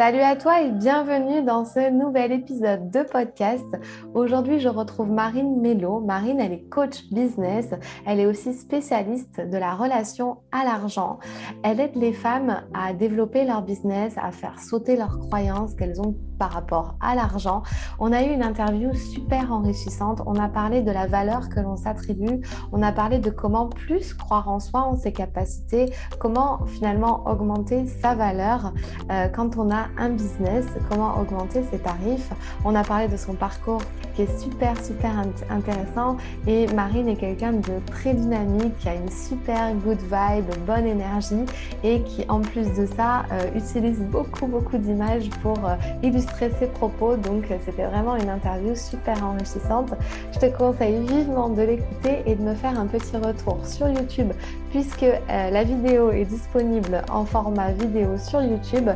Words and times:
Salut 0.00 0.22
à 0.22 0.34
toi 0.34 0.62
et 0.62 0.70
bienvenue 0.70 1.42
dans 1.42 1.66
ce 1.66 1.90
nouvel 1.90 2.32
épisode 2.32 2.90
de 2.90 3.02
podcast. 3.02 3.66
Aujourd'hui, 4.14 4.58
je 4.58 4.70
retrouve 4.70 5.10
Marine 5.10 5.60
Mello. 5.60 6.00
Marine, 6.00 6.40
elle 6.40 6.54
est 6.54 6.68
coach 6.70 7.04
business. 7.12 7.66
Elle 8.06 8.20
est 8.20 8.24
aussi 8.24 8.54
spécialiste 8.54 9.42
de 9.42 9.58
la 9.58 9.74
relation 9.74 10.38
à 10.52 10.64
l'argent. 10.64 11.18
Elle 11.62 11.80
aide 11.80 11.96
les 11.96 12.14
femmes 12.14 12.62
à 12.72 12.94
développer 12.94 13.44
leur 13.44 13.60
business, 13.60 14.14
à 14.16 14.32
faire 14.32 14.58
sauter 14.58 14.96
leurs 14.96 15.18
croyances 15.18 15.74
qu'elles 15.74 16.00
ont 16.00 16.16
par 16.40 16.52
rapport 16.52 16.94
à 17.00 17.14
l'argent. 17.14 17.62
On 17.98 18.12
a 18.12 18.22
eu 18.22 18.32
une 18.32 18.42
interview 18.42 18.94
super 18.94 19.52
enrichissante. 19.52 20.22
On 20.24 20.36
a 20.36 20.48
parlé 20.48 20.80
de 20.80 20.90
la 20.90 21.06
valeur 21.06 21.50
que 21.50 21.60
l'on 21.60 21.76
s'attribue. 21.76 22.40
On 22.72 22.82
a 22.82 22.92
parlé 22.92 23.18
de 23.18 23.28
comment 23.28 23.66
plus 23.66 24.14
croire 24.14 24.48
en 24.48 24.58
soi, 24.58 24.80
en 24.80 24.96
ses 24.96 25.12
capacités, 25.12 25.92
comment 26.18 26.64
finalement 26.64 27.28
augmenter 27.28 27.86
sa 27.86 28.14
valeur 28.14 28.72
euh, 29.10 29.28
quand 29.28 29.58
on 29.58 29.70
a 29.70 29.88
un 29.98 30.08
business, 30.08 30.64
comment 30.88 31.20
augmenter 31.20 31.62
ses 31.70 31.78
tarifs. 31.78 32.32
On 32.64 32.74
a 32.74 32.84
parlé 32.84 33.06
de 33.08 33.18
son 33.18 33.34
parcours 33.34 33.82
super, 34.26 34.82
super 34.82 35.12
intéressant. 35.50 36.16
Et 36.46 36.66
Marine 36.68 37.08
est 37.08 37.16
quelqu'un 37.16 37.52
de 37.52 37.80
très 37.86 38.14
dynamique, 38.14 38.76
qui 38.78 38.88
a 38.88 38.94
une 38.94 39.10
super 39.10 39.74
good 39.84 39.98
vibe, 40.00 40.50
bonne 40.66 40.86
énergie 40.86 41.44
et 41.82 42.02
qui, 42.02 42.24
en 42.28 42.40
plus 42.40 42.72
de 42.74 42.86
ça, 42.86 43.24
euh, 43.32 43.46
utilise 43.56 44.00
beaucoup, 44.00 44.46
beaucoup 44.46 44.78
d'images 44.78 45.30
pour 45.42 45.58
euh, 45.64 45.76
illustrer 46.02 46.50
ses 46.58 46.66
propos. 46.66 47.16
Donc, 47.16 47.44
c'était 47.64 47.86
vraiment 47.86 48.16
une 48.16 48.28
interview 48.28 48.74
super 48.74 49.24
enrichissante. 49.24 49.92
Je 50.32 50.38
te 50.38 50.46
conseille 50.56 50.98
vivement 51.06 51.48
de 51.48 51.62
l'écouter 51.62 52.22
et 52.26 52.34
de 52.34 52.42
me 52.42 52.54
faire 52.54 52.78
un 52.78 52.86
petit 52.86 53.16
retour 53.16 53.58
sur 53.64 53.88
YouTube 53.88 54.32
puisque 54.70 55.02
euh, 55.02 55.18
la 55.28 55.64
vidéo 55.64 56.10
est 56.10 56.24
disponible 56.24 57.02
en 57.10 57.24
format 57.24 57.72
vidéo 57.72 58.16
sur 58.16 58.40
YouTube 58.40 58.88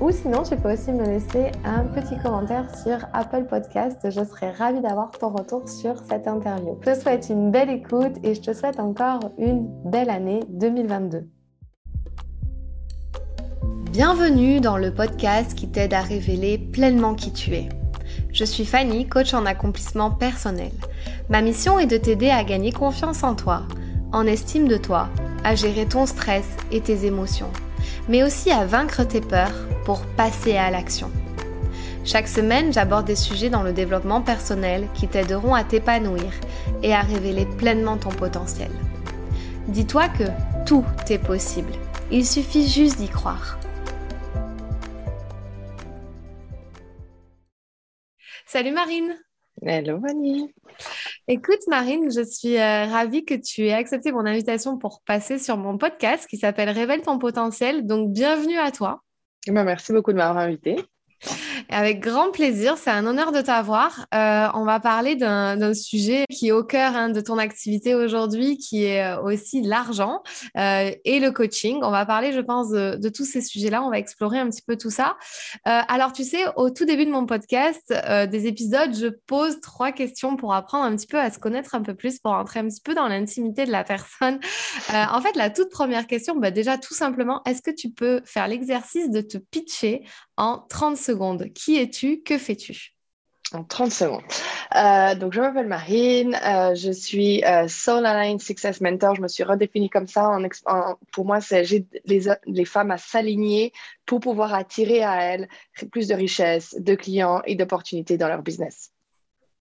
ou 0.00 0.10
sinon 0.10 0.42
tu 0.42 0.56
peux 0.56 0.72
aussi 0.72 0.92
me 0.92 1.04
laisser 1.04 1.50
un 1.64 1.84
petit 1.84 2.16
commentaire 2.22 2.66
sur 2.76 2.98
Apple 3.12 3.46
Podcast. 3.48 3.98
Je 4.04 4.24
serai 4.24 4.50
ravie 4.50 4.80
d'avoir 4.80 5.10
ton 5.10 5.30
retour 5.30 5.68
sur 5.68 5.94
cette 6.08 6.28
interview. 6.28 6.78
Je 6.82 6.92
te 6.92 7.00
souhaite 7.00 7.28
une 7.30 7.50
belle 7.50 7.70
écoute 7.70 8.12
et 8.22 8.34
je 8.34 8.40
te 8.40 8.52
souhaite 8.52 8.78
encore 8.78 9.20
une 9.38 9.68
belle 9.84 10.10
année 10.10 10.40
2022. 10.50 11.26
Bienvenue 13.90 14.60
dans 14.60 14.78
le 14.78 14.92
podcast 14.92 15.54
qui 15.54 15.68
t'aide 15.68 15.92
à 15.92 16.00
révéler 16.00 16.58
pleinement 16.58 17.14
qui 17.14 17.32
tu 17.32 17.52
es. 17.54 17.68
Je 18.32 18.44
suis 18.44 18.64
Fanny, 18.64 19.06
coach 19.06 19.34
en 19.34 19.44
accomplissement 19.44 20.10
personnel. 20.10 20.72
Ma 21.28 21.42
mission 21.42 21.78
est 21.78 21.86
de 21.86 21.96
t'aider 21.96 22.30
à 22.30 22.44
gagner 22.44 22.72
confiance 22.72 23.22
en 23.22 23.34
toi 23.34 23.62
en 24.12 24.26
estime 24.26 24.68
de 24.68 24.76
toi, 24.76 25.08
à 25.44 25.54
gérer 25.54 25.86
ton 25.86 26.06
stress 26.06 26.46
et 26.70 26.80
tes 26.80 27.06
émotions, 27.06 27.50
mais 28.08 28.22
aussi 28.22 28.50
à 28.50 28.64
vaincre 28.64 29.04
tes 29.04 29.20
peurs 29.20 29.66
pour 29.84 30.02
passer 30.02 30.56
à 30.56 30.70
l'action. 30.70 31.10
Chaque 32.04 32.28
semaine, 32.28 32.72
j'aborde 32.72 33.06
des 33.06 33.16
sujets 33.16 33.50
dans 33.50 33.62
le 33.62 33.72
développement 33.72 34.20
personnel 34.20 34.88
qui 34.94 35.06
t'aideront 35.06 35.54
à 35.54 35.64
t'épanouir 35.64 36.32
et 36.82 36.92
à 36.94 37.00
révéler 37.00 37.46
pleinement 37.46 37.96
ton 37.96 38.10
potentiel. 38.10 38.70
Dis-toi 39.68 40.08
que 40.08 40.24
tout 40.66 40.84
est 41.08 41.18
possible. 41.18 41.72
Il 42.10 42.26
suffit 42.26 42.68
juste 42.68 42.98
d'y 42.98 43.08
croire. 43.08 43.58
Salut 48.46 48.72
Marine 48.72 49.16
Hello 49.62 50.00
Fanny 50.00 50.52
Écoute, 51.28 51.60
Marine, 51.68 52.10
je 52.10 52.24
suis 52.24 52.56
euh, 52.56 52.86
ravie 52.86 53.24
que 53.24 53.34
tu 53.34 53.66
aies 53.68 53.72
accepté 53.72 54.10
mon 54.10 54.26
invitation 54.26 54.76
pour 54.76 55.02
passer 55.02 55.38
sur 55.38 55.56
mon 55.56 55.78
podcast 55.78 56.26
qui 56.28 56.36
s'appelle 56.36 56.68
Révèle 56.68 57.02
ton 57.02 57.18
potentiel. 57.18 57.86
Donc, 57.86 58.12
bienvenue 58.12 58.58
à 58.58 58.72
toi. 58.72 59.00
Eh 59.46 59.52
ben, 59.52 59.62
merci 59.62 59.92
beaucoup 59.92 60.10
de 60.10 60.16
m'avoir 60.16 60.38
invitée. 60.38 60.76
Avec 61.68 62.00
grand 62.00 62.30
plaisir, 62.30 62.76
c'est 62.76 62.90
un 62.90 63.06
honneur 63.06 63.32
de 63.32 63.40
t'avoir. 63.40 64.06
Euh, 64.14 64.48
on 64.54 64.64
va 64.64 64.80
parler 64.80 65.16
d'un 65.16 65.74
sujet 65.74 66.24
qui 66.30 66.48
est 66.48 66.52
au 66.52 66.64
cœur 66.64 66.96
hein, 66.96 67.08
de 67.08 67.20
ton 67.20 67.38
activité 67.38 67.94
aujourd'hui, 67.94 68.58
qui 68.58 68.84
est 68.84 69.04
euh, 69.04 69.22
aussi 69.22 69.62
l'argent 69.62 70.22
euh, 70.56 70.90
et 71.04 71.20
le 71.20 71.30
coaching. 71.30 71.80
On 71.82 71.90
va 71.90 72.04
parler, 72.04 72.32
je 72.32 72.40
pense, 72.40 72.70
de, 72.70 73.08
tous 73.08 73.24
ces 73.24 73.40
sujets-là. 73.40 73.82
On 73.82 73.90
va 73.90 73.98
explorer 73.98 74.38
un 74.38 74.48
petit 74.48 74.62
peu 74.62 74.76
tout 74.76 74.90
ça. 74.90 75.16
alors, 75.64 76.12
tu 76.12 76.24
sais, 76.24 76.44
au 76.56 76.70
tout 76.70 76.84
début 76.84 77.04
de 77.04 77.10
mon 77.10 77.26
podcast, 77.26 77.92
des 78.30 78.46
épisodes, 78.46 78.94
je 78.94 79.08
pose 79.08 79.60
trois 79.60 79.92
questions 79.92 80.36
pour 80.36 80.54
apprendre 80.54 80.84
un 80.84 80.96
petit 80.96 81.06
peu 81.06 81.18
à 81.18 81.30
se 81.30 81.38
connaître 81.38 81.74
un 81.74 81.82
peu 81.82 81.94
plus, 81.94 82.18
pour 82.18 82.32
entrer 82.32 82.60
un 82.60 82.68
petit 82.68 82.80
peu 82.80 82.94
dans 82.94 83.08
l'intimité 83.08 83.66
de 83.66 83.70
la 83.70 83.84
personne. 83.84 84.40
en 84.90 85.20
fait, 85.20 85.36
la 85.36 85.50
toute 85.50 85.70
première 85.70 86.06
question, 86.06 86.36
bah, 86.36 86.50
déjà, 86.50 86.78
tout 86.78 86.94
simplement, 86.94 87.42
est-ce 87.44 87.62
que 87.62 87.70
tu 87.70 87.90
peux 87.90 88.22
faire 88.24 88.48
l'exercice 88.48 89.10
de 89.10 89.20
te 89.20 89.38
pitcher 89.38 90.02
en 90.42 90.58
30 90.58 90.96
secondes 90.96 91.52
qui 91.54 91.78
es-tu? 91.78 92.20
Que 92.22 92.36
fais-tu? 92.36 92.94
En 93.52 93.62
30 93.62 93.92
secondes. 93.92 94.22
Euh, 94.74 95.14
donc, 95.14 95.34
je 95.34 95.40
m'appelle 95.40 95.68
Marine, 95.68 96.36
euh, 96.44 96.74
je 96.74 96.90
suis 96.90 97.44
euh, 97.44 97.68
Soul 97.68 98.04
Align 98.06 98.40
Success 98.40 98.80
Mentor. 98.80 99.14
Je 99.14 99.20
me 99.20 99.28
suis 99.28 99.44
redéfinie 99.44 99.88
comme 99.88 100.08
ça. 100.08 100.30
En, 100.66 100.96
pour 101.12 101.26
moi, 101.26 101.40
c'est 101.40 101.64
j'ai 101.64 101.86
les, 102.06 102.24
les, 102.46 102.64
femmes 102.64 102.90
à 102.90 102.98
s'aligner 102.98 103.72
pour 104.04 104.18
pouvoir 104.18 104.52
attirer 104.52 105.04
à 105.04 105.22
elles 105.22 105.48
plus 105.92 106.08
de 106.08 106.14
richesses, 106.14 106.74
de 106.76 106.94
clients 106.96 107.42
et 107.44 107.54
d'opportunités 107.54 108.16
dans 108.16 108.28
leur 108.28 108.42
business. 108.42 108.90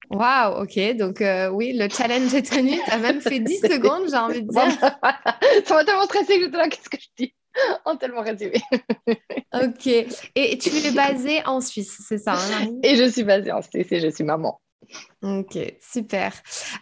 Waouh, 0.09 0.64
ok. 0.64 0.96
Donc, 0.96 1.24
oui, 1.52 1.74
le 1.74 1.90
challenge 1.90 2.34
est 2.34 2.50
tenu. 2.50 2.80
Tu 2.86 2.91
as 2.91 2.97
même 2.97 3.22
fait 3.22 3.40
10 3.40 3.59
secondes, 3.62 4.09
j'ai 4.09 4.18
envie 4.18 4.41
de 4.41 4.50
dire. 4.50 4.80
ça 4.80 5.75
m'a 5.75 5.86
tellement 5.86 6.06
stressé 6.06 6.40
que 6.40 6.46
j'étais 6.46 6.58
là, 6.58 6.70
qu'est-ce 6.70 6.90
que 6.90 6.97
je 7.00 7.08
dis? 7.18 7.34
En 7.86 7.96
tellement 7.98 8.22
résumé. 8.22 8.62
ok. 9.54 9.88
Et 10.36 10.58
tu 10.58 10.70
es 10.70 10.92
basée 10.92 11.46
en 11.46 11.62
Suisse, 11.62 12.02
c'est 12.08 12.18
ça 12.18 12.34
hein, 12.34 12.68
Et 12.84 12.96
je 12.96 13.10
suis 13.10 13.24
basée 13.24 13.52
en 13.52 13.62
Suisse 13.62 13.92
et 13.92 14.00
je 14.00 14.10
suis 14.10 14.24
maman. 14.24 14.60
Ok, 15.22 15.58
super. 15.80 16.34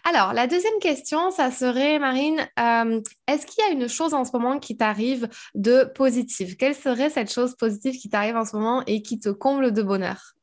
Alors, 0.04 0.34
la 0.34 0.48
deuxième 0.48 0.80
question, 0.80 1.30
ça 1.32 1.52
serait, 1.52 2.00
Marine, 2.00 2.40
euh, 2.60 3.02
est-ce 3.28 3.46
qu'il 3.46 3.64
y 3.64 3.68
a 3.68 3.72
une 3.72 3.88
chose 3.88 4.14
en 4.14 4.24
ce 4.24 4.32
moment 4.34 4.60
qui 4.60 4.78
t'arrive 4.78 5.30
de 5.54 5.84
positive? 5.84 6.56
Quelle 6.56 6.76
serait 6.76 7.10
cette 7.10 7.32
chose 7.32 7.56
positive 7.56 8.00
qui 8.00 8.10
t'arrive 8.10 8.38
en 8.38 8.46
ce 8.46 8.56
moment 8.56 8.84
et 8.88 9.02
qui 9.02 9.20
te 9.20 9.30
comble 9.30 9.74
de 9.74 9.84
bonheur? 9.84 10.34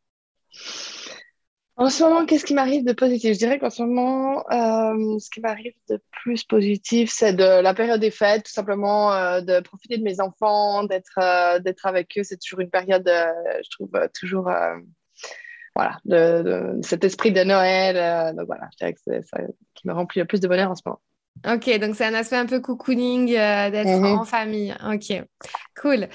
En 1.78 1.90
ce 1.90 2.02
moment, 2.02 2.24
qu'est-ce 2.24 2.44
qui 2.46 2.54
m'arrive 2.54 2.86
de 2.86 2.94
positif? 2.94 3.34
Je 3.34 3.38
dirais 3.38 3.58
qu'en 3.58 3.68
ce 3.68 3.82
moment, 3.82 4.38
euh, 4.50 5.18
ce 5.18 5.28
qui 5.28 5.40
m'arrive 5.40 5.74
de 5.90 6.00
plus 6.10 6.42
positif, 6.42 7.10
c'est 7.12 7.34
de 7.34 7.60
la 7.60 7.74
période 7.74 8.00
des 8.00 8.10
fêtes, 8.10 8.44
tout 8.44 8.52
simplement 8.52 9.12
euh, 9.12 9.42
de 9.42 9.60
profiter 9.60 9.98
de 9.98 10.02
mes 10.02 10.20
enfants, 10.20 10.84
d'être 10.84 11.18
euh, 11.18 11.58
d'être 11.58 11.84
avec 11.84 12.16
eux. 12.16 12.22
C'est 12.22 12.38
toujours 12.38 12.60
une 12.60 12.70
période, 12.70 13.06
je 13.06 13.68
trouve, 13.70 13.90
toujours, 14.18 14.50
voilà, 15.74 15.98
de, 16.06 16.78
cet 16.82 17.04
esprit 17.04 17.32
de 17.32 17.44
Noël. 17.44 18.34
donc 18.34 18.46
voilà, 18.46 18.68
je 18.72 18.78
dirais 18.78 18.94
que 18.94 19.00
c'est 19.04 19.22
ça 19.26 19.38
qui 19.74 19.86
me 19.86 19.92
remplit 19.92 20.20
le 20.20 20.26
plus 20.26 20.40
de 20.40 20.48
bonheur 20.48 20.70
en 20.70 20.74
ce 20.74 20.82
moment. 20.86 21.00
Ok, 21.44 21.78
donc 21.78 21.94
c'est 21.94 22.06
un 22.06 22.14
aspect 22.14 22.36
un 22.36 22.46
peu 22.46 22.60
cocooning 22.60 23.28
d'être 23.28 24.00
mhm. 24.00 24.18
en 24.18 24.24
famille. 24.24 24.74
Ok, 24.84 25.22
cool. 25.80 26.08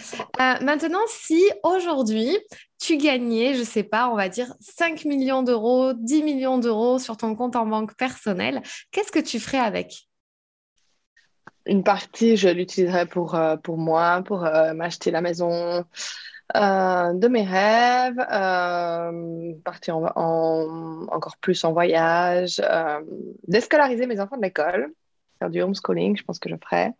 maintenant, 0.61 0.99
si 1.07 1.41
aujourd'hui 1.63 2.37
tu 2.81 2.97
gagnais, 2.97 3.53
je 3.53 3.63
sais 3.63 3.83
pas, 3.83 4.09
on 4.09 4.15
va 4.15 4.27
dire 4.27 4.53
5 4.59 5.05
millions 5.05 5.43
d'euros, 5.43 5.93
10 5.93 6.23
millions 6.23 6.57
d'euros 6.57 6.97
sur 6.97 7.15
ton 7.15 7.35
compte 7.35 7.55
en 7.55 7.67
banque 7.67 7.95
personnel, 7.95 8.61
qu'est-ce 8.89 9.11
que 9.11 9.19
tu 9.19 9.39
ferais 9.39 9.59
avec? 9.59 10.07
Une 11.67 11.83
partie, 11.83 12.37
je 12.37 12.49
l'utiliserais 12.49 13.05
pour, 13.05 13.35
euh, 13.35 13.55
pour 13.55 13.77
moi, 13.77 14.23
pour 14.25 14.43
euh, 14.45 14.73
m'acheter 14.73 15.11
la 15.11 15.21
maison 15.21 15.85
euh, 16.55 17.13
de 17.13 17.27
mes 17.27 17.43
rêves, 17.43 18.17
partir 19.63 19.97
encore 19.97 21.37
plus 21.39 21.63
en 21.63 21.71
voyage, 21.71 22.61
déscolariser 23.47 24.07
mes 24.07 24.19
enfants 24.19 24.37
de 24.37 24.41
l'école 24.41 24.91
faire 25.41 25.49
du 25.49 25.61
homeschooling, 25.61 26.15
je 26.15 26.23
pense 26.23 26.37
que 26.37 26.49
je 26.49 26.55
ferai. 26.55 26.91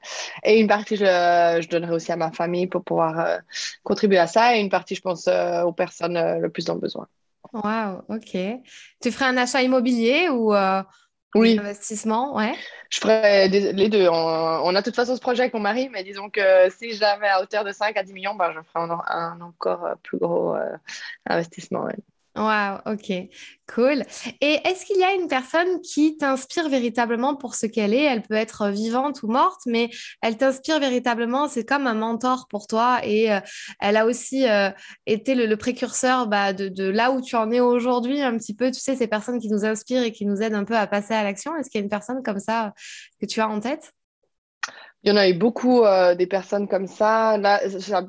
Et 0.44 0.60
une 0.60 0.68
partie, 0.68 0.96
je, 0.96 1.06
je 1.06 1.70
donnerai 1.70 1.94
aussi 1.94 2.12
à 2.12 2.16
ma 2.16 2.32
famille 2.32 2.66
pour 2.66 2.84
pouvoir 2.84 3.20
euh, 3.20 3.38
contribuer 3.84 4.18
à 4.18 4.26
ça. 4.26 4.58
Et 4.58 4.62
une 4.62 4.70
partie, 4.70 4.96
je 4.96 5.02
pense, 5.02 5.28
euh, 5.28 5.62
aux 5.62 5.74
personnes 5.74 6.18
euh, 6.18 6.40
le 6.40 6.50
plus 6.50 6.66
dans 6.66 6.74
le 6.74 6.80
besoin. 6.80 7.08
Wow, 7.54 8.04
ok. 8.10 8.38
Tu 9.02 9.12
ferais 9.12 9.26
un 9.26 9.38
achat 9.38 9.62
immobilier 9.62 10.30
ou 10.30 10.54
oui. 11.36 11.58
un 11.60 11.62
investissement? 11.62 12.36
Ouais. 12.36 12.56
Je 12.90 13.00
ferais 13.00 13.48
les 13.48 13.90
deux. 13.90 14.08
On, 14.10 14.76
a 14.76 14.80
de 14.80 14.86
toute 14.86 14.96
façon 14.96 15.16
ce 15.16 15.22
projet 15.22 15.42
avec 15.42 15.54
mon 15.54 15.60
mari, 15.60 15.90
mais 15.92 16.04
disons 16.04 16.30
que 16.30 16.70
si 16.72 16.94
j'avais 16.94 17.28
à 17.28 17.42
hauteur 17.42 17.64
de 17.64 17.72
5 17.72 17.96
à 17.96 18.04
10 18.04 18.14
millions, 18.14 18.36
ben, 18.36 18.52
je 18.54 18.60
ferais 18.62 18.88
un, 19.08 19.40
encore 19.42 19.96
plus 20.04 20.18
gros 20.18 20.56
investissement. 21.28 21.88
Wow, 22.38 22.80
ok, 22.86 23.12
cool. 23.68 24.04
Et 24.40 24.60
est-ce 24.64 24.86
qu'il 24.86 24.98
y 24.98 25.04
a 25.04 25.14
une 25.14 25.28
personne 25.28 25.82
qui 25.82 26.16
t'inspire 26.16 26.70
véritablement 26.70 27.36
pour 27.36 27.56
ce 27.56 27.66
qu'elle 27.66 27.94
est? 27.94 28.04
Elle 28.04 28.22
peut 28.22 28.36
être 28.36 28.70
vivante 28.70 29.22
ou 29.24 29.28
morte, 29.28 29.64
mais 29.66 29.90
elle 30.22 30.38
t'inspire 30.38 30.80
véritablement. 30.80 31.50
C'est 31.50 31.66
comme 31.66 31.88
un 31.88 31.94
mentor 31.94 32.48
pour 32.50 32.68
toi 32.68 33.02
et 33.04 33.34
euh, 33.34 33.42
elle 33.82 33.98
a 33.98 34.06
aussi 34.06 34.48
euh, 34.48 34.70
été 35.06 35.36
le, 35.36 35.58
précurseur 35.58 36.28
bah, 36.28 36.54
de, 36.54 36.90
là 36.90 37.12
où 37.12 37.20
tu 37.22 37.36
en 37.36 37.52
es 37.52 37.60
aujourd'hui, 37.60 38.22
un 38.22 38.38
petit 38.38 38.56
peu. 38.56 38.72
Tu 38.72 38.80
sais, 38.80 38.96
ces 38.96 39.08
personnes 39.08 39.40
qui 39.40 39.50
nous 39.50 39.66
inspirent 39.66 40.04
et 40.04 40.14
qui 40.14 40.26
nous 40.26 40.42
aident 40.42 40.56
un 40.56 40.64
peu 40.64 40.78
à 40.78 40.88
passer 40.88 41.14
à 41.14 41.24
l'action. 41.24 41.58
Est-ce 41.58 41.70
qu'il 41.70 41.80
y 41.80 41.82
a 41.82 41.84
une 41.84 41.90
personne 41.90 42.24
comme 42.24 42.40
ça 42.40 42.74
que 43.20 43.26
tu 43.26 43.42
as 43.42 43.50
en 43.50 43.60
tête? 43.60 43.92
Il 45.04 45.10
y 45.10 45.12
en 45.12 45.18
a 45.18 45.28
eu 45.28 45.34
beaucoup 45.34 45.84
euh, 45.84 46.16
des 46.16 46.28
personnes 46.28 46.70
comme 46.70 46.88
ça. 46.88 47.38
Là, 47.38 47.60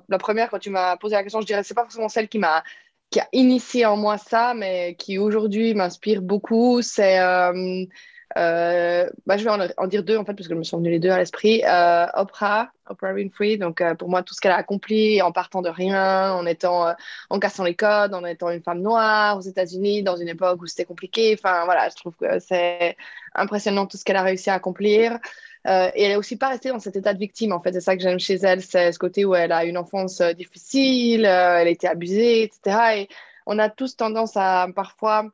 la, 0.08 0.18
première, 0.18 0.50
quand 0.50 0.58
tu 0.58 0.70
m'as 0.70 0.96
posé 0.96 1.16
la 1.16 1.22
question, 1.22 1.40
je 1.40 1.46
dirais 1.46 1.62
c'est 1.64 1.74
pas 1.74 1.82
forcément 1.82 2.08
celle 2.08 2.28
qui 2.28 2.38
m'a 2.38 2.62
qui 3.12 3.20
a 3.20 3.28
initié 3.32 3.86
en 3.86 3.96
moi 3.96 4.18
ça, 4.18 4.54
mais 4.54 4.96
qui 4.98 5.18
aujourd'hui 5.18 5.74
m'inspire 5.74 6.22
beaucoup. 6.22 6.82
C'est 6.82 7.20
euh, 7.20 7.84
euh, 8.36 9.08
bah, 9.26 9.36
je 9.36 9.44
vais 9.44 9.50
en, 9.50 9.86
dire 9.86 10.02
deux 10.02 10.16
en 10.16 10.24
fait 10.24 10.34
parce 10.34 10.48
que 10.48 10.54
je 10.54 10.58
me 10.58 10.64
sont 10.64 10.78
venues 10.78 10.90
les 10.90 10.98
deux 10.98 11.10
à 11.10 11.18
l'esprit. 11.18 11.62
Euh, 11.64 12.06
Oprah, 12.14 12.70
Oprah 12.88 13.12
Winfrey. 13.12 13.56
Donc 13.56 13.80
euh, 13.80 13.94
pour 13.94 14.08
moi 14.08 14.22
tout 14.22 14.34
ce 14.34 14.40
qu'elle 14.40 14.52
a 14.52 14.56
accompli 14.56 15.20
en 15.22 15.32
partant 15.32 15.62
de 15.62 15.68
rien, 15.68 16.32
en 16.32 16.46
étant, 16.46 16.94
en 17.30 17.38
cassant 17.38 17.64
les 17.64 17.74
codes, 17.74 18.14
en 18.14 18.24
étant 18.24 18.50
une 18.50 18.62
femme 18.62 18.80
noire 18.80 19.36
aux 19.36 19.42
États-Unis 19.42 20.02
dans 20.02 20.16
une 20.16 20.28
époque 20.28 20.62
où 20.62 20.66
c'était 20.66 20.84
compliqué. 20.84 21.34
Enfin 21.38 21.64
voilà, 21.64 21.88
je 21.88 21.96
trouve 21.96 22.14
que 22.16 22.38
c'est 22.38 22.96
impressionnant 23.34 23.86
tout 23.86 23.96
ce 23.96 24.04
qu'elle 24.04 24.16
a 24.16 24.22
réussi 24.22 24.50
à 24.50 24.54
accomplir. 24.54 25.18
et 25.66 26.02
elle 26.02 26.12
est 26.12 26.16
aussi 26.16 26.36
pas 26.36 26.48
restée 26.48 26.70
dans 26.70 26.80
cet 26.80 26.96
état 26.96 27.14
de 27.14 27.18
victime. 27.18 27.52
En 27.52 27.60
fait, 27.60 27.72
c'est 27.72 27.80
ça 27.80 27.96
que 27.96 28.02
j'aime 28.02 28.18
chez 28.18 28.36
elle, 28.36 28.62
c'est 28.62 28.92
ce 28.92 28.98
côté 28.98 29.24
où 29.24 29.34
elle 29.34 29.52
a 29.52 29.64
une 29.64 29.78
enfance 29.78 30.20
difficile, 30.22 31.24
elle 31.24 31.68
a 31.68 31.70
été 31.70 31.86
abusée, 31.88 32.42
etc. 32.44 32.78
Et 32.96 33.08
on 33.46 33.58
a 33.58 33.68
tous 33.68 33.96
tendance 33.96 34.36
à 34.36 34.68
parfois 34.74 35.30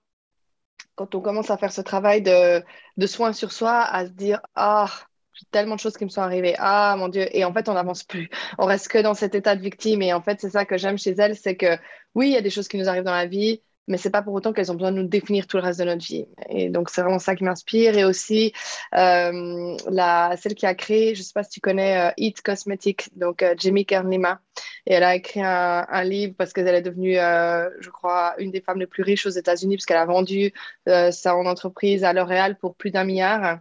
quand 0.98 1.14
on 1.14 1.20
commence 1.20 1.50
à 1.50 1.56
faire 1.56 1.72
ce 1.72 1.80
travail 1.80 2.22
de, 2.22 3.06
soin 3.06 3.32
sur 3.32 3.52
soi, 3.52 3.82
à 3.82 4.04
se 4.06 4.10
dire 4.10 4.40
Ah, 4.56 4.90
j'ai 5.32 5.46
tellement 5.52 5.76
de 5.76 5.80
choses 5.80 5.96
qui 5.96 6.04
me 6.04 6.10
sont 6.10 6.22
arrivées. 6.22 6.56
Ah, 6.58 6.96
mon 6.98 7.08
Dieu. 7.08 7.24
Et 7.36 7.44
en 7.44 7.52
fait, 7.54 7.68
on 7.68 7.74
n'avance 7.74 8.02
plus. 8.02 8.28
On 8.58 8.66
reste 8.66 8.88
que 8.88 8.98
dans 8.98 9.14
cet 9.14 9.36
état 9.36 9.54
de 9.54 9.62
victime. 9.62 10.02
Et 10.02 10.12
en 10.12 10.20
fait, 10.22 10.40
c'est 10.40 10.50
ça 10.50 10.64
que 10.64 10.76
j'aime 10.76 10.98
chez 10.98 11.12
elle 11.12 11.36
c'est 11.36 11.56
que 11.56 11.78
oui, 12.16 12.28
il 12.28 12.32
y 12.32 12.36
a 12.36 12.42
des 12.42 12.50
choses 12.50 12.66
qui 12.68 12.78
nous 12.78 12.88
arrivent 12.88 13.04
dans 13.04 13.12
la 13.12 13.26
vie, 13.26 13.62
mais 13.88 13.96
c'est 13.96 14.10
pas 14.10 14.22
pour 14.22 14.34
autant 14.34 14.52
qu'elles 14.52 14.70
ont 14.70 14.74
besoin 14.74 14.92
de 14.92 14.98
nous 14.98 15.08
définir 15.08 15.46
tout 15.46 15.56
le 15.56 15.62
reste 15.62 15.80
de 15.80 15.84
notre 15.84 16.04
vie. 16.04 16.26
Et 16.50 16.68
donc, 16.68 16.90
c'est 16.90 17.00
vraiment 17.02 17.18
ça 17.18 17.34
qui 17.34 17.44
m'inspire. 17.44 17.96
Et 17.96 18.04
aussi, 18.04 18.52
euh, 18.94 19.76
la, 19.90 20.36
celle 20.36 20.54
qui 20.54 20.66
a 20.66 20.74
créé, 20.74 21.14
je 21.14 21.22
sais 21.22 21.32
pas 21.34 21.42
si 21.42 21.50
tu 21.50 21.60
connais 21.60 22.08
euh, 22.08 22.12
Eat 22.18 22.42
Cosmetics, 22.42 23.08
donc 23.16 23.42
euh, 23.42 23.54
Jamie 23.58 23.86
Kernlima. 23.86 24.40
Et 24.86 24.94
elle 24.94 25.04
a 25.04 25.14
écrit 25.14 25.40
un, 25.42 26.04
livre 26.04 26.34
parce 26.38 26.52
qu'elle 26.52 26.68
est 26.68 26.82
devenue, 26.82 27.14
je 27.16 27.90
crois, 27.90 28.34
une 28.38 28.50
des 28.50 28.60
femmes 28.62 28.78
les 28.78 28.86
plus 28.86 29.02
riches 29.02 29.26
aux 29.26 29.30
États-Unis, 29.30 29.76
parce 29.76 29.84
qu'elle 29.84 29.98
a 29.98 30.06
vendu 30.06 30.52
sa 30.86 31.36
entreprise 31.36 32.04
à 32.04 32.14
L'Oréal 32.14 32.56
pour 32.58 32.74
plus 32.74 32.90
d'un 32.90 33.04
milliard. 33.04 33.58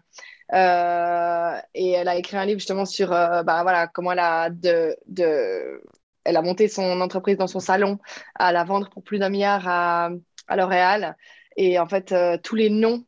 et 0.53 1.91
elle 1.91 2.07
a 2.07 2.15
écrit 2.15 2.37
un 2.37 2.45
livre 2.45 2.59
justement 2.59 2.85
sur 2.85 3.09
bah, 3.09 3.59
voilà, 3.63 3.87
comment 3.87 4.13
elle 4.13 4.19
a 4.19 4.49
de, 4.49 4.95
de 5.07 5.81
elle 6.27 6.37
a 6.37 6.41
monté 6.41 6.67
son 6.67 7.01
entreprise 7.01 7.37
dans 7.37 7.47
son 7.47 7.61
salon 7.61 7.99
à 8.35 8.51
la 8.51 8.63
vendre 8.65 8.89
pour 8.89 9.03
plus 9.03 9.17
d'un 9.19 9.29
milliard 9.29 9.67
à, 9.67 10.09
L'Oréal. 10.55 11.17
Et 11.55 11.79
en 11.79 11.87
fait, 11.87 12.11
euh, 12.11 12.37
tous 12.41 12.55
les 12.55 12.69
noms 12.69 13.05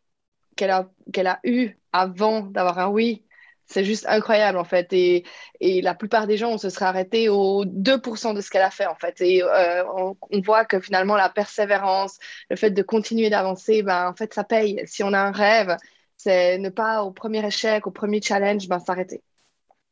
qu'elle 0.56 0.72
a, 0.72 0.90
a 1.26 1.40
eus 1.44 1.78
avant 1.94 2.42
d'avoir 2.42 2.80
un 2.80 2.88
oui, 2.90 3.26
c'est 3.66 3.84
juste 3.84 4.06
incroyable 4.08 4.58
en 4.58 4.64
fait. 4.64 4.92
Et, 4.94 5.26
et, 5.60 5.82
la 5.82 5.96
plupart 5.96 6.28
des 6.28 6.38
gens, 6.38 6.52
on 6.52 6.58
se 6.58 6.70
serait 6.70 6.86
arrêté 6.86 7.30
aux 7.30 7.66
2% 7.66 8.34
de 8.34 8.42
ce 8.42 8.50
qu'elle 8.50 8.64
a 8.64 8.72
fait 8.72 8.88
en 8.88 8.96
fait. 8.96 9.22
Et 9.22 9.44
euh, 9.44 9.84
on, 9.94 10.42
voit 10.42 10.66
que 10.66 10.80
finalement, 10.80 11.16
la 11.16 11.30
persévérance, 11.30 12.20
le 12.50 12.56
fait 12.56 12.72
de 12.72 12.82
continuer 12.82 13.30
d'avancer, 13.30 13.84
ben, 13.84 14.10
en 14.10 14.16
fait, 14.16 14.34
ça 14.34 14.44
paye. 14.44 14.82
Si 14.86 15.04
on 15.04 15.14
a 15.14 15.20
un 15.20 15.32
rêve, 15.32 15.78
c'est 16.18 16.58
ne 16.58 16.70
pas 16.70 17.04
au 17.04 17.12
premier 17.12 17.46
échec, 17.46 17.86
au 17.88 17.92
premier 17.92 18.22
challenge, 18.22 18.68
ben, 18.68 18.80
s'arrêter. 18.80 19.22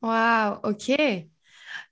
Waouh, 0.01 0.59
ok. 0.63 1.27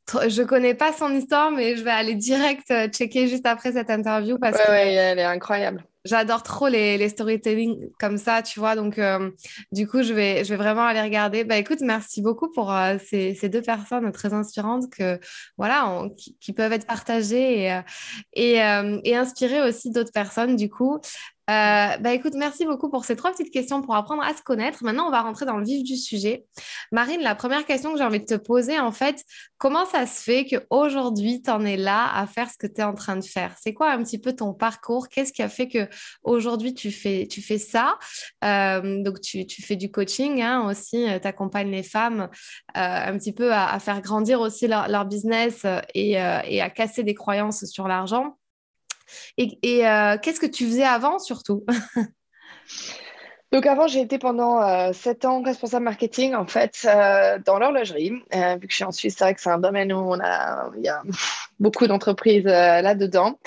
Je 0.07 0.44
connais 0.44 0.75
pas 0.75 0.94
son 0.94 1.12
histoire, 1.13 1.52
mais 1.52 1.75
je 1.75 1.84
vais 1.84 1.92
aller 1.92 2.16
direct 2.16 2.69
euh, 2.69 2.88
checker 2.88 3.28
juste 3.28 3.46
après 3.46 3.72
cette 3.72 3.90
interview 3.90 4.38
parce 4.38 4.57
que 4.57 4.72
elle 4.72 5.19
est 5.19 5.24
incroyable. 5.24 5.84
J'adore 6.04 6.44
trop 6.44 6.68
les, 6.68 7.00
les, 7.00 7.10
storytelling 7.10 7.90
comme 8.00 8.19
ça, 8.19 8.44
tu 8.44 8.60
vois. 8.60 8.75
Donc, 8.75 9.00
euh, 9.00 9.31
du 9.72 9.88
coup, 9.88 10.04
je 10.04 10.13
vais, 10.13 10.44
je 10.44 10.52
vais 10.52 10.56
vraiment 10.56 10.84
aller 10.84 11.02
regarder. 11.02 11.44
Bah, 11.44 11.57
écoute, 11.57 11.80
merci 11.81 12.22
beaucoup 12.22 12.52
pour 12.52 12.72
euh, 12.72 12.98
ces, 13.04 13.34
ces, 13.34 13.50
deux 13.50 13.63
personnes 13.63 14.12
très 14.12 14.31
inspirantes 14.31 14.84
que, 14.92 15.19
voilà, 15.57 16.04
qui, 16.40 16.54
peuvent 16.54 16.74
être 16.74 16.86
partagées 16.86 17.63
et, 17.63 17.81
et, 18.34 18.58
et 19.04 19.16
inspirer 19.16 19.68
aussi 19.68 19.90
d'autres 19.90 20.13
personnes, 20.13 20.56
du 20.56 20.69
coup. 20.69 21.00
Euh, 21.50 21.98
bah 22.00 22.12
écoute, 22.14 22.34
merci 22.36 22.66
beaucoup 22.66 22.90
pour 22.90 23.06
ces 23.06 23.16
trois 23.16 23.32
petites 23.32 23.52
questions 23.52 23.84
pour 23.84 23.96
apprendre 23.96 24.24
à 24.24 24.34
se 24.34 24.42
connaître. 24.42 24.84
Maintenant, 24.84 25.08
on 25.08 25.12
va 25.12 25.22
rentrer 25.22 25.46
dans 25.46 25.58
le 25.58 25.64
vif 25.64 25.84
du 25.84 25.96
sujet. 25.96 26.46
Marine, 26.92 27.22
la 27.22 27.36
première 27.36 27.66
question 27.66 27.92
que 27.92 28.00
j'ai 28.00 28.04
envie 28.04 28.20
de 28.20 28.26
te 28.26 28.36
poser, 28.36 28.80
en 28.80 28.92
fait, 28.92 29.24
comment 29.60 29.86
ça 29.86 30.08
se 30.08 30.24
fait 30.24 30.48
qu'aujourd'hui, 30.48 31.44
tu 31.44 31.52
en 31.52 31.64
es 31.64 31.78
là 31.78 32.12
à 32.16 32.26
faire 32.26 32.50
ce 32.50 32.58
que 32.58 32.66
tu 32.66 32.82
es 32.82 32.84
en 32.84 32.96
train 32.96 33.16
de 33.16 33.24
faire? 33.24 33.56
C'est 33.62 33.74
quoi 33.74 33.92
un 33.92 34.02
petit 34.02 34.18
peu 34.18 34.34
ton 34.34 34.56
parcours? 34.56 35.08
Qu'est-ce 35.08 35.32
qui 35.32 35.44
a 35.44 35.50
fait 35.50 35.68
qu'aujourd'hui, 35.68 36.74
tu 36.74 36.90
fais, 36.92 37.28
tu 37.30 37.44
fais 37.44 37.60
ça? 37.60 38.00
Euh, 38.44 39.04
Donc, 39.04 39.22
tu, 39.22 39.46
tu, 39.46 39.62
fais 39.62 39.76
du 39.76 39.92
coaching 39.92 40.42
hein, 40.42 40.68
aussi, 40.68 41.08
euh, 41.08 41.20
tu 41.20 41.28
accompagnes 41.28 41.70
les 41.70 41.84
femmes 41.84 42.28
un 42.74 43.18
petit 43.18 43.34
peu 43.34 43.54
à, 43.54 43.78
faire 43.80 44.02
grandir 44.02 44.42
aussi 44.42 44.68
leur, 44.68 44.88
leur 44.88 45.06
business 45.06 45.66
et, 45.94 46.12
et 46.12 46.62
à 46.62 46.70
casser 46.70 47.04
des 47.04 47.14
croyances 47.14 47.66
sur 47.66 47.88
l'argent. 47.88 48.36
Et, 49.38 49.88
euh, 49.88 50.18
qu'est-ce 50.22 50.40
que 50.40 50.46
tu 50.46 50.66
faisais 50.66 50.84
avant 50.84 51.19
surtout? 51.19 51.66
Donc 53.52 53.68
avant, 53.68 53.88
j'ai 53.88 54.02
été 54.02 54.18
pendant 54.18 54.62
euh, 54.62 54.92
sept 54.92 55.24
ans 55.24 55.42
responsable 55.42 55.86
marketing 55.86 56.36
en 56.36 56.46
fait 56.46 56.86
euh, 56.86 57.40
dans 57.46 57.57
l'horlogerie. 57.57 58.10
vu 58.10 58.19
que 58.31 58.68
je 58.69 58.75
suis 58.75 58.84
en 58.84 58.92
Suisse, 58.92 59.16
c'est 59.18 59.24
vrai 59.24 59.34
que 59.34 59.40
c'est 59.40 59.52
un 59.52 59.60
domaine 59.60 59.94
où 59.94 59.98
on 59.98 60.19
a, 60.19 60.72
il 60.75 60.84
y 60.84 60.90
a 60.90 61.02
beaucoup 61.60 61.88
d'entreprises 61.88 62.44
là-dedans. 62.44 63.40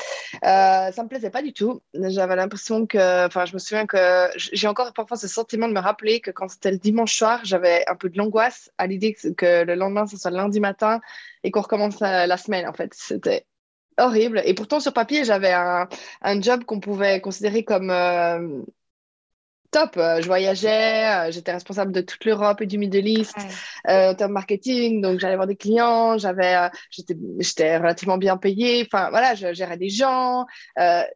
ça 0.42 0.92
me 0.96 1.08
plaisait 1.08 1.28
pas 1.28 1.42
du 1.42 1.52
tout. 1.52 1.82
J'avais 1.92 2.36
l'impression 2.36 2.86
que, 2.86 3.26
enfin, 3.26 3.44
je 3.44 3.52
me 3.52 3.58
souviens 3.58 3.84
que 3.86 4.30
j'ai 4.36 4.68
encore 4.68 4.94
parfois 4.94 5.18
ce 5.18 5.28
sentiment 5.28 5.68
de 5.68 5.74
me 5.74 5.80
rappeler 5.80 6.20
que 6.20 6.30
quand 6.30 6.48
c'était 6.48 6.70
le 6.70 6.78
dimanche 6.78 7.14
soir, 7.14 7.40
j'avais 7.42 7.84
un 7.86 7.96
peu 7.96 8.08
de 8.08 8.16
l'angoisse 8.16 8.70
à 8.78 8.86
l'idée 8.86 9.14
que, 9.14 9.64
le 9.64 9.74
lendemain, 9.74 10.06
ce 10.06 10.16
soit 10.16 10.30
lundi 10.30 10.60
matin 10.60 11.00
et 11.44 11.50
qu'on 11.50 11.60
recommence 11.60 12.00
la 12.00 12.36
semaine 12.38 12.66
en 12.66 12.72
fait. 12.72 12.94
C'était 12.94 13.44
horrible. 13.98 14.42
Et 14.44 14.54
pourtant, 14.54 14.80
sur 14.80 14.92
papier, 14.92 15.24
j'avais 15.24 15.52
un, 15.52 15.88
un, 16.22 16.40
job 16.40 16.64
qu'on 16.64 16.80
pouvait 16.80 17.20
considérer 17.20 17.64
comme 17.64 17.90
euh, 17.90 18.62
top. 19.70 19.96
Euh, 19.96 20.20
je 20.22 20.26
voyageais, 20.26 21.28
euh, 21.28 21.30
j'étais 21.30 21.52
responsable 21.52 21.92
de 21.92 22.00
toute 22.00 22.24
l'Europe 22.24 22.60
et 22.60 22.66
du 22.66 22.78
Middle 22.78 23.06
East 23.06 23.36
en 23.86 24.14
termes 24.14 24.32
marketing. 24.32 25.00
Donc, 25.00 25.20
j'allais 25.20 25.36
voir 25.36 25.46
des 25.46 25.56
clients, 25.56 26.18
j'avais, 26.18 26.70
j'étais 26.90 27.76
relativement 27.78 28.18
bien 28.18 28.36
payée. 28.36 28.86
Enfin, 28.86 29.10
voilà, 29.10 29.34
je 29.34 29.52
gérais 29.52 29.78
des 29.78 29.90
gens. 29.90 30.46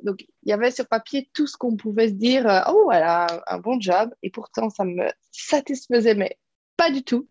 donc, 0.03 0.25
il 0.45 0.51
y 0.51 0.53
avait 0.53 0.71
sur 0.71 0.87
papier 0.87 1.31
tout 1.33 1.47
ce 1.47 1.57
qu'on 1.57 1.77
pouvait 1.77 2.09
se 2.09 2.15
dire 2.15 2.65
oh, 2.69 2.83
voilà, 2.85 3.27
un 3.47 3.59
bon 3.59 3.81
job. 3.81 4.11
Et 4.23 4.31
pourtant, 4.31 4.71
ça 4.71 4.85
me 4.85 5.09
satisfaisait, 5.31 6.15
mais 6.15 6.37
pas 6.77 6.91
du 6.91 7.03
tout. 7.03 7.29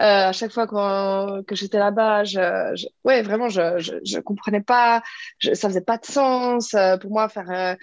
Euh, 0.00 0.28
à 0.28 0.32
chaque 0.32 0.52
fois 0.52 0.66
que 0.66 1.54
j'étais 1.54 1.78
là-bas, 1.78 2.24
je, 2.24 2.86
ouais, 3.04 3.22
vraiment, 3.22 3.48
je, 3.48 3.78
je, 4.04 4.18
comprenais 4.20 4.60
pas, 4.60 5.02
ça 5.40 5.68
faisait 5.68 5.80
pas 5.80 5.96
de 5.98 6.04
sens 6.04 6.74
euh, 6.74 6.98
pour 6.98 7.10
moi 7.10 7.28
faire 7.30 7.50
euh, 7.50 7.74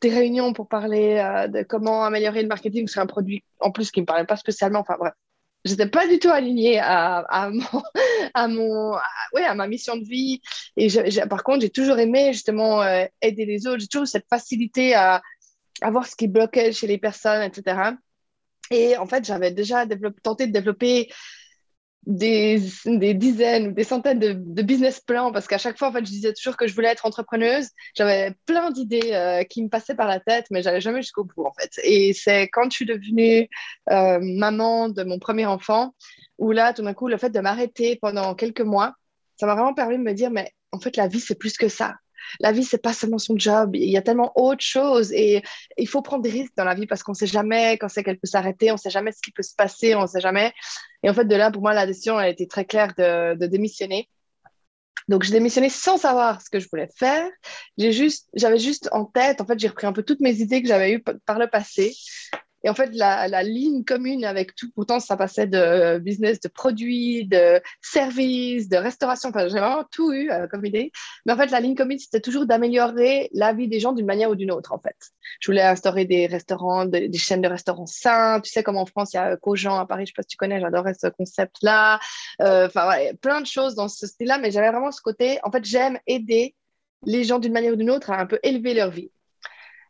des 0.00 0.10
réunions 0.10 0.52
pour 0.52 0.68
parler 0.68 1.16
de 1.48 1.62
comment 1.62 2.04
améliorer 2.04 2.42
le 2.42 2.48
marketing 2.48 2.88
sur 2.88 3.02
un 3.02 3.06
produit 3.06 3.44
en 3.60 3.70
plus 3.70 3.90
qui 3.90 4.00
me 4.00 4.06
parlait 4.06 4.24
pas 4.24 4.36
spécialement. 4.36 4.80
Enfin 4.80 4.96
bref, 4.98 5.12
j'étais 5.64 5.86
pas 5.86 6.08
du 6.08 6.18
tout 6.18 6.30
alignée 6.30 6.80
à, 6.80 7.18
à 7.18 7.50
mon, 7.50 7.82
à, 8.34 8.48
mon 8.48 8.92
ouais, 9.34 9.44
à 9.44 9.54
ma 9.54 9.68
mission 9.68 9.96
de 9.96 10.04
vie. 10.04 10.40
Et 10.76 10.88
par 11.28 11.44
contre, 11.44 11.60
j'ai 11.60 11.70
toujours 11.70 11.98
aimé 11.98 12.32
justement 12.32 12.82
aider 13.20 13.44
les 13.44 13.66
autres. 13.66 13.80
J'ai 13.80 13.88
toujours 13.88 14.08
cette 14.08 14.26
facilité 14.28 14.94
à, 14.94 15.20
à 15.82 15.90
voir 15.90 16.06
ce 16.06 16.16
qui 16.16 16.28
bloquait 16.28 16.72
chez 16.72 16.86
les 16.86 16.98
personnes, 16.98 17.42
etc. 17.42 17.92
Et 18.70 18.96
en 18.96 19.06
fait, 19.06 19.24
j'avais 19.24 19.50
déjà 19.50 19.84
tenté 20.22 20.46
de 20.46 20.52
développer 20.52 21.10
des, 22.06 22.58
dizaines 23.14 23.68
ou 23.68 23.72
des 23.72 23.84
centaines 23.84 24.18
de, 24.18 24.62
business 24.62 25.00
plans 25.00 25.32
parce 25.32 25.46
qu'à 25.46 25.58
chaque 25.58 25.78
fois, 25.78 25.88
en 25.88 25.92
fait, 25.92 26.00
je 26.00 26.10
disais 26.10 26.32
toujours 26.32 26.56
que 26.56 26.66
je 26.66 26.74
voulais 26.74 26.88
être 26.88 27.06
entrepreneuse. 27.06 27.68
J'avais 27.96 28.34
plein 28.46 28.70
d'idées 28.70 29.12
euh, 29.12 29.44
qui 29.44 29.62
me 29.62 29.68
passaient 29.68 29.94
par 29.94 30.06
la 30.06 30.20
tête, 30.20 30.46
mais 30.50 30.62
j'allais 30.62 30.80
jamais 30.80 31.02
jusqu'au 31.02 31.24
bout, 31.24 31.44
en 31.44 31.52
fait. 31.52 31.70
Et 31.84 32.12
c'est 32.12 32.48
quand 32.48 32.70
je 32.70 32.76
suis 32.76 32.86
devenue 32.86 33.48
euh, 33.90 34.18
maman 34.22 34.88
de 34.88 35.02
mon 35.02 35.18
premier 35.18 35.46
enfant 35.46 35.94
où 36.38 36.52
là, 36.52 36.72
tout 36.72 36.82
d'un 36.82 36.94
coup, 36.94 37.08
le 37.08 37.18
fait 37.18 37.30
de 37.30 37.40
m'arrêter 37.40 37.98
pendant 38.00 38.34
quelques 38.34 38.62
mois, 38.62 38.94
ça 39.36 39.46
m'a 39.46 39.54
vraiment 39.54 39.74
permis 39.74 39.98
de 39.98 40.02
me 40.02 40.12
dire, 40.12 40.30
mais 40.30 40.52
en 40.72 40.80
fait, 40.80 40.96
la 40.96 41.08
vie, 41.08 41.20
c'est 41.20 41.34
plus 41.34 41.56
que 41.56 41.68
ça 41.68 41.96
la 42.40 42.52
vie, 42.52 42.64
c'est 42.64 42.82
pas 42.82 42.92
seulement 42.92 43.18
son 43.18 43.36
job. 43.36 43.74
Il 43.74 43.90
y 43.90 43.96
a 43.96 44.02
tellement 44.02 44.32
autre 44.34 44.62
chose 44.62 45.12
et 45.12 45.42
il 45.76 45.88
faut 45.88 46.02
prendre 46.02 46.22
des 46.22 46.30
risques 46.30 46.52
dans 46.56 46.64
la 46.64 46.74
vie 46.74 46.86
parce 46.86 47.02
qu'on 47.02 47.14
sait 47.14 47.26
jamais 47.26 47.78
quand 47.78 47.88
c'est 47.88 48.02
qu'elle 48.02 48.18
peut 48.18 48.26
s'arrêter, 48.26 48.72
on 48.72 48.76
sait 48.76 48.90
jamais 48.90 49.12
ce 49.12 49.20
qui 49.20 49.32
peut 49.32 49.42
se 49.42 49.54
passer, 49.54 49.94
on 49.94 50.06
sait 50.06 50.20
jamais. 50.20 50.52
Et 51.02 51.10
en 51.10 51.14
fait, 51.14 51.24
de 51.24 51.34
là, 51.34 51.50
pour 51.50 51.62
moi, 51.62 51.74
la 51.74 51.86
décision 51.86 52.18
a 52.18 52.28
été 52.28 52.46
très 52.46 52.64
claire 52.64 52.94
de, 52.96 53.46
démissionner. 53.46 54.08
Donc, 55.08 55.24
j'ai 55.24 55.32
démissionné 55.32 55.70
sans 55.70 55.96
savoir 55.96 56.40
ce 56.40 56.50
que 56.50 56.60
je 56.60 56.68
voulais 56.68 56.88
faire. 56.96 57.28
Juste, 57.78 58.28
j'avais 58.34 58.58
juste 58.58 58.88
en 58.92 59.04
tête, 59.04 59.40
en 59.40 59.46
fait, 59.46 59.58
j'ai 59.58 59.68
repris 59.68 59.86
un 59.86 59.92
peu 59.92 60.02
toutes 60.02 60.20
mes 60.20 60.36
idées 60.40 60.62
que 60.62 60.68
j'avais 60.68 60.92
eues 60.92 61.02
par 61.02 61.38
le 61.38 61.48
passé 61.48 61.94
Et 62.62 62.68
en 62.68 62.74
fait, 62.74 62.90
la, 62.94 63.42
ligne 63.42 63.84
commune 63.84 64.24
avec 64.24 64.54
tout, 64.54 64.70
pourtant, 64.74 65.00
ça 65.00 65.16
passait 65.16 65.46
de 65.46 65.98
business, 65.98 66.40
de 66.40 66.48
produits, 66.48 67.26
de 67.26 67.60
services, 67.80 68.68
de 68.68 68.76
restauration. 68.76 69.30
Enfin, 69.30 69.48
j'ai 69.48 69.58
vraiment 69.58 69.84
tout 69.90 70.12
eu 70.12 70.30
euh, 70.30 70.46
comme 70.46 70.64
idée. 70.64 70.92
Mais 71.24 71.32
en 71.32 71.36
fait, 71.36 71.50
la 71.50 71.60
ligne 71.60 71.74
commune, 71.74 71.98
c'était 71.98 72.20
toujours 72.20 72.46
d'améliorer 72.46 73.30
la 73.32 73.52
vie 73.52 73.68
des 73.68 73.80
gens 73.80 73.92
d'une 73.92 74.06
manière 74.06 74.30
ou 74.30 74.34
d'une 74.34 74.50
autre, 74.50 74.72
en 74.72 74.78
fait. 74.78 74.96
Je 75.40 75.50
voulais 75.50 75.62
instaurer 75.62 76.04
des 76.04 76.26
restaurants, 76.26 76.84
des, 76.84 77.10
chaînes 77.14 77.42
de 77.42 77.48
restaurants 77.48 77.86
sains. 77.86 78.40
Tu 78.40 78.50
sais, 78.50 78.62
comme 78.62 78.76
en 78.76 78.86
France, 78.86 79.12
il 79.14 79.16
y 79.16 79.20
a 79.20 79.36
Cogent 79.36 79.78
à 79.78 79.86
Paris, 79.86 80.04
je 80.06 80.12
ne 80.12 80.14
sais 80.14 80.16
pas 80.16 80.22
si 80.22 80.28
tu 80.28 80.36
connais, 80.36 80.60
j'adorais 80.60 80.94
ce 80.94 81.06
concept-là. 81.08 81.98
Euh, 82.42 82.66
enfin, 82.66 82.90
plein 83.20 83.40
de 83.40 83.46
choses 83.46 83.74
dans 83.74 83.88
ce 83.88 84.06
style-là. 84.06 84.38
Mais 84.38 84.50
j'avais 84.50 84.70
vraiment 84.70 84.92
ce 84.92 85.00
côté, 85.00 85.38
en 85.44 85.50
fait, 85.50 85.64
j'aime 85.64 85.98
aider 86.06 86.54
les 87.04 87.24
gens 87.24 87.38
d'une 87.38 87.52
manière 87.52 87.72
ou 87.72 87.76
d'une 87.76 87.90
autre 87.90 88.10
à 88.10 88.20
un 88.20 88.26
peu 88.26 88.38
élever 88.42 88.74
leur 88.74 88.90
vie. 88.90 89.10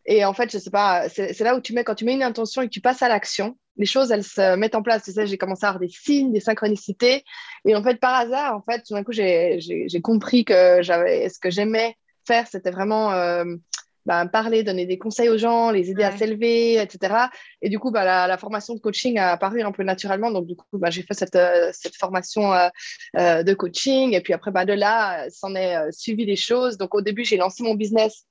Et 0.07 0.25
en 0.25 0.33
fait, 0.33 0.50
je 0.50 0.59
sais 0.59 0.71
pas, 0.71 1.09
c'est 1.09 1.38
là 1.40 1.57
où 1.57 1.61
tu 1.61 1.73
mets, 1.73 1.85
quand 1.85 1.95
tu 1.95 2.04
mets 2.04 2.14
une 2.14 2.23
intention 2.23 2.62
et 2.62 2.66
que 2.66 2.73
tu 2.73 2.80
passes 2.80 3.02
à 3.02 3.09
l'action, 3.09 3.57
les 3.76 3.87
choses, 3.87 4.11
elles 4.11 4.25
se 4.25 4.57
mettent 4.57 4.75
en 4.75 4.83
place. 4.83 5.04
Tu 5.04 5.12
sais, 5.12 5.26
j'ai 5.26 5.38
commencé 5.38 5.64
à 5.64 5.69
avoir 5.69 5.80
des 5.80 5.88
signes, 5.88 6.33
des 6.33 6.40
synchronicités. 6.40 7.25
Et 7.64 7.75
en 7.75 7.83
fait, 7.83 7.97
par 7.97 8.14
hasard, 8.14 8.57
en 8.57 8.62
fait, 8.62 8.83
tout 8.83 8.95
d'un 8.95 9.04
coup, 9.04 9.12
j'ai 9.12 9.59
compris 10.02 10.45
que 10.45 10.83
j'avais, 10.83 11.28
ce 11.28 11.38
que 11.38 11.50
j'aimais 11.50 11.97
faire, 12.26 12.47
c'était 12.47 12.71
vraiment 12.71 13.12
euh, 13.12 13.45
ben, 14.07 14.26
parler, 14.26 14.62
donner 14.62 14.87
des 14.87 14.99
conseils 14.99 15.28
aux 15.28 15.38
gens, 15.38 15.71
les 15.71 15.90
aider 15.90 16.02
à 16.02 16.16
s'élever, 16.16 16.80
etc. 16.80 17.14
Et 17.62 17.69
du 17.69 17.78
coup, 17.78 17.90
bah, 17.90 18.26
la, 18.26 18.38
formation 18.38 18.75
de 18.75 18.80
coaching 18.80 19.19
a 19.19 19.33
apparu 19.33 19.62
un 19.62 19.73
peu 19.73 19.83
naturellement. 19.83 20.30
Donc, 20.30 20.47
du 20.47 20.57
coup, 20.57 20.64
bah, 20.75 20.90
j'ai 20.90 21.02
fait 21.02 21.14
cette, 21.14 21.37
euh, 21.37 21.71
cette 21.73 21.97
formation 21.97 22.52
euh, 22.52 23.42
de 23.42 23.54
coaching. 23.54 24.14
Et 24.14 24.21
puis 24.21 24.33
après, 24.33 24.50
de 24.64 24.73
là, 24.73 25.28
s'en 25.30 25.54
est 25.54 25.90
suivi 25.92 26.26
des 26.26 26.37
choses. 26.37 26.76
Donc, 26.76 26.95
au 26.95 27.00
début, 27.00 27.25
j'ai 27.25 27.37
lancé 27.37 27.62
mon 27.62 27.75
business 27.75 28.26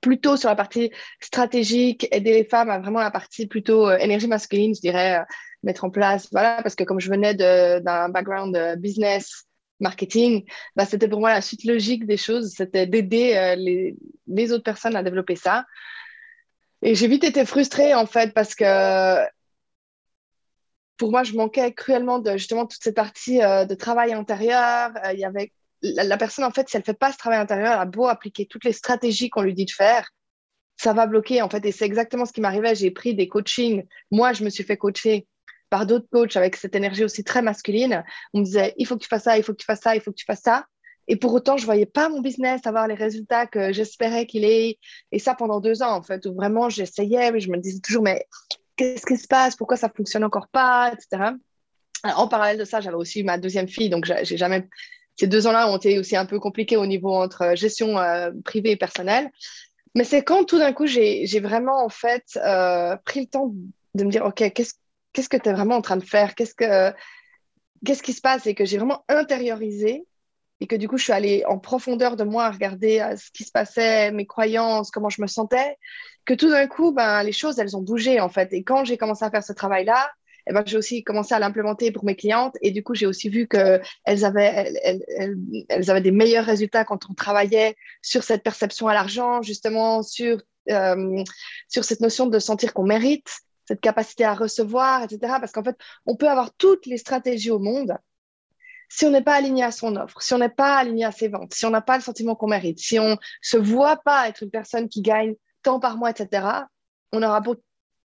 plutôt 0.00 0.36
sur 0.36 0.48
la 0.48 0.56
partie 0.56 0.90
stratégique, 1.20 2.08
aider 2.10 2.32
les 2.32 2.44
femmes 2.44 2.70
à 2.70 2.78
vraiment 2.78 3.00
la 3.00 3.10
partie 3.10 3.46
plutôt 3.46 3.88
euh, 3.88 3.98
énergie 3.98 4.28
masculine, 4.28 4.74
je 4.74 4.80
dirais, 4.80 5.18
euh, 5.20 5.24
mettre 5.62 5.84
en 5.84 5.90
place, 5.90 6.28
voilà, 6.32 6.62
parce 6.62 6.74
que 6.74 6.84
comme 6.84 7.00
je 7.00 7.10
venais 7.10 7.34
d'un 7.34 8.08
background 8.08 8.56
euh, 8.56 8.76
business, 8.76 9.44
marketing, 9.78 10.44
bah, 10.76 10.84
c'était 10.84 11.08
pour 11.08 11.20
moi 11.20 11.30
la 11.30 11.40
suite 11.40 11.64
logique 11.64 12.06
des 12.06 12.16
choses, 12.16 12.52
c'était 12.54 12.86
d'aider 12.86 13.54
les, 13.56 13.96
les, 14.26 14.52
autres 14.52 14.64
personnes 14.64 14.94
à 14.94 15.02
développer 15.02 15.36
ça. 15.36 15.64
Et 16.82 16.94
j'ai 16.94 17.08
vite 17.08 17.24
été 17.24 17.44
frustrée, 17.46 17.94
en 17.94 18.06
fait, 18.06 18.34
parce 18.34 18.54
que 18.54 19.26
pour 20.98 21.10
moi, 21.10 21.22
je 21.22 21.32
manquais 21.32 21.72
cruellement 21.72 22.18
de 22.18 22.32
justement 22.32 22.66
toute 22.66 22.82
cette 22.82 22.94
partie 22.96 23.38
de 23.38 23.74
travail 23.74 24.12
intérieur. 24.12 24.90
Il 25.14 25.18
y 25.18 25.24
avait 25.24 25.50
la, 25.82 26.16
personne, 26.16 26.44
en 26.44 26.50
fait, 26.50 26.68
si 26.68 26.76
elle 26.76 26.82
ne 26.82 26.84
fait 26.84 26.98
pas 26.98 27.12
ce 27.12 27.18
travail 27.18 27.38
intérieur, 27.38 27.72
elle 27.72 27.80
a 27.80 27.84
beau 27.86 28.06
appliquer 28.06 28.46
toutes 28.46 28.64
les 28.64 28.72
stratégies 28.72 29.30
qu'on 29.30 29.42
lui 29.42 29.54
dit 29.54 29.64
de 29.64 29.70
faire, 29.70 30.10
ça 30.76 30.92
va 30.92 31.06
bloquer, 31.06 31.42
en 31.42 31.48
fait. 31.48 31.64
Et 31.66 31.72
c'est 31.72 31.84
exactement 31.84 32.26
ce 32.26 32.32
qui 32.32 32.40
m'arrivait. 32.40 32.74
J'ai 32.74 32.90
pris 32.90 33.14
des 33.14 33.28
coachings. 33.28 33.84
Moi, 34.10 34.32
je 34.32 34.44
me 34.44 34.50
suis 34.50 34.64
fait 34.64 34.76
coacher 34.76 35.26
par 35.68 35.86
d'autres 35.86 36.08
coachs 36.10 36.36
avec 36.36 36.56
cette 36.56 36.74
énergie 36.74 37.04
aussi 37.04 37.24
très 37.24 37.42
masculine. 37.42 38.04
On 38.34 38.40
me 38.40 38.44
disait, 38.44 38.74
il 38.76 38.86
faut 38.86 38.96
que 38.96 39.02
tu 39.02 39.08
fasses 39.08 39.24
ça, 39.24 39.38
il 39.38 39.44
faut 39.44 39.52
que 39.52 39.58
tu 39.58 39.66
fasses 39.66 39.80
ça, 39.80 39.94
il 39.94 40.00
faut 40.00 40.10
que 40.10 40.16
tu 40.16 40.24
fasses 40.24 40.42
ça. 40.42 40.66
Et 41.08 41.16
pour 41.16 41.32
autant, 41.32 41.56
je 41.56 41.62
ne 41.62 41.66
voyais 41.66 41.86
pas 41.86 42.08
mon 42.08 42.20
business 42.20 42.60
avoir 42.66 42.86
les 42.86 42.94
résultats 42.94 43.46
que 43.46 43.72
j'espérais 43.72 44.26
qu'il 44.26 44.44
ait. 44.44 44.78
Et 45.12 45.18
ça 45.18 45.34
pendant 45.34 45.60
deux 45.60 45.82
ans, 45.82 45.94
en 45.96 46.02
fait, 46.02 46.24
où 46.26 46.34
vraiment 46.34 46.68
j'essayais, 46.68 47.32
mais 47.32 47.40
je 47.40 47.50
me 47.50 47.56
disais 47.56 47.80
toujours, 47.80 48.02
mais 48.02 48.26
qu'est-ce 48.76 49.06
qui 49.06 49.16
se 49.16 49.26
passe? 49.26 49.56
Pourquoi 49.56 49.76
ça 49.76 49.88
ne 49.88 49.92
fonctionne 49.92 50.24
encore 50.24 50.48
pas? 50.48 50.92
Etc. 50.92 51.32
en 52.04 52.28
parallèle 52.28 52.58
de 52.58 52.64
ça, 52.64 52.80
j'avais 52.80 52.96
aussi 52.96 53.22
ma 53.24 53.38
deuxième 53.38 53.68
fille, 53.68 53.90
donc 53.90 54.04
j'ai 54.04 54.36
jamais 54.36 54.68
ces 55.20 55.26
deux 55.26 55.46
ans-là 55.46 55.70
ont 55.70 55.76
été 55.76 55.98
aussi 55.98 56.16
un 56.16 56.24
peu 56.24 56.40
compliqués 56.40 56.78
au 56.78 56.86
niveau 56.86 57.14
entre 57.14 57.54
gestion 57.54 57.98
euh, 57.98 58.30
privée 58.42 58.70
et 58.70 58.76
personnelle. 58.76 59.30
Mais 59.94 60.04
c'est 60.04 60.22
quand 60.22 60.44
tout 60.44 60.56
d'un 60.56 60.72
coup, 60.72 60.86
j'ai 60.86 61.40
vraiment 61.40 61.84
en 61.84 61.90
fait 61.90 62.24
euh, 62.36 62.96
pris 63.04 63.20
le 63.20 63.26
temps 63.26 63.52
de 63.94 64.04
me 64.04 64.10
dire, 64.10 64.24
OK, 64.24 64.36
qu'est-ce 64.36 65.28
que 65.28 65.36
tu 65.36 65.48
es 65.48 65.52
vraiment 65.52 65.76
en 65.76 65.82
train 65.82 65.98
de 65.98 66.04
faire? 66.04 66.34
Qu'est-ce 66.34 66.54
que 66.54 66.94
qu'est-ce 67.84 68.02
qui 68.02 68.14
se 68.14 68.22
passe? 68.22 68.46
Et 68.46 68.54
que 68.54 68.64
j'ai 68.64 68.78
vraiment 68.78 69.04
intériorisé 69.10 70.06
et 70.60 70.66
que 70.66 70.76
du 70.76 70.88
coup, 70.88 70.96
je 70.96 71.04
suis 71.04 71.12
allée 71.12 71.44
en 71.46 71.58
profondeur 71.58 72.16
de 72.16 72.24
moi 72.24 72.44
à 72.44 72.50
regarder 72.50 73.00
euh, 73.00 73.14
ce 73.16 73.30
qui 73.30 73.44
se 73.44 73.50
passait, 73.50 74.12
mes 74.12 74.26
croyances, 74.26 74.90
comment 74.90 75.10
je 75.10 75.20
me 75.20 75.26
sentais, 75.26 75.76
que 76.24 76.32
tout 76.32 76.48
d'un 76.48 76.66
coup, 76.66 76.92
ben, 76.92 77.22
les 77.24 77.32
choses, 77.32 77.58
elles 77.58 77.76
ont 77.76 77.82
bougé 77.82 78.20
en 78.20 78.30
fait. 78.30 78.54
Et 78.54 78.62
quand 78.62 78.86
j'ai 78.86 78.96
commencé 78.96 79.22
à 79.22 79.30
faire 79.30 79.44
ce 79.44 79.52
travail-là, 79.52 80.10
eh 80.46 80.52
ben, 80.52 80.62
j'ai 80.66 80.76
aussi 80.76 81.04
commencé 81.04 81.34
à 81.34 81.38
l'implémenter 81.38 81.92
pour 81.92 82.04
mes 82.04 82.16
clientes. 82.16 82.54
Et 82.62 82.70
du 82.70 82.82
coup, 82.82 82.94
j'ai 82.94 83.06
aussi 83.06 83.28
vu 83.28 83.48
qu'elles 83.48 84.24
avaient, 84.24 84.72
elles, 84.82 85.00
elles, 85.68 85.90
avaient 85.90 86.00
des 86.00 86.10
meilleurs 86.10 86.44
résultats 86.44 86.84
quand 86.84 87.08
on 87.10 87.14
travaillait 87.14 87.76
sur 88.02 88.22
cette 88.22 88.42
perception 88.42 88.88
à 88.88 88.94
l'argent, 88.94 89.42
justement 89.42 90.02
sur, 90.02 90.40
euh, 90.70 91.24
sur 91.68 91.84
cette 91.84 92.00
notion 92.00 92.26
de 92.26 92.38
sentir 92.38 92.74
qu'on 92.74 92.84
mérite, 92.84 93.28
cette 93.66 93.80
capacité 93.80 94.24
à 94.24 94.34
recevoir, 94.34 95.04
etc. 95.04 95.34
Parce 95.40 95.52
qu'en 95.52 95.62
fait, 95.62 95.76
on 96.06 96.16
peut 96.16 96.28
avoir 96.28 96.52
toutes 96.54 96.86
les 96.86 96.98
stratégies 96.98 97.50
au 97.50 97.58
monde. 97.58 97.96
Si 98.88 99.06
on 99.06 99.10
n'est 99.10 99.22
pas 99.22 99.34
aligné 99.34 99.62
à 99.62 99.70
son 99.70 99.94
offre, 99.94 100.20
si 100.20 100.34
on 100.34 100.38
n'est 100.38 100.48
pas 100.48 100.76
aligné 100.76 101.04
à 101.04 101.12
ses 101.12 101.28
ventes, 101.28 101.54
si 101.54 101.64
on 101.64 101.70
n'a 101.70 101.80
pas 101.80 101.96
le 101.96 102.02
sentiment 102.02 102.34
qu'on 102.34 102.48
mérite, 102.48 102.80
si 102.80 102.98
on 102.98 103.10
ne 103.10 103.16
se 103.40 103.56
voit 103.56 103.98
pas 103.98 104.28
être 104.28 104.42
une 104.42 104.50
personne 104.50 104.88
qui 104.88 105.00
gagne 105.00 105.34
tant 105.62 105.78
par 105.78 105.96
mois, 105.96 106.10
etc., 106.10 106.44
on 107.12 107.22
aura 107.22 107.40
beau 107.40 107.54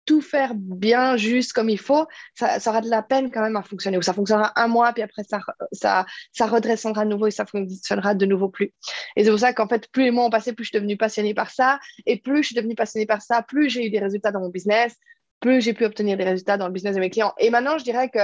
tout 0.04 0.20
faire 0.20 0.54
bien, 0.54 1.16
juste 1.16 1.52
comme 1.52 1.68
il 1.68 1.78
faut, 1.78 2.06
ça, 2.34 2.58
aura 2.66 2.80
de 2.80 2.88
la 2.88 3.02
peine 3.02 3.30
quand 3.30 3.42
même 3.42 3.56
à 3.56 3.62
fonctionner. 3.62 3.98
Ou 3.98 4.02
ça 4.02 4.12
fonctionnera 4.12 4.52
un 4.56 4.68
mois, 4.68 4.92
puis 4.92 5.02
après, 5.02 5.22
ça, 5.24 5.40
ça, 5.72 6.06
ça 6.32 6.46
redressera 6.46 7.04
de 7.04 7.10
nouveau 7.10 7.26
et 7.26 7.30
ça 7.30 7.46
fonctionnera 7.46 8.14
de 8.14 8.26
nouveau 8.26 8.48
plus. 8.48 8.72
Et 9.16 9.24
c'est 9.24 9.30
pour 9.30 9.38
ça 9.38 9.52
qu'en 9.52 9.68
fait, 9.68 9.88
plus 9.90 10.04
les 10.04 10.10
mois 10.10 10.26
ont 10.26 10.30
passé, 10.30 10.52
plus 10.52 10.64
je 10.64 10.70
suis 10.70 10.78
devenue 10.78 10.96
passionnée 10.96 11.34
par 11.34 11.50
ça. 11.50 11.78
Et 12.06 12.18
plus 12.18 12.42
je 12.42 12.48
suis 12.48 12.56
devenue 12.56 12.74
passionnée 12.74 13.06
par 13.06 13.22
ça, 13.22 13.42
plus 13.42 13.70
j'ai 13.70 13.86
eu 13.86 13.90
des 13.90 14.00
résultats 14.00 14.32
dans 14.32 14.40
mon 14.40 14.48
business, 14.48 14.96
plus 15.40 15.60
j'ai 15.60 15.74
pu 15.74 15.84
obtenir 15.84 16.16
des 16.16 16.24
résultats 16.24 16.56
dans 16.56 16.66
le 16.66 16.72
business 16.72 16.94
de 16.94 17.00
mes 17.00 17.10
clients. 17.10 17.34
Et 17.38 17.50
maintenant, 17.50 17.78
je 17.78 17.84
dirais 17.84 18.08
que 18.08 18.18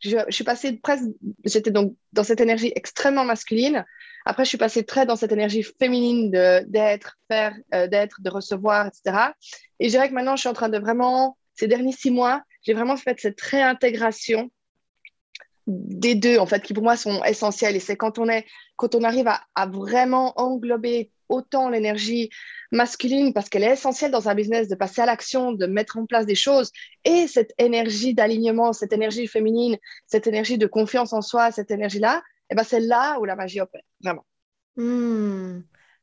je, 0.00 0.18
suis 0.30 0.44
passée 0.44 0.78
presque, 0.82 1.04
j'étais 1.44 1.70
donc 1.70 1.94
dans 2.12 2.24
cette 2.24 2.40
énergie 2.40 2.72
extrêmement 2.74 3.24
masculine. 3.24 3.84
Après, 4.24 4.44
je 4.44 4.48
suis 4.48 4.58
passée 4.58 4.84
très 4.84 5.06
dans 5.06 5.16
cette 5.16 5.32
énergie 5.32 5.62
féminine 5.62 6.30
d'être, 6.30 7.18
faire, 7.28 7.54
euh, 7.74 7.86
d'être, 7.86 8.20
de 8.20 8.30
recevoir, 8.30 8.86
etc. 8.86 9.32
Et 9.80 9.86
je 9.86 9.90
dirais 9.90 10.08
que 10.08 10.14
maintenant, 10.14 10.36
je 10.36 10.40
suis 10.40 10.48
en 10.48 10.54
train 10.54 10.68
de 10.68 10.78
vraiment, 10.78 11.36
ces 11.54 11.66
derniers 11.66 11.92
six 11.92 12.10
mois, 12.10 12.42
j'ai 12.62 12.74
vraiment 12.74 12.96
fait 12.96 13.18
cette 13.20 13.40
réintégration 13.40 14.50
des 15.66 16.14
deux, 16.14 16.38
en 16.38 16.46
fait, 16.46 16.62
qui 16.62 16.74
pour 16.74 16.82
moi 16.82 16.96
sont 16.96 17.22
essentiels. 17.24 17.76
Et 17.76 17.80
c'est 17.80 17.96
quand 17.96 18.18
on, 18.18 18.26
quand 18.76 18.94
on 18.94 19.02
arrive 19.02 19.28
à 19.28 19.66
vraiment 19.66 20.32
englober 20.40 21.10
autant 21.32 21.70
l'énergie 21.70 22.30
masculine 22.70 23.32
parce 23.32 23.48
qu'elle 23.48 23.64
est 23.64 23.72
essentielle 23.72 24.10
dans 24.10 24.28
un 24.28 24.34
business 24.34 24.68
de 24.68 24.74
passer 24.74 25.00
à 25.00 25.06
l'action, 25.06 25.52
de 25.52 25.66
mettre 25.66 25.98
en 25.98 26.06
place 26.06 26.26
des 26.26 26.34
choses 26.34 26.70
et 27.04 27.26
cette 27.26 27.52
énergie 27.58 28.14
d'alignement, 28.14 28.72
cette 28.72 28.92
énergie 28.92 29.26
féminine, 29.26 29.76
cette 30.06 30.26
énergie 30.26 30.58
de 30.58 30.66
confiance 30.66 31.12
en 31.12 31.22
soi, 31.22 31.50
cette 31.50 31.70
énergie-là, 31.70 32.22
et 32.50 32.54
eh 32.54 32.54
ben 32.54 32.64
c'est 32.64 32.80
là 32.80 33.18
où 33.18 33.24
la 33.24 33.36
magie 33.36 33.60
opère, 33.60 33.82
vraiment. 34.02 34.24
Hmm. 34.76 35.60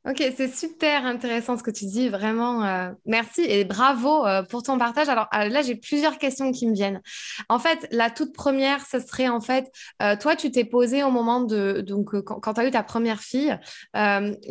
Ok, 0.08 0.24
c'est 0.36 0.48
super 0.48 1.06
intéressant 1.06 1.58
ce 1.58 1.64
que 1.64 1.72
tu 1.72 1.86
dis, 1.86 2.08
vraiment. 2.08 2.64
Euh, 2.64 2.90
merci 3.06 3.42
et 3.42 3.66
bravo 3.66 4.26
euh, 4.26 4.44
pour 4.44 4.64
ton 4.64 4.78
partage. 4.78 5.10
Alors 5.10 5.28
euh, 5.36 5.50
là, 5.50 5.62
j'ai 5.62 5.76
plusieurs 5.76 6.18
questions 6.18 6.54
qui 6.54 6.68
me 6.68 6.74
viennent. 6.74 7.02
En 7.50 7.60
fait, 7.60 7.86
la 7.92 8.10
toute 8.10 8.34
première, 8.34 8.86
ce 8.86 9.00
serait 9.00 9.28
en 9.28 9.42
fait, 9.42 9.70
toi, 10.20 10.36
tu 10.38 10.52
t'es 10.52 10.64
posé 10.64 11.04
au 11.04 11.12
moment 11.12 11.42
de, 11.42 11.82
donc 11.82 12.20
quand, 12.22 12.40
quand 12.40 12.54
tu 12.54 12.62
as 12.62 12.68
eu 12.68 12.72
ta 12.72 12.84
première 12.84 13.20
fille, 13.20 13.58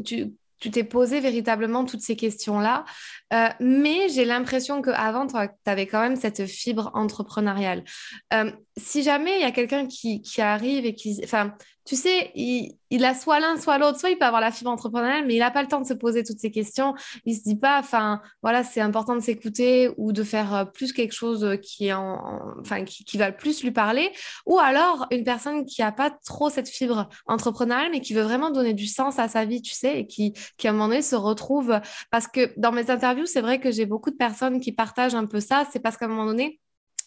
tu 0.05 0.33
tu 0.61 0.73
t'es 0.73 0.83
posé 0.83 1.21
véritablement 1.21 1.85
toutes 1.85 2.01
ces 2.01 2.17
questions-là. 2.17 2.85
Euh, 3.33 3.49
mais 3.61 4.09
j'ai 4.09 4.25
l'impression 4.25 4.81
qu'avant, 4.83 5.27
tu 5.27 5.37
avais 5.67 5.87
quand 5.87 6.01
même 6.01 6.17
cette 6.17 6.47
fibre 6.47 6.91
entrepreneuriale. 6.95 7.85
Euh, 8.33 8.51
si 8.77 9.03
jamais 9.03 9.37
il 9.37 9.43
y 9.43 9.45
a 9.45 9.51
quelqu'un 9.51 9.87
qui, 9.87 10.23
arrive 10.39 10.87
et 10.87 10.95
qui... 10.95 11.21
Enfin, 11.25 11.55
tu 11.85 11.97
sais, 11.97 12.33
il, 12.35 13.05
a 13.05 13.15
soit 13.15 13.41
l'un, 13.41 13.59
soit 13.59 13.79
l'autre, 13.79 13.99
soit 13.99 14.11
il 14.11 14.19
peut 14.19 14.27
avoir 14.27 14.43
la 14.43 14.51
fibre 14.51 14.71
entrepreneuriale, 14.71 15.27
mais 15.27 15.35
il 15.37 15.39
n'a 15.39 15.51
pas 15.51 15.63
le 15.63 15.69
temps 15.69 15.81
de 15.81 15.87
se 15.87 15.95
poser 15.95 16.23
toutes 16.23 16.39
ces 16.39 16.51
questions. 16.51 16.95
Il 17.25 17.35
se 17.35 17.43
dit 17.43 17.57
pas, 17.57 17.79
enfin, 17.79 18.21
voilà, 18.43 18.63
c'est 18.63 18.83
important 18.83 19.15
de 19.15 19.21
s'écouter 19.21 19.91
ou 19.97 20.13
de 20.13 20.23
faire 20.23 20.55
euh, 20.55 20.65
plus 20.67 20.93
quelque 20.93 21.15
chose 21.15 21.57
qui, 21.63 21.91
en, 21.91 22.21
enfin, 22.61 22.85
qui, 22.85 23.17
va 23.17 23.33
plus 23.33 23.63
lui 23.63 23.71
parler. 23.71 24.13
Ou 24.45 24.59
alors, 24.59 25.07
une 25.11 25.25
personne 25.25 25.65
qui 25.65 25.81
n'a 25.81 25.91
pas 25.91 26.11
trop 26.11 26.51
cette 26.51 26.69
fibre 26.69 27.09
entrepreneuriale, 27.27 27.91
mais 27.91 28.03
qui 28.03 28.13
veut 28.13 28.23
vraiment 28.23 28.51
donner 28.51 28.75
du 28.75 28.87
sens 28.87 29.19
à 29.19 29.27
sa 29.27 29.47
vie, 29.47 29.63
tu 29.63 29.73
sais, 29.73 30.01
et 30.01 30.07
qui, 30.07 30.35
qui 30.59 30.67
à 30.67 30.71
un 30.71 30.75
moment 30.75 30.89
donné 30.89 31.01
se 31.01 31.17
retrouve. 31.17 31.81
Parce 32.11 32.29
que 32.29 32.53
dans 32.59 32.71
mes 32.71 32.91
interviews, 32.91 33.18
c'est 33.27 33.41
vrai 33.41 33.61
que 33.61 33.71
j'ai 33.71 33.87
beaucoup 33.87 34.11
de 34.11 34.17
personnes 34.17 34.61
qui 34.61 34.73
partagent 34.73 35.15
un 35.15 35.27
peu 35.27 35.41
ça. 35.41 35.67
C'est 35.73 35.81
parce 35.81 35.97
qu'à 35.97 36.07
un 36.07 36.09
moment 36.09 36.27
donné, 36.27 36.61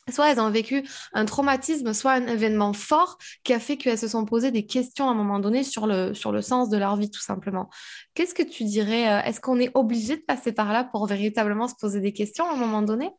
soit 0.09 0.31
elles 0.31 0.39
ont 0.39 0.49
vécu 0.49 0.87
un 1.13 1.25
traumatisme, 1.25 1.93
soit 1.93 2.13
un 2.13 2.27
événement 2.27 2.73
fort 2.73 3.17
qui 3.43 3.53
a 3.53 3.59
fait 3.59 3.77
qu'elles 3.77 3.97
se 3.97 4.07
sont 4.07 4.25
posées 4.25 4.51
des 4.51 4.65
questions 4.65 5.07
à 5.07 5.11
un 5.11 5.15
moment 5.15 5.39
donné 5.39 5.63
sur 5.63 5.87
le, 5.87 6.13
sur 6.13 6.31
le 6.31 6.41
sens 6.41 6.69
de 6.69 6.77
leur 6.77 6.95
vie, 6.95 7.11
tout 7.11 7.21
simplement. 7.21 7.69
Qu'est-ce 8.13 8.33
que 8.33 8.43
tu 8.43 8.63
dirais 8.63 9.09
euh, 9.11 9.21
Est-ce 9.21 9.39
qu'on 9.39 9.59
est 9.59 9.71
obligé 9.75 10.17
de 10.17 10.21
passer 10.21 10.51
par 10.51 10.73
là 10.73 10.83
pour 10.83 11.05
véritablement 11.05 11.67
se 11.67 11.75
poser 11.75 11.99
des 11.99 12.13
questions 12.13 12.49
à 12.49 12.53
un 12.53 12.57
moment 12.57 12.81
donné? 12.81 13.09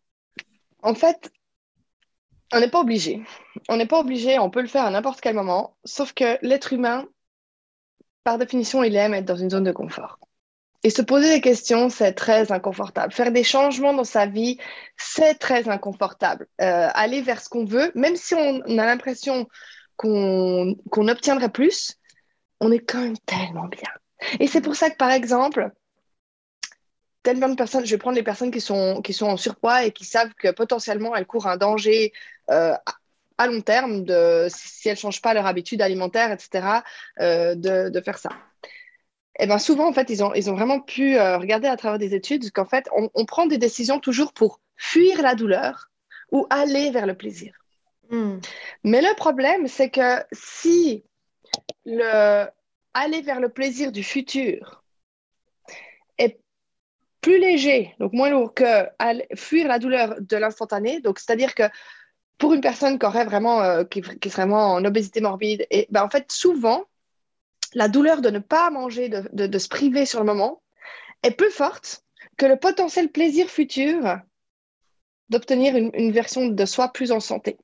En 0.82 0.94
fait, 0.94 1.30
on 2.52 2.60
n'est 2.60 2.70
pas 2.70 2.80
obligé. 2.80 3.22
On 3.68 3.76
n'est 3.76 3.86
pas 3.86 4.00
obligé, 4.00 4.38
on 4.38 4.50
peut 4.50 4.62
le 4.62 4.68
faire 4.68 4.84
à 4.84 4.90
n'importe 4.90 5.20
quel 5.20 5.34
moment, 5.34 5.76
sauf 5.84 6.12
que 6.12 6.38
l'être 6.42 6.72
humain, 6.72 7.06
par 8.24 8.38
définition, 8.38 8.82
il 8.82 8.94
aime 8.96 9.14
être 9.14 9.24
dans 9.24 9.36
une 9.36 9.50
zone 9.50 9.64
de 9.64 9.72
confort. 9.72 10.18
Et 10.84 10.90
se 10.90 11.02
poser 11.02 11.28
des 11.28 11.40
questions, 11.40 11.88
c'est 11.88 12.12
très 12.12 12.50
inconfortable. 12.50 13.12
Faire 13.12 13.30
des 13.30 13.44
changements 13.44 13.94
dans 13.94 14.04
sa 14.04 14.26
vie, 14.26 14.58
c'est 14.96 15.34
très 15.34 15.68
inconfortable. 15.68 16.48
Euh, 16.60 16.88
aller 16.92 17.22
vers 17.22 17.40
ce 17.40 17.48
qu'on 17.48 17.64
veut, 17.64 17.92
même 17.94 18.16
si 18.16 18.34
on 18.34 18.60
a 18.78 18.86
l'impression 18.86 19.48
qu'on 19.96 20.76
obtiendrait 20.96 21.50
plus, 21.50 21.98
on 22.60 22.72
est 22.72 22.80
quand 22.80 23.00
même 23.00 23.18
tellement 23.26 23.68
bien. 23.68 23.90
Et 24.40 24.46
c'est 24.46 24.60
pour 24.60 24.74
ça 24.74 24.90
que, 24.90 24.96
par 24.96 25.10
exemple, 25.10 25.70
tellement 27.22 27.48
de 27.48 27.54
personnes, 27.54 27.84
je 27.86 27.90
vais 27.90 27.98
prendre 27.98 28.16
les 28.16 28.22
personnes 28.22 28.50
qui 28.50 28.60
sont, 28.60 29.00
qui 29.02 29.12
sont 29.12 29.26
en 29.26 29.36
surpoids 29.36 29.84
et 29.84 29.92
qui 29.92 30.04
savent 30.04 30.34
que 30.34 30.50
potentiellement 30.50 31.14
elles 31.14 31.26
courent 31.26 31.46
un 31.46 31.56
danger 31.56 32.12
euh, 32.50 32.74
à 33.38 33.46
long 33.46 33.60
terme 33.60 34.04
de, 34.04 34.46
si 34.48 34.88
elles 34.88 34.94
ne 34.94 35.00
changent 35.00 35.22
pas 35.22 35.34
leur 35.34 35.46
habitude 35.46 35.82
alimentaire, 35.82 36.32
etc., 36.32 36.80
euh, 37.20 37.54
de, 37.54 37.88
de, 37.88 38.00
faire 38.00 38.18
ça 38.18 38.30
eh 39.38 39.46
ben 39.46 39.58
souvent, 39.58 39.88
en 39.88 39.92
fait, 39.92 40.10
ils 40.10 40.22
ont, 40.22 40.34
ils 40.34 40.50
ont 40.50 40.54
vraiment 40.54 40.80
pu 40.80 41.16
euh, 41.16 41.38
regarder 41.38 41.68
à 41.68 41.76
travers 41.76 41.98
des 41.98 42.14
études 42.14 42.50
qu'en 42.52 42.66
fait, 42.66 42.88
on, 42.92 43.24
prend 43.24 43.46
des 43.46 43.58
décisions 43.58 43.98
toujours 43.98 44.32
pour 44.32 44.60
fuir 44.76 45.22
la 45.22 45.34
douleur 45.34 45.90
ou 46.30 46.46
aller 46.50 46.90
vers 46.90 47.06
le 47.06 47.14
plaisir. 47.14 47.54
Hmm. 48.10 48.38
Mais 48.84 49.00
le 49.00 49.14
problème, 49.16 49.68
c'est 49.68 49.90
que 49.90 50.22
si 50.32 51.04
le 51.86 52.46
aller 52.94 53.22
vers 53.22 53.40
le 53.40 53.48
plaisir 53.48 53.90
du 53.90 54.02
futur 54.02 54.84
est 56.18 56.38
plus 57.22 57.38
léger, 57.38 57.94
donc 57.98 58.12
moins 58.12 58.28
lourd 58.28 58.52
que 58.52 58.86
fuir 59.34 59.66
la 59.66 59.78
douleur 59.78 60.16
de 60.20 60.36
l'instantané, 60.36 61.00
donc 61.00 61.18
c'est-à-dire 61.18 61.54
que 61.54 61.62
pour 62.36 62.52
une 62.52 62.60
personne 62.60 62.98
qui 62.98 63.06
aurait 63.06 63.24
vraiment, 63.24 63.62
euh, 63.62 63.84
qui, 63.84 64.02
qui, 64.02 64.28
serait 64.28 64.42
vraiment 64.42 64.74
en 64.74 64.84
obésité 64.84 65.22
morbide, 65.22 65.66
et 65.70 65.86
ben 65.90 66.02
en 66.02 66.10
fait 66.10 66.30
souvent 66.30 66.84
la 67.74 67.88
douleur 67.88 68.20
de 68.20 68.30
ne 68.30 68.38
pas 68.38 68.70
manger, 68.70 69.08
de, 69.08 69.58
se 69.58 69.68
priver 69.68 70.06
sur 70.06 70.20
le 70.20 70.26
moment, 70.26 70.62
est 71.22 71.30
plus 71.30 71.50
forte 71.50 72.04
que 72.36 72.46
le 72.46 72.56
potentiel 72.56 73.10
plaisir 73.10 73.48
futur 73.48 74.18
d'obtenir 75.28 75.76
une, 75.76 76.12
version 76.12 76.46
de 76.46 76.64
soi 76.66 76.92
plus 76.92 77.12
en 77.12 77.20
santé. 77.20 77.56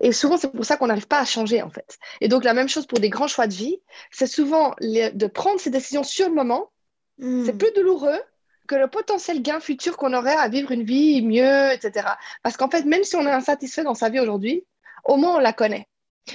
Et 0.00 0.12
souvent, 0.12 0.36
c'est 0.36 0.52
pour 0.52 0.64
ça 0.64 0.76
qu'on 0.76 0.88
n'arrive 0.88 1.08
pas 1.08 1.20
à 1.20 1.24
changer, 1.24 1.62
en 1.62 1.70
fait. 1.70 1.98
Et 2.20 2.28
donc, 2.28 2.44
la 2.44 2.54
même 2.54 2.68
chose 2.68 2.86
pour 2.86 3.00
des 3.00 3.08
grands 3.08 3.28
choix 3.28 3.46
de 3.46 3.54
vie, 3.54 3.80
c'est 4.10 4.26
souvent 4.26 4.74
de 4.80 5.26
prendre 5.26 5.58
ces 5.58 5.70
décisions 5.70 6.04
sur 6.04 6.28
le 6.28 6.34
moment. 6.34 6.70
Hmm. 7.18 7.44
C'est 7.46 7.56
plus 7.56 7.72
douloureux 7.74 8.20
que 8.66 8.74
le 8.74 8.88
potentiel 8.88 9.42
gain 9.42 9.60
futur 9.60 9.96
qu'on 9.96 10.14
aurait 10.14 10.36
à 10.36 10.48
vivre 10.48 10.70
une 10.70 10.84
vie 10.84 11.22
mieux, 11.22 11.72
etc. 11.72 12.08
Parce 12.42 12.56
qu'en 12.56 12.68
fait, 12.68 12.84
même 12.84 13.04
si 13.04 13.16
on 13.16 13.26
est 13.26 13.30
insatisfait 13.30 13.84
dans 13.84 13.94
sa 13.94 14.08
vie 14.08 14.20
aujourd'hui, 14.20 14.64
au 15.04 15.16
moins 15.16 15.36
on 15.36 15.40
la 15.40 15.52
connaît. 15.52 15.88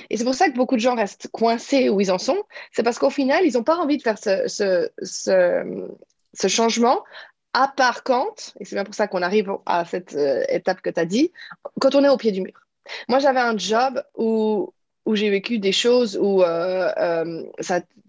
Et 0.10 0.17
c'est 0.17 0.24
pour 0.24 0.36
ça 0.36 0.50
que 0.50 0.55
beaucoup 0.55 0.75
de 0.75 0.81
gens 0.81 0.96
restent 0.96 1.29
coincés 1.31 1.89
où 1.89 2.01
ils 2.01 2.12
en 2.12 2.17
sont. 2.17 2.43
C'est 2.72 2.84
parce 2.84 3.00
qu'au 3.00 3.10
final, 3.10 3.46
ils 3.46 3.53
n'ont 3.53 3.63
pas 3.63 3.77
envie 3.77 3.98
de 3.98 4.03
faire 4.03 4.17
ce, 4.17 4.89
changement, 6.48 7.03
à 7.53 7.67
part 7.67 8.03
quand, 8.03 8.53
et 8.60 8.65
c'est 8.65 8.75
bien 8.75 8.84
pour 8.84 8.93
ça 8.93 9.08
qu'on 9.08 9.22
arrive 9.22 9.51
à 9.65 9.86
cette 9.86 10.15
euh, 10.15 10.43
étape 10.50 10.81
que 10.81 10.89
tu 10.89 11.00
as 11.00 11.05
dit, 11.05 11.31
quand 11.79 11.96
on 11.96 12.03
est 12.03 12.10
au 12.10 12.17
pied 12.17 12.31
du 12.31 12.41
mur. 12.41 12.53
Moi, 13.08 13.19
j'avais 13.19 13.39
un 13.39 13.58
job 13.58 14.03
où, 14.15 14.74
où 15.05 15.15
j'ai 15.15 15.29
vécu 15.29 15.60
des 15.60 15.72
choses 15.72 16.17
où 16.17 16.43
euh, 16.43 16.91
euh, 16.98 17.43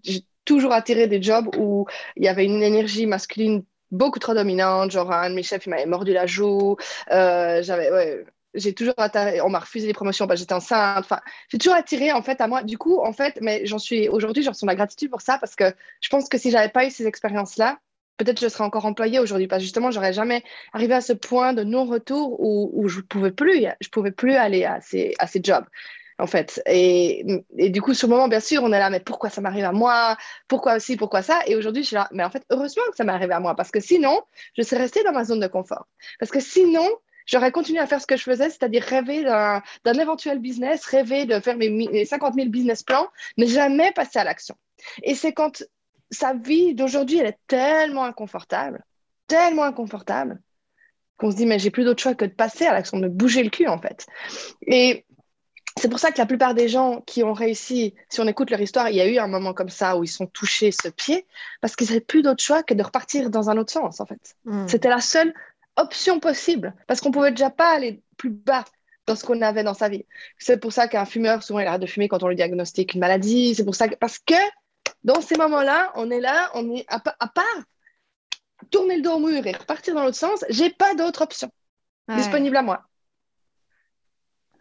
j'ai 0.03 0.25
toujours 0.45 0.73
attiré 0.73 1.07
des 1.07 1.23
jobs 1.23 1.49
où 1.57 1.87
il 2.17 2.25
y 2.25 2.29
avait 2.29 2.45
une 2.45 2.63
énergie 2.63 3.07
masculine 3.07 3.65
beaucoup 3.91 4.19
trop 4.19 4.35
dominante. 4.35 4.91
Genre, 4.91 5.11
un 5.11 5.31
de 5.31 5.35
mes 5.35 5.43
chefs, 5.43 5.67
il 5.67 5.71
m'avait 5.71 5.87
mordu 5.87 6.13
la 6.13 6.27
joue. 6.27 6.77
j'avais, 7.09 7.91
ouais, 7.91 8.25
j'ai 8.55 8.75
toujours 8.75 8.95
attiré, 8.99 9.41
on 9.41 9.49
m'a 9.49 9.61
refusé 9.61 9.87
les 9.87 9.93
promotions 9.93 10.27
parce 10.27 10.39
que 10.39 10.41
j'étais 10.41 10.55
enceinte. 10.55 10.99
Enfin, 10.99 11.21
j'ai 11.49 11.59
toujours 11.59 11.75
attiré 11.75 12.13
en 12.13 12.23
fait 12.23 12.41
à 12.41 12.49
moi. 12.49 12.63
Du 12.63 12.79
coup, 12.79 13.01
en 13.01 13.13
fait, 13.13 13.39
mais 13.41 13.67
j'en 13.67 13.79
suis 13.79 14.09
aujourd'hui, 14.09 14.43
j'en 14.43 14.51
ressens 14.51 14.67
la 14.67 14.75
gratitude 14.75 15.11
pour 15.11 15.21
ça 15.21 15.39
parce 15.39 15.55
que 15.55 15.73
je 16.01 16.09
pense 16.09 16.29
que 16.29 16.39
si 16.39 16.51
j'avais 16.51 16.69
pas 16.69 16.87
eu 16.87 16.91
ces 16.91 17.07
expériences-là, 17.07 17.79
peut-être 18.17 18.41
je 18.41 18.49
serais 18.49 18.65
encore 18.65 18.85
employée 18.85 19.19
aujourd'hui 19.19 19.47
parce 19.47 19.61
que 19.61 19.65
justement, 19.65 19.91
j'aurais 19.91 20.13
jamais 20.13 20.43
arrivé 20.73 20.95
à 20.95 21.01
ce 21.01 21.13
point 21.13 21.53
de 21.53 21.65
non-retour 21.65 22.41
où, 22.41 22.71
où 22.75 22.89
je 22.89 23.01
pouvais 23.01 23.33
plus, 23.33 23.67
je 23.81 23.89
pouvais 23.89 24.13
plus 24.13 24.35
aller 24.35 24.65
à 24.65 24.81
ces, 24.81 25.15
jobs. 25.43 25.65
En 26.19 26.27
fait. 26.27 26.63
Et, 26.67 27.25
du 27.71 27.81
coup, 27.81 27.95
sur 27.95 28.07
le 28.07 28.15
moment, 28.15 28.29
bien 28.29 28.41
sûr, 28.41 28.63
on 28.63 28.73
est 28.75 28.79
là, 28.79 28.91
mais 28.91 29.01
pourquoi 29.01 29.31
ça 29.31 29.41
m'arrive 29.41 29.65
à 29.65 29.73
moi? 29.73 30.19
Pourquoi 30.49 30.77
aussi 30.77 30.99
Pourquoi 30.99 31.23
ça? 31.23 31.41
Et 31.47 31.57
aujourd'hui, 31.57 31.83
je 31.83 31.89
suis 31.89 31.97
là, 31.97 32.09
mais 32.13 32.23
en 32.23 32.29
fait, 32.29 32.45
heureusement 32.51 32.83
que 32.91 32.97
ça 32.97 33.05
m'est 33.05 33.13
arrivé 33.13 33.33
à 33.33 33.41
moi, 33.41 33.57
parce 33.57 33.71
que 33.71 33.81
sinon, 33.81 34.21
je 34.55 34.63
serais 34.63 34.83
restée 34.83 35.03
dans 35.03 35.13
ma 35.13 35.25
zone 35.25 35.41
de 35.41 35.47
confort. 35.47 35.87
Parce 36.19 36.31
que 36.31 36.41
sinon, 36.41 36.87
j'aurais 37.27 37.53
continué 37.53 37.79
à 37.79 37.87
faire 37.87 38.01
ce 38.01 38.07
que 38.07 38.17
je 38.17 38.23
faisais, 38.23 38.51
c'est-à-dire 38.51 38.83
rêver 38.83 39.25
d'un 39.25 39.95
éventuel 39.95 40.39
business, 40.39 40.85
rêver 40.87 41.27
de 41.27 41.41
faire 41.41 41.57
mes, 41.57 42.05
50 42.05 42.35
000 42.35 42.49
business 42.49 42.83
plans, 42.83 43.09
mais 43.37 43.47
jamais 43.47 43.93
passer 43.93 44.19
à 44.19 44.25
l'action. 44.25 44.57
Et 45.03 45.15
c'est 45.15 45.33
quand 45.33 45.63
sa 46.11 46.35
vie 46.35 46.75
d'aujourd'hui, 46.75 47.19
elle 47.19 47.27
est 47.27 47.39
tellement 47.47 48.05
inconfortable, 48.05 48.85
tellement 49.27 49.65
inconfortable, 49.65 50.41
qu'on 51.17 51.31
se 51.31 51.37
dit, 51.37 51.47
mais 51.47 51.59
j'ai 51.59 51.71
plus 51.71 51.85
d'autre 51.85 52.03
choix 52.03 52.15
que 52.15 52.25
de 52.25 52.33
passer 52.33 52.67
à 52.67 52.73
l'action, 52.73 52.99
de 52.99 53.09
bouger 53.09 53.43
le 53.43 53.51
cul, 53.51 53.69
en 53.69 53.79
fait. 53.79 54.07
Et 54.67 55.05
c'est 55.79 55.89
pour 55.89 55.99
ça 55.99 56.11
que 56.11 56.19
la 56.19 56.27
plupart 56.27 56.55
des 56.55 56.69
gens 56.69 57.01
qui 57.03 57.23
ont 57.23 57.33
réussi, 57.33 57.95
si 58.09 58.21
on 58.21 58.27
écoute 58.27 58.51
leur 58.51 58.61
histoire, 58.61 58.91
il 58.91 58.97
y 58.97 59.01
a 59.01 59.07
eu 59.07 59.19
un 59.19 59.29
moment 59.29 59.55
comme 59.55 59.69
ça 59.69 59.97
où 59.97 60.05
ils 60.05 60.09
sont 60.09 60.27
touchés 60.27 60.73
ce 60.73 60.89
pied, 60.89 61.27
parce 61.61 61.77
qu'ils 61.77 61.89
n'avaient 61.89 62.01
plus 62.01 62.23
d'autre 62.23 62.43
choix 62.43 62.63
que 62.63 62.75
de 62.75 62.83
repartir 62.83 63.31
dans 63.31 63.51
un 63.51 63.57
autre 63.57 63.73
sens, 63.73 64.01
en 64.01 64.07
fait. 64.07 64.37
Hmm. 64.45 64.67
C'était 64.67 64.89
la 64.89 65.01
seule 65.01 65.33
option 65.81 66.21
possible 66.21 66.75
parce 66.87 67.01
qu'on 67.01 67.11
pouvait 67.11 67.31
déjà 67.31 67.51
pas 67.51 67.71
aller 67.71 68.03
plus 68.17 68.31
bas 68.31 68.65
dans 69.07 69.17
ce 69.17 69.25
qu'on 69.25 69.43
avait 69.43 69.65
dans 69.65 69.75
sa 69.75 69.89
vie. 69.89 70.07
C'est 70.39 70.59
pour 70.59 70.73
ça 70.73 70.89
qu'un 70.89 71.05
fumeur, 71.05 71.43
souvent, 71.43 71.61
il 71.61 71.67
arrête 71.67 71.81
de 71.81 71.87
fumer 71.87 72.09
quand 72.09 72.23
on 72.23 72.29
lui 72.29 72.37
diagnostique 72.37 72.95
une 72.95 73.01
maladie. 73.01 73.55
C'est 73.55 73.65
pour 73.65 73.75
ça 73.75 73.89
que, 73.89 73.97
parce 73.97 74.19
que 74.19 74.35
dans 75.05 75.21
ces 75.21 75.37
moments-là, 75.37 75.93
on 75.95 76.11
est 76.11 76.21
là, 76.21 76.51
on 76.55 76.71
est 76.75 76.85
à, 76.89 77.01
part 77.01 77.45
tourner 78.71 78.97
le 78.97 79.03
dos 79.03 79.13
au 79.13 79.19
mur 79.19 79.47
et 79.47 79.53
repartir 79.53 79.95
dans 79.95 80.05
l'autre 80.05 80.17
sens, 80.17 80.45
j'ai 80.51 80.71
pas 80.71 80.95
d'autre 80.95 81.23
option 81.23 81.51
disponible 82.15 82.57
à 82.57 82.63
moi. 82.63 82.90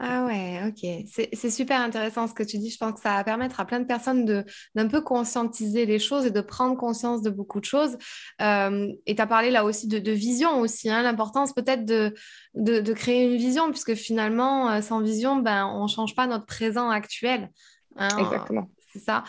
Ah 0.02 0.26
ouais, 0.26 0.62
ok. 0.66 1.06
C'est 1.34 1.50
super 1.50 1.82
intéressant 1.82 2.26
ce 2.26 2.34
que 2.34 2.44
tu 2.44 2.58
dis. 2.58 2.70
Je 2.70 2.78
pense 2.78 2.94
que 2.94 3.00
ça 3.02 3.16
va 3.16 3.24
permettre 3.26 3.60
à 3.60 3.66
plein 3.66 3.82
de 3.82 3.86
personnes 3.86 4.46
d'un 4.74 4.88
peu 4.88 5.02
conscientiser 5.02 5.86
les 5.86 6.00
choses 6.00 6.26
et 6.26 6.32
de 6.32 6.40
prendre 6.40 6.78
conscience 6.78 7.22
de 7.22 7.30
beaucoup 7.30 7.60
de 7.60 7.66
choses. 7.66 7.98
Euh, 8.42 8.88
et 9.06 9.16
tu 9.16 9.22
as 9.22 9.28
parlé 9.28 9.52
là 9.52 9.66
aussi 9.66 9.88
de, 9.88 10.12
vision 10.12 10.62
aussi, 10.62 10.90
hein, 10.90 11.02
l'importance 11.02 11.52
peut-être 11.54 11.84
de, 11.84 12.14
de, 12.56 12.94
créer 12.94 13.26
une 13.26 13.38
vision, 13.38 13.70
puisque 13.72 13.94
finalement, 13.94 14.72
euh, 14.72 14.82
sans 14.82 15.02
vision, 15.02 15.36
ben, 15.36 15.66
on 15.66 15.84
ne 15.84 15.90
change 15.90 16.16
pas 16.16 16.28
notre 16.28 16.46
présent 16.46 16.90
actuel. 16.90 17.50
Hein. 17.98 18.08
Exactement 18.20 18.70
ça. 19.00 19.24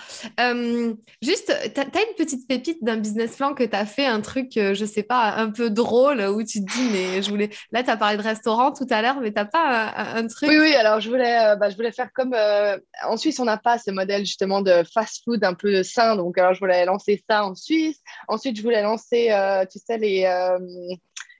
juste, 1.22 1.54
tu 1.74 1.80
as, 1.80 1.84
une 1.84 2.14
petite 2.16 2.48
pépite 2.48 2.82
d'un 2.82 2.96
business 2.96 3.36
plan 3.36 3.54
que 3.54 3.64
tu 3.64 3.76
as 3.76 3.86
fait, 3.86 4.06
un 4.06 4.20
truc, 4.20 4.52
je 4.56 4.80
je 4.80 4.86
sais 4.86 5.02
pas, 5.02 5.34
un 5.36 5.50
peu 5.50 5.70
drôle, 5.70 6.20
où 6.20 6.42
tu 6.42 6.64
te 6.64 6.72
dis, 6.72 6.88
mais 6.90 7.22
je 7.22 7.30
voulais. 7.30 7.50
Là, 7.70 7.82
tu 7.82 7.90
as 7.90 7.96
parlé 7.96 8.16
de 8.16 8.22
restaurant 8.22 8.72
tout 8.72 8.86
à 8.90 9.02
l'heure, 9.02 9.20
mais 9.20 9.32
tu 9.32 9.40
pas 9.52 9.92
un, 9.96 10.26
truc? 10.26 10.48
Oui, 10.48 10.58
oui, 10.58 10.74
alors 10.74 11.00
je 11.00 11.10
voulais, 11.10 11.38
euh, 11.46 11.56
bah, 11.56 11.70
je 11.70 11.76
voulais 11.76 11.92
faire 11.92 12.10
comme. 12.14 12.34
Euh, 12.34 12.78
en 13.06 13.16
Suisse, 13.16 13.38
on 13.40 13.44
n'a 13.44 13.58
pas 13.58 13.78
ce 13.78 13.90
modèle 13.90 14.24
justement 14.24 14.62
de 14.62 14.82
fast-food 14.92 15.44
un 15.44 15.54
peu 15.54 15.82
sain, 15.82 16.16
donc 16.16 16.38
alors 16.38 16.54
je 16.54 16.60
voulais 16.60 16.84
lancer 16.84 17.22
ça 17.28 17.44
en 17.44 17.54
Suisse. 17.54 18.00
Ensuite, 18.28 18.56
je 18.56 18.62
voulais 18.62 18.82
lancer, 18.82 19.30
euh, 19.30 19.64
tu 19.70 19.78
sais, 19.78 19.98
les. 19.98 20.26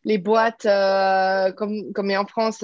les 0.05 0.19
boîtes 0.19 0.67
comme, 1.57 1.93
comme 1.95 2.11
en 2.11 2.27
France, 2.27 2.63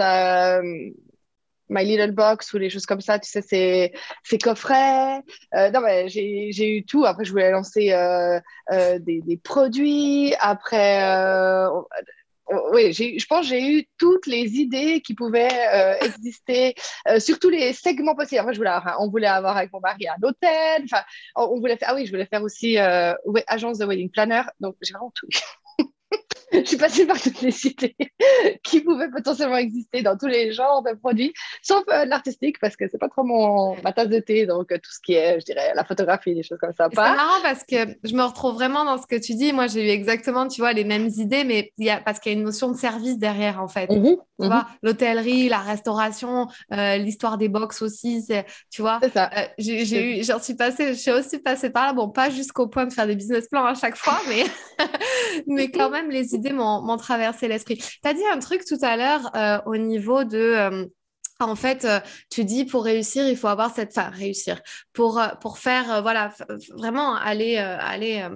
My 1.69 1.85
Little 1.85 2.13
Box 2.13 2.53
ou 2.53 2.59
les 2.59 2.71
choses 2.71 2.87
comme 2.87 3.01
ça, 3.01 3.19
tu 3.19 3.29
sais, 3.29 3.43
c'est 3.43 3.93
ces 4.23 4.39
coffrets. 4.39 5.21
Euh, 5.55 5.71
non, 5.71 5.81
mais 5.81 6.09
j'ai 6.09 6.77
eu 6.77 6.85
tout. 6.85 7.05
Après, 7.05 7.25
je 7.25 7.31
voulais 7.31 7.51
lancer 7.51 7.93
euh, 7.93 8.41
euh, 8.73 8.99
des, 8.99 9.21
des, 9.23 9.37
produits. 9.37 10.35
Après, 10.39 11.67
oui, 12.73 12.93
je 12.93 13.27
pense 13.27 13.41
que 13.41 13.47
j'ai 13.49 13.79
eu 13.79 13.89
toutes 13.99 14.27
les 14.27 14.55
idées 14.55 15.01
qui 15.01 15.15
pouvaient 15.15 15.99
exister 16.01 16.75
sur 17.19 17.39
tous 17.39 17.51
les 17.51 17.73
segments 17.73 18.15
possibles. 18.15 18.41
Après, 18.41 18.55
je 18.55 18.59
voulais 18.59 18.71
on 19.01 19.09
voulait 19.09 19.27
avoir 19.27 19.57
avec 19.57 19.73
mon 19.73 19.81
mari 19.81 20.07
un 20.09 20.23
hôtel. 20.23 20.85
Enfin, 20.85 21.03
on 21.35 21.59
voulait 21.59 21.77
faire, 21.77 21.89
ah 21.91 21.95
oui, 21.95 22.07
je 22.07 22.13
voulais 22.13 22.27
faire 22.27 22.43
aussi 22.43 22.79
agence 22.79 23.79
de 23.79 23.87
wedding 23.87 24.11
planner. 24.11 24.43
Donc, 24.61 24.77
j'ai 24.83 24.93
vraiment 24.93 25.13
tout. 25.15 25.27
je 26.65 26.69
suis 26.69 26.77
passée 26.77 27.07
par 27.07 27.21
toutes 27.21 27.41
les 27.43 27.67
idées 27.67 27.97
qui 28.63 28.81
pouvaient 28.81 29.11
potentiellement 29.11 29.57
exister 29.57 30.03
dans 30.03 30.17
tous 30.17 30.27
les 30.27 30.53
genres 30.53 30.83
de 30.83 30.95
produits, 30.95 31.33
sauf 31.63 31.85
euh, 31.91 32.05
l'artistique, 32.05 32.59
parce 32.61 32.77
que 32.77 32.85
c'est 32.89 32.99
pas 32.99 33.09
trop 33.09 33.25
mon, 33.25 33.77
ma 33.83 33.93
tasse 33.93 34.09
de 34.09 34.19
thé, 34.19 34.47
donc 34.47 34.73
euh, 34.73 34.77
tout 34.77 34.91
ce 34.91 34.99
qui 35.05 35.15
est, 35.15 35.41
je 35.41 35.45
dirais, 35.45 35.73
la 35.75 35.85
photographie, 35.85 36.35
des 36.35 36.43
choses 36.43 36.59
comme 36.59 36.73
ça. 36.77 36.89
C'est 36.91 37.01
marrant 37.01 37.43
parce 37.43 37.65
que 37.65 37.77
je 38.05 38.15
me 38.15 38.23
retrouve 38.23 38.55
vraiment 38.55 38.85
dans 38.85 38.99
ce 38.99 39.07
que 39.07 39.17
tu 39.17 39.35
dis. 39.35 39.53
Moi, 39.53 39.67
j'ai 39.67 39.87
eu 39.87 39.91
exactement, 39.91 40.49
tu 40.49 40.61
vois, 40.61 40.73
les 40.73 40.85
mêmes 40.85 41.09
idées, 41.17 41.45
mais 41.45 41.73
y 41.79 41.91
a, 41.91 42.01
parce 42.01 42.21
qu'il 42.21 42.33
y 42.33 42.35
a 42.35 42.39
une 42.39 42.45
notion 42.45 42.71
de 42.71 42.77
service 42.77 43.19
derrière, 43.19 43.61
en 43.61 43.69
fait. 43.69 43.91
Mhm, 43.91 44.17
tu 44.41 44.47
vois, 44.47 44.67
l'hôtellerie, 44.83 45.49
la 45.49 45.59
restauration, 45.59 46.49
euh, 46.73 46.97
l'histoire 46.97 47.39
des 47.39 47.49
box 47.49 47.83
aussi, 47.83 48.27
tu 48.71 48.83
vois. 48.83 49.01
C'est 49.03 49.13
ça. 49.13 49.31
j'ai 49.59 50.21
eu, 50.21 50.25
j'en 50.25 50.41
suis 50.41 50.55
passée, 50.55 50.89
je 50.89 50.99
suis 50.99 51.11
aussi 51.11 51.39
passée 51.39 51.71
par 51.71 51.87
là. 51.87 51.93
Bon, 51.93 52.09
pas 52.09 52.31
jusqu'au 52.31 52.67
point 52.67 52.87
de 52.87 52.93
faire 52.93 53.07
des 53.07 53.17
business 53.17 53.49
plans 53.49 53.65
à 53.65 53.75
chaque 53.75 53.97
fois, 53.97 54.21
mais, 54.29 54.45
mais 55.47 55.71
quand 55.71 55.91
même, 55.91 56.11
les 56.11 56.35
idées 56.35 56.46
m'ont 56.53 56.97
traversé 56.97 57.49
l'esprit. 57.49 57.77
Tu 57.77 57.99
as 58.05 58.15
dit 58.15 58.27
un 58.33 58.39
truc 58.39 58.65
tout 58.65 58.79
à 58.83 58.97
l'heure 58.97 59.31
euh, 59.37 59.59
au 59.67 59.77
niveau 59.77 60.25
de... 60.25 60.91
En 61.39 61.55
fait, 61.55 61.85
euh, 61.85 62.01
tu 62.31 62.45
dis 62.45 62.65
pour 62.65 62.85
réussir, 62.85 63.29
il 63.29 63.37
faut 63.37 63.49
avoir 63.49 63.75
cette, 63.75 63.91
enfin 63.91 64.09
réussir, 64.09 64.63
pour, 64.95 65.21
euh, 65.21 65.29
pour 65.43 65.59
faire, 65.59 65.93
euh, 65.93 66.01
voilà, 66.01 66.33
vraiment 66.71 67.15
aller, 67.15 67.59
aller 67.59 68.27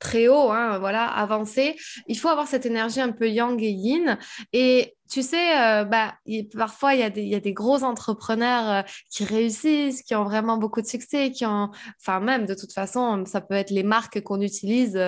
très 0.00 0.26
haut, 0.26 0.50
hein, 0.50 0.78
voilà, 0.80 1.06
avancer, 1.06 1.76
il 2.08 2.18
faut 2.18 2.28
avoir 2.28 2.48
cette 2.48 2.66
énergie 2.66 3.00
un 3.00 3.12
peu 3.12 3.28
yang 3.28 3.62
et 3.62 3.70
yin. 3.70 4.18
Et 4.52 4.96
tu 5.08 5.22
sais, 5.22 5.84
bah, 5.84 6.14
parfois, 6.56 6.94
il 6.94 7.18
y, 7.18 7.28
y 7.28 7.34
a 7.34 7.40
des 7.40 7.52
gros 7.52 7.82
entrepreneurs 7.84 8.84
qui 9.10 9.24
réussissent, 9.24 10.02
qui 10.02 10.14
ont 10.14 10.24
vraiment 10.24 10.56
beaucoup 10.56 10.80
de 10.80 10.86
succès, 10.86 11.30
qui 11.30 11.44
ont, 11.46 11.70
enfin 12.00 12.20
même 12.20 12.46
de 12.46 12.54
toute 12.54 12.72
façon, 12.72 13.24
ça 13.26 13.40
peut 13.40 13.54
être 13.54 13.70
les 13.70 13.82
marques 13.82 14.20
qu'on 14.22 14.40
utilise, 14.40 14.98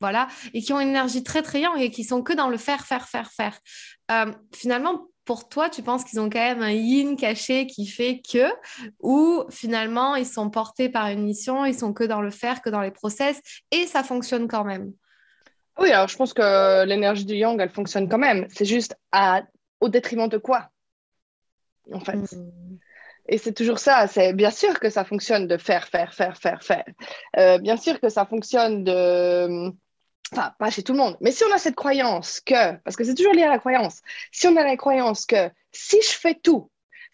voilà, 0.00 0.28
et 0.54 0.62
qui 0.62 0.72
ont 0.72 0.80
une 0.80 0.88
énergie 0.88 1.22
très, 1.22 1.42
très 1.42 1.60
yang 1.60 1.78
et 1.78 1.90
qui 1.90 2.04
sont 2.04 2.22
que 2.22 2.32
dans 2.32 2.48
le 2.48 2.56
faire, 2.56 2.84
faire, 2.86 3.08
faire, 3.08 3.30
faire. 3.30 3.58
finalement, 4.54 5.09
pour 5.30 5.48
toi, 5.48 5.70
tu 5.70 5.80
penses 5.80 6.02
qu'ils 6.02 6.18
ont 6.18 6.28
quand 6.28 6.40
même 6.40 6.60
un 6.60 6.72
yin 6.72 7.14
caché 7.14 7.68
qui 7.68 7.86
fait 7.86 8.20
que, 8.20 8.48
ou 8.98 9.44
finalement, 9.48 10.16
ils 10.16 10.26
sont 10.26 10.50
portés 10.50 10.88
par 10.88 11.06
une 11.06 11.22
mission, 11.22 11.64
ils 11.64 11.78
sont 11.78 11.92
que 11.92 12.02
dans 12.02 12.20
le 12.20 12.30
faire, 12.30 12.62
que 12.62 12.68
dans 12.68 12.80
les 12.80 12.90
process, 12.90 13.40
et 13.70 13.86
ça 13.86 14.02
fonctionne 14.02 14.48
quand 14.48 14.64
même? 14.64 14.92
Oui, 15.78 15.92
alors 15.92 16.08
je 16.08 16.16
pense 16.16 16.34
que 16.34 16.84
l'énergie 16.84 17.24
du 17.24 17.36
yang, 17.36 17.60
elle 17.60 17.70
fonctionne 17.70 18.08
quand 18.08 18.18
même. 18.18 18.48
C'est 18.50 18.64
juste 18.64 18.96
à, 19.12 19.44
au 19.80 19.88
détriment 19.88 20.26
de 20.26 20.36
quoi, 20.36 20.70
en 21.92 22.00
fait? 22.00 22.16
Hmm. 22.16 22.78
Et 23.28 23.38
c'est 23.38 23.52
toujours 23.52 23.78
ça. 23.78 24.08
C'est 24.08 24.32
bien 24.32 24.50
sûr 24.50 24.80
que 24.80 24.90
ça 24.90 25.04
fonctionne 25.04 25.46
de 25.46 25.58
faire, 25.58 25.86
faire, 25.86 26.12
faire, 26.12 26.36
faire, 26.38 26.60
faire. 26.64 26.86
Euh, 27.38 27.58
bien 27.58 27.76
sûr 27.76 28.00
que 28.00 28.08
ça 28.08 28.26
fonctionne 28.26 28.82
de 28.82 29.70
enfin, 30.32 30.52
pas 30.58 30.70
chez 30.70 30.82
tout 30.82 30.92
le 30.92 30.98
monde, 30.98 31.16
mais 31.20 31.32
si 31.32 31.44
on 31.44 31.52
a 31.52 31.58
cette 31.58 31.74
croyance 31.74 32.40
que, 32.40 32.76
parce 32.78 32.96
que 32.96 33.04
c'est 33.04 33.14
toujours 33.14 33.34
lié 33.34 33.42
à 33.42 33.48
la 33.48 33.58
croyance, 33.58 34.00
si 34.32 34.46
on 34.46 34.56
a 34.56 34.64
la 34.64 34.76
croyance 34.76 35.26
que 35.26 35.50
si 35.72 36.00
je 36.02 36.10
fais 36.10 36.34
tout, 36.34 36.70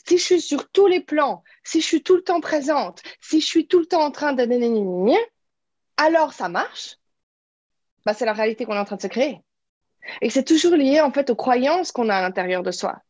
si 0.07 0.19
je 0.19 0.23
suis 0.23 0.41
sur 0.41 0.71
tous 0.71 0.87
les 0.87 1.01
plans, 1.01 1.43
si 1.65 1.81
je 1.81 1.87
suis 1.87 2.03
tout 2.03 2.17
le 2.17 2.23
temps 2.23 2.41
présente, 2.41 3.03
si 3.21 3.41
je 3.41 3.47
suis 3.47 3.67
tout 3.67 3.81
le 3.81 3.87
temps 3.87 4.03
en 4.03 4.11
train 4.11 4.33
de 4.33 4.47
alors 5.97 6.33
ça 6.33 6.49
marche, 6.49 6.97
bah, 8.05 8.15
c'est 8.15 8.27
la 8.27 8.33
réalité 8.33 8.65
qu'on 8.65 8.75
est 8.75 8.79
en 8.79 8.85
train 8.85 8.97
de 8.97 9.03
se 9.03 9.07
créer. 9.07 9.43
Et 10.21 10.31
c'est 10.31 10.45
toujours 10.45 10.77
lié 10.77 11.01
en 11.01 11.11
fait 11.11 11.31
aux 11.31 11.37
croyances 11.37 11.91
qu'on 11.91 12.09
a 12.09 12.17
à 12.17 12.23
l'intérieur 12.23 12.63
de 12.63 12.71
soi. 12.71 13.01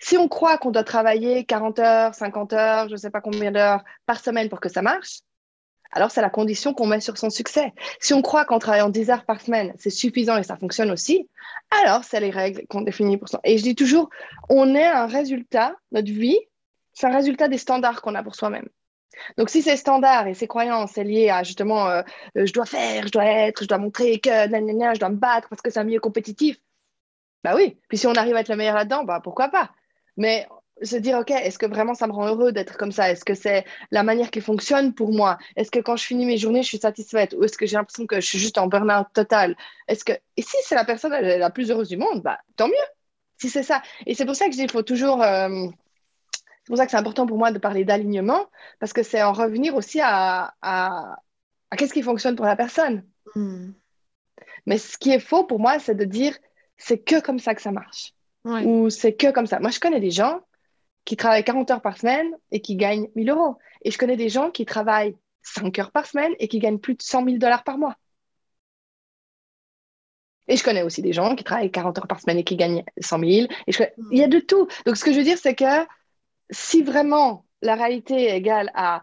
Si 0.00 0.16
on 0.16 0.28
croit 0.28 0.58
qu'on 0.58 0.70
doit 0.70 0.84
travailler 0.84 1.44
40 1.44 1.78
heures, 1.78 2.14
50 2.14 2.52
heures, 2.52 2.88
je 2.88 2.92
ne 2.92 2.98
sais 2.98 3.10
pas 3.10 3.20
combien 3.20 3.52
d'heures 3.52 3.82
par 4.06 4.20
semaine 4.20 4.48
pour 4.48 4.60
que 4.60 4.68
ça 4.68 4.82
marche, 4.82 5.20
alors 5.92 6.10
c'est 6.10 6.20
la 6.20 6.30
condition 6.30 6.74
qu'on 6.74 6.86
met 6.86 7.00
sur 7.00 7.18
son 7.18 7.30
succès. 7.30 7.72
Si 7.98 8.14
on 8.14 8.22
croit 8.22 8.44
qu'en 8.44 8.58
travaillant 8.58 8.88
10 8.88 9.10
heures 9.10 9.24
par 9.24 9.40
semaine, 9.40 9.72
c'est 9.76 9.90
suffisant 9.90 10.36
et 10.36 10.42
ça 10.42 10.56
fonctionne 10.56 10.90
aussi, 10.90 11.28
alors 11.82 12.04
c'est 12.04 12.20
les 12.20 12.30
règles 12.30 12.66
qu'on 12.68 12.82
définit 12.82 13.16
pour 13.16 13.28
ça. 13.28 13.40
Et 13.44 13.58
je 13.58 13.62
dis 13.62 13.74
toujours, 13.74 14.10
on 14.48 14.74
est 14.74 14.86
un 14.86 15.06
résultat, 15.06 15.74
notre 15.92 16.10
vie, 16.10 16.38
c'est 16.92 17.06
un 17.06 17.14
résultat 17.14 17.48
des 17.48 17.58
standards 17.58 18.02
qu'on 18.02 18.14
a 18.14 18.22
pour 18.22 18.34
soi-même. 18.34 18.68
Donc, 19.36 19.50
si 19.50 19.60
ces 19.62 19.76
standards 19.76 20.28
et 20.28 20.34
ces 20.34 20.46
croyances 20.46 20.92
sont 20.92 21.02
liées 21.02 21.30
à 21.30 21.42
justement 21.42 21.88
euh, 21.88 22.02
euh, 22.38 22.46
je 22.46 22.52
dois 22.52 22.64
faire, 22.64 23.06
je 23.06 23.12
dois 23.12 23.24
être, 23.24 23.62
je 23.62 23.68
dois 23.68 23.78
montrer 23.78 24.18
que 24.18 24.30
je 24.30 24.98
dois 24.98 25.08
me 25.08 25.16
battre 25.16 25.48
parce 25.48 25.60
que 25.62 25.70
c'est 25.70 25.80
un 25.80 25.84
milieu 25.84 26.00
compétitif, 26.00 26.56
bah 27.44 27.54
oui. 27.56 27.78
Puis 27.88 27.98
si 27.98 28.06
on 28.06 28.14
arrive 28.14 28.36
à 28.36 28.40
être 28.40 28.48
le 28.48 28.56
meilleur 28.56 28.74
là-dedans, 28.74 29.04
bah 29.04 29.20
pourquoi 29.22 29.48
pas. 29.48 29.70
Mais 30.16 30.46
se 30.82 30.96
dire, 30.96 31.18
OK, 31.18 31.30
est-ce 31.30 31.58
que 31.58 31.66
vraiment 31.66 31.94
ça 31.94 32.06
me 32.06 32.12
rend 32.12 32.28
heureux 32.28 32.52
d'être 32.52 32.76
comme 32.76 32.92
ça? 32.92 33.10
Est-ce 33.10 33.24
que 33.24 33.34
c'est 33.34 33.64
la 33.90 34.02
manière 34.02 34.30
qui 34.30 34.40
fonctionne 34.40 34.94
pour 34.94 35.12
moi? 35.12 35.38
Est-ce 35.56 35.70
que 35.70 35.78
quand 35.80 35.96
je 35.96 36.04
finis 36.04 36.26
mes 36.26 36.38
journées, 36.38 36.62
je 36.62 36.68
suis 36.68 36.78
satisfaite? 36.78 37.34
Ou 37.34 37.44
est-ce 37.44 37.58
que 37.58 37.66
j'ai 37.66 37.76
l'impression 37.76 38.06
que 38.06 38.16
je 38.20 38.26
suis 38.26 38.38
juste 38.38 38.58
en 38.58 38.66
burn-out 38.66 39.06
total? 39.12 39.56
Est-ce 39.88 40.04
que... 40.04 40.12
Et 40.36 40.42
si 40.42 40.56
c'est 40.64 40.74
la 40.74 40.84
personne 40.84 41.12
la 41.12 41.50
plus 41.50 41.70
heureuse 41.70 41.88
du 41.88 41.96
monde, 41.96 42.22
bah, 42.22 42.38
tant 42.56 42.68
mieux, 42.68 42.74
si 43.38 43.48
c'est 43.48 43.62
ça. 43.62 43.82
Et 44.06 44.14
c'est 44.14 44.24
pour 44.24 44.36
ça 44.36 44.46
que 44.46 44.52
je 44.52 44.56
dis, 44.56 44.64
il 44.64 44.70
faut 44.70 44.82
toujours... 44.82 45.22
Euh, 45.22 45.66
c'est 46.32 46.66
pour 46.66 46.76
ça 46.76 46.84
que 46.84 46.90
c'est 46.90 46.98
important 46.98 47.26
pour 47.26 47.38
moi 47.38 47.52
de 47.52 47.58
parler 47.58 47.84
d'alignement, 47.84 48.46
parce 48.78 48.92
que 48.92 49.02
c'est 49.02 49.22
en 49.22 49.32
revenir 49.32 49.74
aussi 49.74 50.00
à, 50.02 50.54
à, 50.62 51.16
qu'est-ce 51.76 51.92
qui 51.92 52.02
fonctionne 52.02 52.36
pour 52.36 52.46
la 52.46 52.54
personne. 52.54 53.04
Hmm. 53.34 53.72
Mais 54.66 54.78
ce 54.78 54.98
qui 54.98 55.10
est 55.10 55.20
faux 55.20 55.44
pour 55.44 55.58
moi, 55.58 55.78
c'est 55.78 55.94
de 55.94 56.04
dire, 56.04 56.36
c'est 56.76 56.98
que 56.98 57.20
comme 57.20 57.38
ça 57.38 57.54
que 57.54 57.62
ça 57.62 57.72
marche. 57.72 58.14
Ou 58.44 58.88
c'est 58.88 59.14
que 59.14 59.30
comme 59.32 59.46
ça. 59.46 59.58
Moi, 59.60 59.70
je 59.70 59.80
connais 59.80 60.00
des 60.00 60.10
gens 60.10 60.40
qui 61.04 61.16
travaillent 61.16 61.44
40 61.44 61.70
heures 61.70 61.82
par 61.82 61.98
semaine 61.98 62.30
et 62.50 62.60
qui 62.60 62.76
gagnent 62.76 63.08
1000 63.14 63.30
euros. 63.30 63.56
Et 63.82 63.90
je 63.90 63.98
connais 63.98 64.16
des 64.16 64.28
gens 64.28 64.50
qui 64.50 64.64
travaillent 64.64 65.16
5 65.42 65.78
heures 65.78 65.90
par 65.90 66.06
semaine 66.06 66.32
et 66.38 66.48
qui 66.48 66.58
gagnent 66.58 66.78
plus 66.78 66.94
de 66.94 67.02
100 67.02 67.24
000 67.24 67.38
dollars 67.38 67.64
par 67.64 67.78
mois. 67.78 67.96
Et 70.48 70.56
je 70.56 70.64
connais 70.64 70.82
aussi 70.82 71.00
des 71.00 71.12
gens 71.12 71.36
qui 71.36 71.44
travaillent 71.44 71.70
40 71.70 71.98
heures 71.98 72.08
par 72.08 72.20
semaine 72.20 72.38
et 72.38 72.44
qui 72.44 72.56
gagnent 72.56 72.84
100 73.00 73.18
000. 73.20 73.30
Et 73.66 73.72
Il 74.10 74.18
y 74.18 74.22
a 74.24 74.28
de 74.28 74.40
tout. 74.40 74.66
Donc, 74.84 74.96
ce 74.96 75.04
que 75.04 75.12
je 75.12 75.18
veux 75.18 75.24
dire, 75.24 75.38
c'est 75.38 75.54
que 75.54 75.86
si 76.50 76.82
vraiment 76.82 77.46
la 77.62 77.76
réalité 77.76 78.24
est 78.24 78.36
égale 78.36 78.70
à 78.74 79.02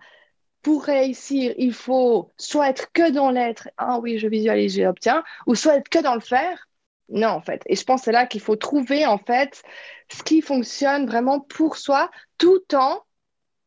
pour 0.62 0.83
réussir, 0.83 1.53
il 1.57 1.73
faut 1.73 2.33
soit 2.38 2.69
être 2.69 2.91
que 2.91 3.10
dans 3.12 3.31
l'être, 3.31 3.69
ah 3.77 3.99
oui, 3.99 4.17
je 4.17 4.27
visualise, 4.27 4.75
j'obtiens, 4.77 5.23
ou 5.45 5.55
soit 5.55 5.77
être 5.77 5.88
que 5.88 5.99
dans 5.99 6.15
le 6.15 6.19
faire, 6.19 6.66
non, 7.10 7.30
en 7.30 7.41
fait. 7.41 7.62
Et 7.67 7.76
je 7.76 7.84
pense 7.84 8.02
que 8.02 8.06
c'est 8.06 8.12
là 8.12 8.26
qu'il 8.26 8.41
faut 8.41 8.56
trouver, 8.56 9.06
en 9.06 9.17
fait, 9.17 9.63
ce 10.12 10.24
qui 10.24 10.41
fonctionne 10.41 11.06
vraiment 11.06 11.39
pour 11.39 11.78
soi, 11.78 12.12
tout 12.38 12.76
en, 12.76 13.02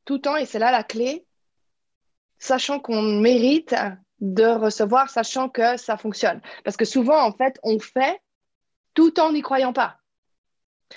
tout 0.04 0.26
en, 0.28 0.36
et 0.36 0.46
c'est 0.46 0.58
là 0.58 0.70
la 0.70 0.84
clé, 0.84 1.24
sachant 2.38 2.80
qu'on 2.80 3.02
mérite 3.02 3.74
de 4.20 4.44
recevoir, 4.44 5.08
sachant 5.10 5.48
que 5.48 5.76
ça 5.76 5.96
fonctionne. 5.96 6.40
Parce 6.64 6.76
que 6.76 6.84
souvent, 6.84 7.20
en 7.22 7.32
fait, 7.32 7.58
on 7.62 7.78
fait 7.78 8.20
tout 8.94 9.18
en 9.20 9.32
n'y 9.32 9.42
croyant 9.42 9.72
pas. 9.72 9.96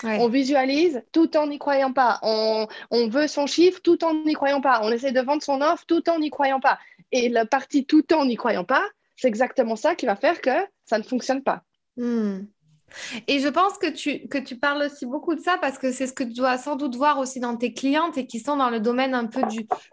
On 0.03 0.27
visualise 0.27 1.03
tout 1.11 1.37
en 1.37 1.47
n'y 1.47 1.59
croyant 1.59 1.93
pas. 1.93 2.19
On, 2.23 2.67
on, 2.89 3.07
veut 3.09 3.27
son 3.27 3.45
chiffre 3.45 3.79
tout 3.81 4.03
en 4.03 4.15
n'y 4.25 4.33
croyant 4.33 4.59
pas. 4.59 4.81
On 4.81 4.91
essaie 4.91 5.11
de 5.11 5.21
vendre 5.21 5.43
son 5.43 5.61
offre 5.61 5.85
tout 5.85 6.09
en 6.09 6.17
n'y 6.17 6.31
croyant 6.31 6.59
pas. 6.59 6.79
Et 7.11 7.29
la 7.29 7.45
partie 7.45 7.85
tout 7.85 8.11
en 8.11 8.25
n'y 8.25 8.35
croyant 8.35 8.63
pas, 8.63 8.83
c'est 9.15 9.27
exactement 9.27 9.75
ça 9.75 9.93
qui 9.95 10.07
va 10.07 10.15
faire 10.15 10.41
que 10.41 10.49
ça 10.83 10.97
ne 10.97 11.03
fonctionne 11.03 11.43
pas. 11.43 11.63
Hmm. 11.97 12.45
Et 13.27 13.39
je 13.39 13.47
pense 13.47 13.77
que 13.77 13.87
tu, 13.87 14.27
que 14.27 14.37
tu 14.37 14.57
parles 14.57 14.83
aussi 14.83 15.05
beaucoup 15.05 15.35
de 15.35 15.41
ça 15.41 15.57
parce 15.59 15.77
que 15.77 15.91
c'est 15.91 16.07
ce 16.07 16.13
que 16.13 16.23
tu 16.23 16.33
dois 16.33 16.57
sans 16.57 16.75
doute 16.75 16.95
voir 16.95 17.19
aussi 17.19 17.39
dans 17.39 17.55
tes 17.57 17.73
clientes 17.73 18.17
et 18.17 18.27
qui 18.27 18.39
sont 18.39 18.57
dans 18.57 18.69
le 18.69 18.79
domaine 18.79 19.13
un 19.13 19.25
peu 19.25 19.41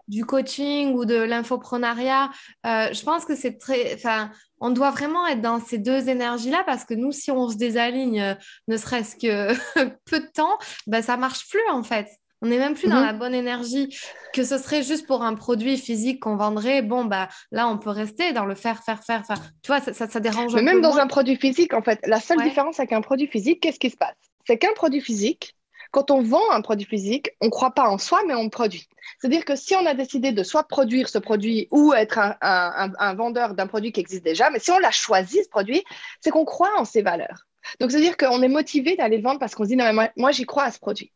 du, 0.07 0.25
coaching 0.25 0.93
ou 0.93 1.05
de 1.05 1.15
l'infoprenariat. 1.15 2.29
Euh, 2.65 2.93
je 2.93 3.03
pense 3.03 3.25
que 3.25 3.35
c'est 3.35 3.57
très. 3.57 3.93
Enfin, 3.95 4.31
on 4.59 4.69
doit 4.69 4.91
vraiment 4.91 5.25
être 5.27 5.41
dans 5.41 5.59
ces 5.59 5.77
deux 5.77 6.09
énergies-là 6.09 6.63
parce 6.65 6.85
que 6.85 6.93
nous, 6.93 7.11
si 7.11 7.31
on 7.31 7.49
se 7.49 7.57
désaligne, 7.57 8.21
euh, 8.21 8.35
ne 8.67 8.77
serait-ce 8.77 9.15
que 9.15 9.53
peu 10.05 10.19
de 10.19 10.31
temps, 10.33 10.57
ben, 10.87 11.01
ça 11.01 11.17
marche 11.17 11.49
plus 11.49 11.67
en 11.71 11.83
fait. 11.83 12.07
On 12.41 12.47
n'est 12.47 12.57
même 12.57 12.73
plus 12.73 12.87
dans 12.87 12.99
mhm. 12.99 13.05
la 13.05 13.13
bonne 13.13 13.35
énergie. 13.35 13.95
Que 14.33 14.43
ce 14.43 14.57
serait 14.57 14.81
juste 14.81 15.05
pour 15.05 15.21
un 15.21 15.35
produit 15.35 15.77
physique 15.77 16.21
qu'on 16.21 16.35
vendrait, 16.35 16.81
bon, 16.81 17.05
bah, 17.05 17.29
là, 17.51 17.67
on 17.67 17.77
peut 17.77 17.89
rester 17.91 18.33
dans 18.33 18.45
le 18.45 18.55
faire, 18.55 18.83
faire, 18.83 19.03
faire, 19.03 19.25
faire. 19.25 19.37
Tu 19.61 19.67
vois, 19.67 19.79
ça, 19.79 19.93
ça, 19.93 20.19
dérange 20.19 20.55
Mais 20.55 20.63
même 20.63 20.81
dans 20.81 20.97
un 20.97 21.07
produit 21.07 21.35
physique, 21.35 21.73
en 21.73 21.81
fait, 21.81 21.99
la 22.05 22.19
seule 22.19 22.41
différence 22.41 22.79
avec 22.79 22.93
un 22.93 23.01
produit 23.01 23.27
physique, 23.27 23.61
qu'est-ce 23.61 23.79
qui 23.79 23.91
se 23.91 23.97
passe? 23.97 24.15
C'est 24.47 24.57
qu'un 24.57 24.73
produit 24.73 25.01
physique, 25.01 25.55
quand 25.91 26.09
on 26.09 26.21
vend 26.21 26.49
un 26.51 26.61
produit 26.61 26.87
physique, 26.87 27.31
on 27.41 27.47
ne 27.47 27.51
croit 27.51 27.71
pas 27.71 27.87
en 27.87 27.97
soi, 27.97 28.21
mais 28.25 28.33
on 28.33 28.49
produit. 28.49 28.87
C'est-à-dire 29.19 29.45
que 29.45 29.55
si 29.55 29.75
on 29.75 29.85
a 29.85 29.93
décidé 29.93 30.31
de 30.31 30.41
soit 30.41 30.63
produire 30.63 31.09
ce 31.09 31.19
produit 31.19 31.67
ou 31.69 31.93
être 31.93 32.17
un, 32.17 32.35
un 32.41 33.13
vendeur 33.13 33.53
d'un 33.53 33.67
produit 33.67 33.91
qui 33.91 33.99
existe 33.99 34.23
déjà, 34.23 34.49
mais 34.49 34.59
si 34.59 34.71
on 34.71 34.79
l'a 34.79 34.91
choisi, 34.91 35.43
ce 35.43 35.49
produit, 35.49 35.83
c'est 36.21 36.31
qu'on 36.31 36.45
croit 36.45 36.71
en 36.77 36.85
ses 36.85 37.01
valeurs. 37.01 37.45
Donc, 37.79 37.91
c'est-à-dire 37.91 38.17
qu'on 38.17 38.41
est 38.41 38.47
motivé 38.47 38.95
d'aller 38.95 39.17
le 39.17 39.23
vendre 39.23 39.39
parce 39.39 39.53
qu'on 39.53 39.63
se 39.63 39.69
dit, 39.69 39.75
non, 39.75 39.85
mais 39.85 39.93
moi, 39.93 40.09
moi 40.15 40.31
j'y 40.31 40.45
crois 40.45 40.63
à 40.63 40.71
ce 40.71 40.79
produit. 40.79 41.11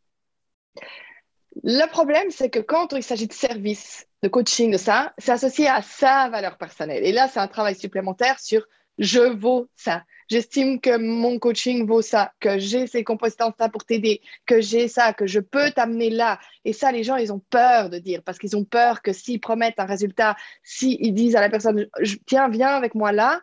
Le 1.67 1.87
problème, 1.87 2.29
c'est 2.29 2.51
que 2.51 2.59
quand 2.59 2.93
il 2.93 3.01
s'agit 3.01 3.25
de 3.25 3.33
service, 3.33 4.05
de 4.21 4.27
coaching, 4.27 4.71
de 4.71 4.77
ça, 4.77 5.13
c'est 5.17 5.31
associé 5.31 5.67
à 5.67 5.81
sa 5.81 6.29
valeur 6.29 6.59
personnelle. 6.59 7.03
Et 7.03 7.11
là, 7.11 7.27
c'est 7.27 7.39
un 7.39 7.47
travail 7.47 7.75
supplémentaire 7.75 8.39
sur 8.39 8.67
je 8.99 9.19
vaux 9.19 9.67
ça. 9.75 10.03
J'estime 10.29 10.79
que 10.79 10.95
mon 10.95 11.39
coaching 11.39 11.87
vaut 11.87 12.03
ça, 12.03 12.31
que 12.39 12.59
j'ai 12.59 12.85
ces 12.85 13.03
compétences-là 13.03 13.69
pour 13.69 13.83
t'aider, 13.83 14.21
que 14.45 14.61
j'ai 14.61 14.87
ça, 14.87 15.11
que 15.13 15.25
je 15.25 15.39
peux 15.39 15.71
t'amener 15.71 16.11
là. 16.11 16.37
Et 16.65 16.71
ça, 16.71 16.91
les 16.91 17.03
gens, 17.03 17.15
ils 17.15 17.33
ont 17.33 17.41
peur 17.49 17.89
de 17.89 17.97
dire 17.97 18.21
parce 18.23 18.37
qu'ils 18.37 18.55
ont 18.55 18.63
peur 18.63 19.01
que 19.01 19.11
s'ils 19.11 19.39
promettent 19.39 19.79
un 19.79 19.85
résultat, 19.85 20.35
s'ils 20.61 21.15
disent 21.15 21.35
à 21.35 21.41
la 21.41 21.49
personne, 21.49 21.87
tiens, 22.27 22.47
viens 22.47 22.75
avec 22.75 22.93
moi 22.93 23.11
là, 23.11 23.41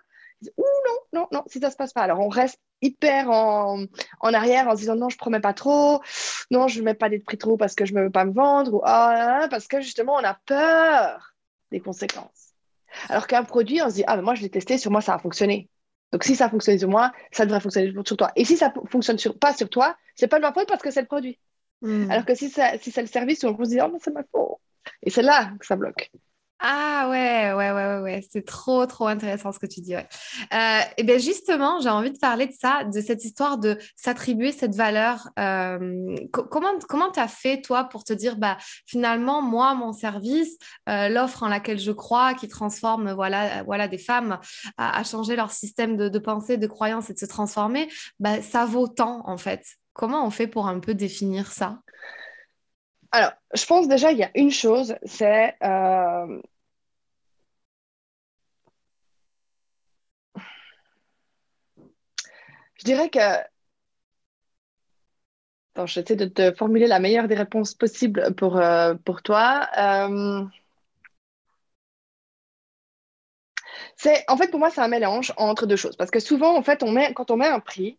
ou 0.56 0.64
non, 0.86 1.20
non, 1.20 1.28
non, 1.32 1.42
si 1.48 1.58
ça 1.58 1.72
se 1.72 1.76
passe 1.76 1.92
pas. 1.92 2.02
Alors, 2.02 2.20
on 2.20 2.28
reste 2.28 2.60
hyper 2.82 3.30
en, 3.30 3.84
en, 4.20 4.34
arrière 4.34 4.68
en 4.68 4.72
se 4.72 4.80
disant 4.80 4.96
non, 4.96 5.08
je 5.08 5.16
promets 5.16 5.40
pas 5.40 5.54
trop, 5.54 6.02
non, 6.50 6.68
je 6.68 6.80
ne 6.80 6.84
mets 6.84 6.94
pas 6.94 7.08
des 7.08 7.18
prix 7.18 7.38
trop 7.38 7.56
parce 7.56 7.74
que 7.74 7.84
je 7.84 7.94
ne 7.94 8.02
veux 8.02 8.10
pas 8.10 8.24
me 8.24 8.32
vendre, 8.32 8.74
ou 8.74 8.80
ah, 8.84 9.46
parce 9.50 9.68
que 9.68 9.80
justement, 9.80 10.14
on 10.14 10.24
a 10.24 10.34
peur 10.46 11.34
des 11.70 11.80
conséquences. 11.80 12.52
Alors 13.08 13.26
qu'un 13.26 13.44
produit, 13.44 13.80
on 13.82 13.88
se 13.88 13.94
dit, 13.94 14.04
ah, 14.06 14.16
mais 14.16 14.22
moi, 14.22 14.34
je 14.34 14.42
l'ai 14.42 14.50
testé, 14.50 14.78
sur 14.78 14.90
moi, 14.90 15.00
ça 15.00 15.14
a 15.14 15.18
fonctionné. 15.18 15.70
Donc, 16.12 16.24
si 16.24 16.36
ça 16.36 16.50
fonctionne 16.50 16.78
sur 16.78 16.90
moi, 16.90 17.10
ça 17.30 17.46
devrait 17.46 17.60
fonctionner 17.60 17.92
sur 18.04 18.16
toi. 18.16 18.30
Et 18.36 18.44
si 18.44 18.56
ça 18.56 18.72
ne 18.76 18.88
fonctionne 18.88 19.18
sur, 19.18 19.38
pas 19.38 19.54
sur 19.54 19.70
toi, 19.70 19.96
c'est 20.14 20.28
pas 20.28 20.36
de 20.36 20.42
ma 20.42 20.52
faute 20.52 20.68
parce 20.68 20.82
que 20.82 20.90
c'est 20.90 21.00
le 21.00 21.06
produit. 21.06 21.38
Hmm. 21.80 22.10
Alors 22.10 22.26
que 22.26 22.34
si, 22.34 22.50
si 22.50 22.90
c'est 22.90 23.00
le 23.00 23.06
service, 23.06 23.42
on 23.44 23.56
se 23.64 23.70
dit, 23.70 23.80
oh, 23.80 23.88
non, 23.88 23.98
c'est 24.00 24.12
ma 24.12 24.22
faute. 24.30 24.58
Et 25.02 25.10
c'est 25.10 25.22
là 25.22 25.52
que 25.58 25.64
ça 25.64 25.76
bloque. 25.76 26.10
Ah 26.64 27.08
ouais, 27.10 27.52
ouais, 27.54 27.72
ouais, 27.72 27.98
ouais, 28.02 28.20
c'est 28.30 28.46
trop, 28.46 28.86
trop 28.86 29.08
intéressant 29.08 29.50
ce 29.50 29.58
que 29.58 29.66
tu 29.66 29.80
dis. 29.80 29.96
Ouais. 29.96 30.06
Euh, 30.54 30.80
et 30.96 31.02
bien 31.02 31.18
justement, 31.18 31.80
j'ai 31.80 31.88
envie 31.88 32.12
de 32.12 32.18
parler 32.18 32.46
de 32.46 32.52
ça, 32.52 32.84
de 32.84 33.00
cette 33.00 33.24
histoire 33.24 33.58
de 33.58 33.78
s'attribuer 33.96 34.52
cette 34.52 34.76
valeur. 34.76 35.28
Euh, 35.40 36.14
comment 36.30 36.78
comment 36.88 37.10
tu 37.10 37.18
as 37.18 37.26
fait, 37.26 37.62
toi, 37.62 37.82
pour 37.82 38.04
te 38.04 38.12
dire, 38.12 38.36
bah, 38.36 38.58
finalement, 38.86 39.42
moi, 39.42 39.74
mon 39.74 39.92
service, 39.92 40.56
euh, 40.88 41.08
l'offre 41.08 41.42
en 41.42 41.48
laquelle 41.48 41.80
je 41.80 41.90
crois, 41.90 42.34
qui 42.34 42.46
transforme 42.46 43.10
voilà, 43.10 43.64
voilà, 43.64 43.88
des 43.88 43.98
femmes 43.98 44.38
à, 44.78 45.02
changer 45.02 45.34
leur 45.34 45.50
système 45.50 45.96
de, 45.96 46.18
pensée, 46.20 46.58
de 46.58 46.66
croyance 46.68 47.10
et 47.10 47.14
de 47.14 47.18
se 47.18 47.26
transformer, 47.26 47.88
bah, 48.20 48.40
ça 48.40 48.66
vaut 48.66 48.86
tant, 48.86 49.28
en 49.28 49.36
fait. 49.36 49.64
Comment 49.94 50.24
on 50.24 50.30
fait 50.30 50.46
pour 50.46 50.68
un 50.68 50.78
peu 50.78 50.94
définir 50.94 51.50
ça? 51.50 51.80
Alors, 53.10 53.32
je 53.52 53.66
pense 53.66 53.88
déjà, 53.88 54.12
il 54.12 54.18
y 54.18 54.22
a 54.22 54.30
une 54.36 54.52
chose, 54.52 54.94
c'est 55.04 55.54
Je 62.82 62.84
dirais 62.84 63.08
que. 63.10 63.20
Attends, 65.74 65.86
j'essaie 65.86 66.16
de 66.16 66.24
te 66.24 66.52
formuler 66.52 66.88
la 66.88 66.98
meilleure 66.98 67.28
des 67.28 67.36
réponses 67.36 67.74
possibles 67.74 68.34
pour, 68.34 68.56
euh, 68.56 68.94
pour 69.04 69.22
toi. 69.22 69.68
Euh, 69.78 70.44
C'est, 73.96 74.24
en 74.28 74.36
fait, 74.36 74.50
pour 74.50 74.58
moi, 74.58 74.70
c'est 74.70 74.80
un 74.80 74.88
mélange 74.88 75.32
entre 75.36 75.66
deux 75.66 75.76
choses. 75.76 75.96
Parce 75.96 76.10
que 76.10 76.20
souvent, 76.20 76.56
en 76.56 76.62
fait, 76.62 76.82
on 76.82 76.90
met, 76.92 77.12
quand 77.14 77.30
on 77.30 77.36
met 77.36 77.46
un 77.46 77.60
prix, 77.60 77.98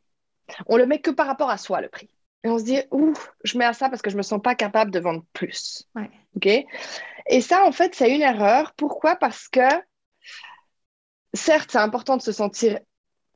on 0.68 0.78
le 0.78 0.86
met 0.86 1.00
que 1.00 1.12
par 1.12 1.28
rapport 1.28 1.50
à 1.50 1.58
soi, 1.58 1.82
le 1.82 1.90
prix. 1.90 2.10
Et 2.44 2.50
on 2.50 2.60
se 2.60 2.64
dit, 2.64 2.82
ouh, 2.92 3.14
je 3.44 3.58
mets 3.58 3.66
à 3.66 3.74
ça 3.74 3.90
parce 3.90 4.02
que 4.02 4.10
je 4.10 4.16
ne 4.16 4.20
me 4.20 4.24
sens 4.24 4.42
pas 4.42 4.56
capable 4.56 4.92
de 4.92 5.00
vendre 5.00 5.24
plus. 5.34 5.88
OK? 6.36 6.48
Et 6.48 7.42
ça, 7.42 7.66
en 7.66 7.72
fait, 7.72 7.96
c'est 7.96 8.14
une 8.14 8.22
erreur. 8.22 8.74
Pourquoi? 8.76 9.16
Parce 9.16 9.48
que, 9.48 9.62
certes, 11.34 11.72
c'est 11.72 11.78
important 11.78 12.18
de 12.18 12.22
se 12.22 12.32
sentir 12.32 12.80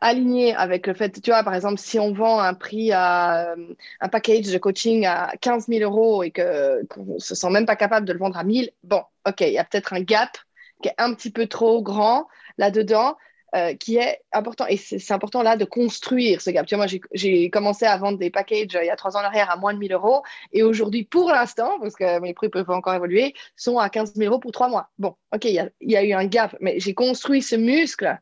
aligné 0.02 0.56
avec 0.56 0.88
le 0.88 0.94
fait, 0.94 1.22
tu 1.22 1.32
vois, 1.32 1.44
par 1.44 1.56
exemple, 1.56 1.80
si 1.80 2.00
on 2.00 2.14
vend 2.14 2.40
un 2.40 2.54
prix 2.54 2.92
à 2.92 3.52
euh, 3.52 3.74
un 4.00 4.10
package 4.10 4.52
de 4.52 4.58
coaching 4.58 5.06
à 5.06 5.32
15 5.42 5.68
000 5.68 5.82
euros 5.82 6.24
et 6.24 6.32
qu'on 6.32 7.16
ne 7.16 7.20
se 7.20 7.36
sent 7.36 7.50
même 7.50 7.66
pas 7.66 7.76
capable 7.76 8.06
de 8.06 8.14
le 8.14 8.20
vendre 8.20 8.38
à 8.38 8.44
1000, 8.44 8.72
bon, 8.84 9.02
ok, 9.28 9.42
il 9.42 9.54
y 9.54 9.58
a 9.58 9.64
peut-être 9.64 9.94
un 9.94 10.02
gap 10.02 10.38
qui 10.82 10.90
est 10.90 10.96
un 10.98 11.14
petit 11.14 11.32
peu 11.32 11.48
trop 11.48 11.82
grand 11.82 12.28
là-dedans. 12.58 13.16
Euh, 13.56 13.76
qui 13.76 13.96
est 13.96 14.20
important. 14.34 14.66
Et 14.68 14.76
c'est 14.76 15.14
important 15.14 15.42
là 15.42 15.56
de 15.56 15.64
construire 15.64 16.42
ce 16.42 16.50
gap. 16.50 16.66
Tu 16.66 16.76
vois, 16.76 16.86
moi, 16.86 17.00
j'ai 17.14 17.50
commencé 17.50 17.86
à 17.86 17.98
vendre 17.98 18.18
des 18.18 18.30
packages 18.30 18.76
euh, 18.76 18.84
il 18.84 18.88
y 18.88 18.90
a 18.90 18.98
trois 18.98 19.16
ans 19.16 19.22
en 19.22 19.24
arrière 19.24 19.50
à 19.50 19.56
moins 19.56 19.74
de 19.74 19.80
1000 19.80 19.94
euros. 19.94 20.22
Et 20.52 20.64
aujourd'hui, 20.64 21.06
pour 21.06 21.30
l'instant, 21.32 21.80
parce 21.80 21.96
que 21.96 22.20
mes 22.20 22.34
prix 22.34 22.50
peuvent 22.50 22.70
encore 22.70 22.94
évoluer, 22.94 23.34
sont 23.56 23.78
à 23.80 23.90
15 23.90 24.16
000 24.16 24.30
euros 24.30 24.40
pour 24.42 24.52
trois 24.52 24.68
mois. 24.68 24.90
Bon, 25.00 25.16
OK, 25.34 25.46
il 25.46 25.72
y 25.80 25.96
a, 25.96 26.04
eu 26.04 26.12
un 26.12 26.26
gap, 26.26 26.58
mais 26.60 26.78
j'ai 26.82 26.94
construit 26.94 27.42
ce 27.42 27.56
muscle 27.56 28.20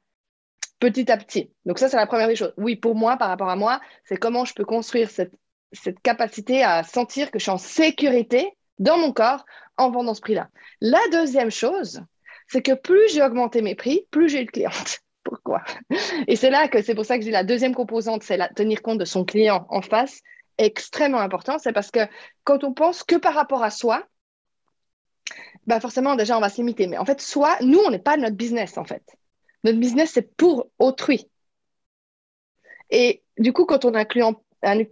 petit 0.91 1.12
à 1.12 1.17
petit. 1.17 1.52
Donc 1.65 1.80
ça, 1.80 1.89
c'est 1.89 1.98
la 1.98 2.06
première 2.06 2.28
des 2.28 2.36
choses. 2.36 2.54
Oui, 2.58 2.76
pour 2.76 2.95
moi, 2.95 3.17
par 3.17 3.30
rapport 3.30 3.50
à 3.50 3.56
moi, 3.56 3.82
c'est 4.04 4.17
comment 4.17 4.45
je 4.45 4.54
peux 4.54 4.65
construire 4.65 5.10
cette, 5.10 5.34
capacité 6.04 6.63
à 6.63 6.84
sentir 6.84 7.32
que 7.32 7.39
je 7.39 7.43
suis 7.43 7.52
en 7.52 7.58
sécurité 7.58 8.50
dans 8.80 8.98
mon 8.98 9.12
corps 9.12 9.45
en 9.78 9.89
vendant 9.89 10.13
ce 10.13 10.21
prix-là. 10.21 10.48
La 10.80 11.02
deuxième 11.12 11.52
chose, 11.52 12.02
c'est 12.48 12.62
que 12.62 12.74
plus 12.74 13.12
j'ai 13.12 13.21
augmenté 13.21 13.62
mes 13.62 13.76
prix, 13.76 14.08
plus 14.12 14.30
j'ai 14.30 14.43
eu 14.43 14.45
de 14.45 14.52
clientes. 14.52 15.02
Pourquoi? 15.24 15.63
Et 16.28 16.36
c'est 16.36 16.52
là 16.52 16.67
que 16.67 16.82
c'est 16.82 16.95
pour 16.95 17.04
ça 17.04 17.17
que 17.17 17.26
j'ai 17.26 17.32
la 17.32 17.43
deuxième 17.43 17.74
composante, 17.74 18.24
c'est 18.24 18.38
la, 18.38 18.48
tenir 18.48 18.82
compte 18.84 19.00
de 19.00 19.06
son 19.06 19.26
client 19.26 19.65
en 19.69 19.82
face, 19.82 20.21
extrêmement 20.60 21.19
important. 21.19 21.58
C'est 21.58 21.74
parce 21.74 21.91
que 21.91 22.08
quand 22.43 22.63
on 22.63 22.74
pense 22.74 23.04
que 23.04 23.15
par 23.15 23.34
rapport 23.34 23.63
à 23.63 23.71
soi, 23.71 24.06
bah 25.65 25.80
forcément, 25.80 26.15
déjà, 26.15 26.38
on 26.38 26.41
va 26.41 26.50
se 26.50 26.58
limiter. 26.58 26.88
Mais 26.88 26.98
en 26.98 27.06
fait, 27.06 27.19
soi, 27.19 27.58
nous, 27.62 27.80
on 27.80 27.89
n'est 27.89 28.00
pas 28.00 28.17
notre 28.17 28.36
business, 28.36 28.78
en 28.78 28.86
fait. 28.86 29.04
Notre 29.65 29.80
business, 29.80 30.12
c'est 30.13 30.38
pour 30.38 30.67
autrui. 30.78 31.28
Et 32.91 33.23
du 33.39 33.51
coup, 33.51 33.65
quand 33.65 33.84
on 33.84 33.95
inclut 33.95 34.21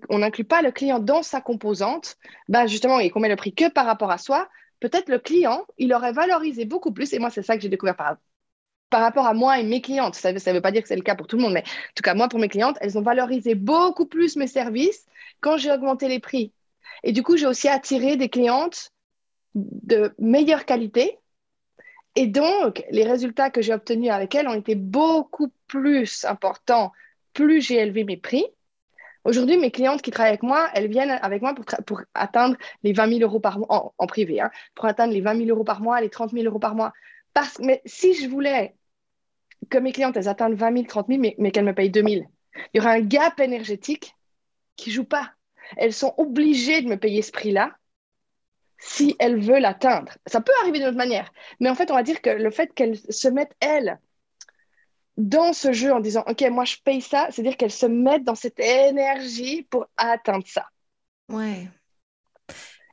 on 0.09 0.17
n'inclut 0.17 0.45
pas 0.45 0.63
le 0.63 0.71
client 0.71 0.97
dans 0.97 1.21
sa 1.21 1.41
composante, 1.41 2.17
bah 2.47 2.65
justement, 2.65 2.99
et 2.99 3.11
qu'on 3.11 3.19
met 3.19 3.29
le 3.29 3.35
prix 3.35 3.53
que 3.53 3.69
par 3.69 3.85
rapport 3.85 4.09
à 4.09 4.17
soi, 4.17 4.49
peut-être 4.79 5.09
le 5.09 5.19
client, 5.19 5.65
il 5.77 5.93
aurait 5.93 6.11
valorisé 6.11 6.65
beaucoup 6.65 6.91
plus. 6.91 7.13
Et 7.13 7.19
moi, 7.19 7.29
c'est 7.29 7.43
ça 7.43 7.55
que 7.55 7.61
j'ai 7.61 7.69
découvert 7.69 7.95
par, 7.95 8.17
par 8.89 9.01
rapport 9.01 9.27
à 9.27 9.35
moi 9.35 9.59
et 9.59 9.63
mes 9.63 9.79
clientes. 9.79 10.15
Ça 10.15 10.33
ne 10.33 10.51
veut 10.51 10.61
pas 10.61 10.71
dire 10.71 10.81
que 10.81 10.87
c'est 10.87 10.95
le 10.95 11.03
cas 11.03 11.15
pour 11.15 11.27
tout 11.27 11.37
le 11.37 11.43
monde, 11.43 11.53
mais 11.53 11.61
en 11.61 11.93
tout 11.95 12.03
cas, 12.03 12.15
moi, 12.15 12.27
pour 12.27 12.39
mes 12.39 12.49
clientes, 12.49 12.77
elles 12.81 12.97
ont 12.97 13.03
valorisé 13.03 13.53
beaucoup 13.53 14.07
plus 14.07 14.37
mes 14.37 14.47
services 14.47 15.05
quand 15.39 15.57
j'ai 15.57 15.71
augmenté 15.71 16.07
les 16.07 16.19
prix. 16.19 16.51
Et 17.03 17.11
du 17.11 17.21
coup, 17.21 17.37
j'ai 17.37 17.45
aussi 17.45 17.67
attiré 17.67 18.17
des 18.17 18.29
clientes 18.29 18.89
de 19.53 20.15
meilleure 20.17 20.65
qualité 20.65 21.19
et 22.15 22.27
donc, 22.27 22.83
les 22.91 23.03
résultats 23.03 23.49
que 23.49 23.61
j'ai 23.61 23.73
obtenus 23.73 24.11
avec 24.11 24.35
elle 24.35 24.47
ont 24.47 24.53
été 24.53 24.75
beaucoup 24.75 25.51
plus 25.67 26.25
importants, 26.25 26.91
plus 27.33 27.61
j'ai 27.61 27.77
élevé 27.77 28.03
mes 28.03 28.17
prix. 28.17 28.45
Aujourd'hui, 29.23 29.57
mes 29.57 29.71
clientes 29.71 30.01
qui 30.01 30.11
travaillent 30.11 30.31
avec 30.31 30.43
moi, 30.43 30.69
elles 30.75 30.89
viennent 30.89 31.09
avec 31.09 31.41
moi 31.41 31.55
pour, 31.85 32.01
atteindre 32.13 32.57
les 32.83 32.93
20 32.93 33.07
000 33.07 33.19
euros 33.21 33.39
par 33.39 33.57
mois, 33.57 33.93
en, 33.97 34.07
privé, 34.07 34.41
hein, 34.41 34.51
pour 34.75 34.85
atteindre 34.85 35.13
les 35.13 35.21
20 35.21 35.37
000 35.37 35.49
euros 35.49 35.63
par 35.63 35.81
mois, 35.81 36.01
les 36.01 36.09
30 36.09 36.31
000 36.31 36.45
euros 36.45 36.59
par 36.59 36.75
mois. 36.75 36.93
Parce, 37.33 37.57
mais 37.59 37.81
si 37.85 38.13
je 38.13 38.27
voulais 38.27 38.75
que 39.69 39.77
mes 39.77 39.91
clientes, 39.91 40.17
elles 40.17 40.27
atteignent 40.27 40.55
20 40.55 40.73
000, 40.73 40.85
30 40.85 41.07
000, 41.07 41.19
mais, 41.19 41.35
mais 41.39 41.51
qu'elles 41.51 41.65
me 41.65 41.73
payent 41.73 41.89
2 41.89 42.01
000, 42.01 42.11
il 42.11 42.25
y 42.75 42.79
aura 42.79 42.91
un 42.91 43.01
gap 43.01 43.39
énergétique 43.39 44.15
qui 44.75 44.91
joue 44.91 45.05
pas. 45.05 45.31
Elles 45.77 45.93
sont 45.93 46.13
obligées 46.17 46.81
de 46.81 46.89
me 46.89 46.97
payer 46.97 47.21
ce 47.21 47.31
prix-là 47.31 47.75
si 48.85 49.15
elle 49.17 49.39
veut 49.39 49.59
l'atteindre. 49.59 50.11
Ça 50.25 50.41
peut 50.41 50.51
arriver 50.61 50.79
d'une 50.79 50.89
autre 50.89 50.97
manière, 50.97 51.31
mais 51.59 51.69
en 51.69 51.75
fait, 51.75 51.89
on 51.89 51.95
va 51.95 52.03
dire 52.03 52.21
que 52.21 52.29
le 52.29 52.51
fait 52.51 52.73
qu'elle 52.73 52.97
se 52.97 53.29
mette, 53.29 53.55
elle, 53.61 53.99
dans 55.15 55.53
ce 55.53 55.71
jeu 55.71 55.93
en 55.93 56.01
disant, 56.01 56.23
OK, 56.27 56.41
moi, 56.51 56.65
je 56.65 56.77
paye 56.83 57.01
ça, 57.01 57.27
c'est-à-dire 57.31 57.55
qu'elle 57.55 57.71
se 57.71 57.85
mette 57.85 58.23
dans 58.23 58.35
cette 58.35 58.59
énergie 58.59 59.63
pour 59.69 59.87
atteindre 59.95 60.45
ça. 60.45 60.65
Ouais. 61.29 61.69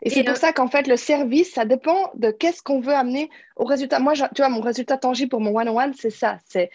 Et, 0.03 0.11
c'est 0.11 0.23
pour 0.23 0.37
ça 0.37 0.53
qu'en 0.53 0.69
fait, 0.69 0.87
le 0.87 0.97
service, 0.97 1.53
ça 1.53 1.65
dépend 1.65 2.11
de 2.15 2.31
qu'est-ce 2.31 2.63
qu'on 2.63 2.81
veut 2.81 2.95
amener 2.95 3.29
au 3.57 3.65
résultat. 3.65 3.99
Moi, 3.99 4.15
tu 4.15 4.23
vois, 4.37 4.49
mon 4.49 4.61
résultat 4.61 4.97
tangible 4.97 5.31
pour 5.31 5.41
mon 5.41 5.55
one-on-one, 5.59 5.93
c'est 5.95 6.11
ça. 6.11 6.39
C'est 6.49 6.71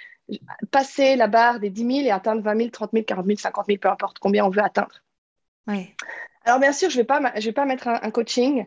passer 0.71 1.15
la 1.15 1.28
barre 1.28 1.60
des 1.60 1.69
10 1.69 1.82
000 1.82 2.08
et 2.08 2.12
atteindre 2.12 2.41
20 2.41 2.58
000, 2.58 2.69
30 2.69 2.91
000, 2.93 3.06
40 3.06 3.25
000, 3.25 3.38
50 3.38 3.65
000, 3.65 3.78
peu 3.80 3.89
importe 3.89 4.19
combien 4.19 4.45
on 4.45 4.49
veut 4.49 4.62
atteindre. 4.62 5.01
Ouais. 5.67 5.95
Alors, 6.43 6.60
bien 6.60 6.73
sûr, 6.73 6.89
je 6.89 6.97
ne 6.97 7.01
vais, 7.01 7.06
pas, 7.06 7.32
je 7.39 7.45
vais 7.45 7.54
pas 7.54 7.65
mettre 7.65 7.88
un 7.88 8.12
coaching 8.12 8.65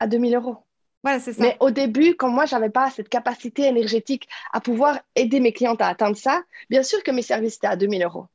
à 0.00 0.06
2000 0.06 0.34
euros. 0.34 0.58
Voilà, 1.02 1.20
c'est 1.20 1.34
ça. 1.34 1.42
Mais 1.42 1.56
au 1.60 1.70
début, 1.70 2.14
quand 2.14 2.30
moi, 2.30 2.46
je 2.46 2.54
n'avais 2.54 2.70
pas 2.70 2.90
cette 2.90 3.10
capacité 3.10 3.64
énergétique 3.64 4.26
à 4.52 4.60
pouvoir 4.60 4.98
aider 5.14 5.38
mes 5.38 5.52
clientes 5.52 5.82
à 5.82 5.88
atteindre 5.88 6.16
ça, 6.16 6.42
bien 6.70 6.82
sûr 6.82 7.02
que 7.02 7.10
mes 7.10 7.22
services 7.22 7.56
étaient 7.56 7.66
à 7.66 7.76
2000 7.76 8.02
euros. 8.02 8.26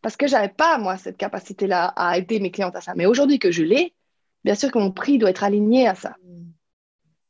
Parce 0.00 0.16
que 0.16 0.26
je 0.26 0.32
n'avais 0.32 0.48
pas, 0.48 0.78
moi, 0.78 0.96
cette 0.96 1.18
capacité-là 1.18 1.92
à 1.96 2.16
aider 2.16 2.40
mes 2.40 2.50
clientes 2.50 2.76
à 2.76 2.80
ça. 2.80 2.94
Mais 2.96 3.04
aujourd'hui 3.04 3.38
que 3.38 3.50
je 3.50 3.62
l'ai, 3.62 3.94
bien 4.42 4.54
sûr 4.54 4.72
que 4.72 4.78
mon 4.78 4.90
prix 4.90 5.18
doit 5.18 5.30
être 5.30 5.44
aligné 5.44 5.86
à 5.86 5.94
ça. 5.94 6.16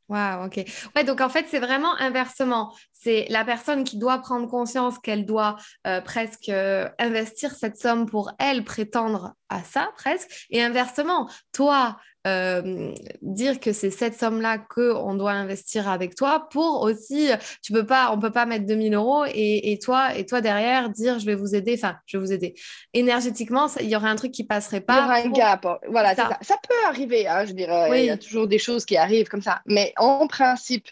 Wow, 0.08 0.46
ok. 0.46 0.64
Ouais, 0.94 1.04
donc 1.04 1.20
en 1.20 1.28
fait, 1.28 1.46
c'est 1.48 1.58
vraiment 1.58 1.94
inversement. 1.96 2.74
C'est 2.92 3.26
la 3.30 3.44
personne 3.44 3.84
qui 3.84 3.96
doit 3.96 4.18
prendre 4.18 4.46
conscience 4.48 4.98
qu'elle 4.98 5.24
doit 5.24 5.56
euh, 5.86 6.00
presque 6.02 6.50
euh, 6.50 6.88
investir 6.98 7.54
cette 7.54 7.78
somme 7.78 8.06
pour 8.06 8.32
elle, 8.38 8.64
prétendre 8.64 9.34
à 9.48 9.64
ça 9.64 9.90
presque. 9.96 10.46
Et 10.50 10.62
inversement, 10.62 11.30
toi, 11.52 11.96
euh, 12.26 12.92
dire 13.22 13.60
que 13.60 13.72
c'est 13.72 13.90
cette 13.90 14.18
somme-là 14.18 14.58
qu'on 14.58 15.14
doit 15.14 15.32
investir 15.32 15.88
avec 15.88 16.14
toi 16.14 16.48
pour 16.50 16.82
aussi, 16.82 17.28
tu 17.62 17.72
peux 17.72 17.84
pas, 17.84 18.10
on 18.12 18.18
peut 18.18 18.32
pas 18.32 18.46
mettre 18.46 18.66
2000 18.66 18.94
euros 18.94 19.24
et, 19.26 19.72
et, 19.72 19.78
toi, 19.78 20.16
et 20.16 20.24
toi 20.24 20.40
derrière 20.40 20.90
dire 20.90 21.18
je 21.18 21.26
vais 21.26 21.34
vous 21.34 21.54
aider, 21.54 21.74
enfin, 21.74 21.96
je 22.06 22.16
vais 22.16 22.24
vous 22.24 22.32
aider. 22.32 22.54
Énergétiquement, 22.92 23.66
il 23.80 23.88
y 23.88 23.96
aurait 23.96 24.08
un 24.08 24.16
truc 24.16 24.32
qui 24.32 24.44
passerait 24.44 24.80
pas. 24.80 24.94
Il 24.94 25.00
y 25.00 25.04
aura 25.04 25.16
un 25.16 25.30
gap, 25.30 25.66
voilà, 25.88 26.14
ça. 26.14 26.38
ça. 26.40 26.56
peut 26.66 26.88
arriver, 26.88 27.26
hein, 27.26 27.44
je 27.44 27.52
dirais, 27.52 28.02
il 28.02 28.06
y 28.06 28.10
a 28.10 28.18
toujours 28.18 28.46
des 28.46 28.58
choses 28.58 28.84
qui 28.84 28.96
arrivent 28.96 29.28
comme 29.28 29.42
ça. 29.42 29.60
Mais 29.66 29.92
en 29.96 30.26
principe, 30.26 30.88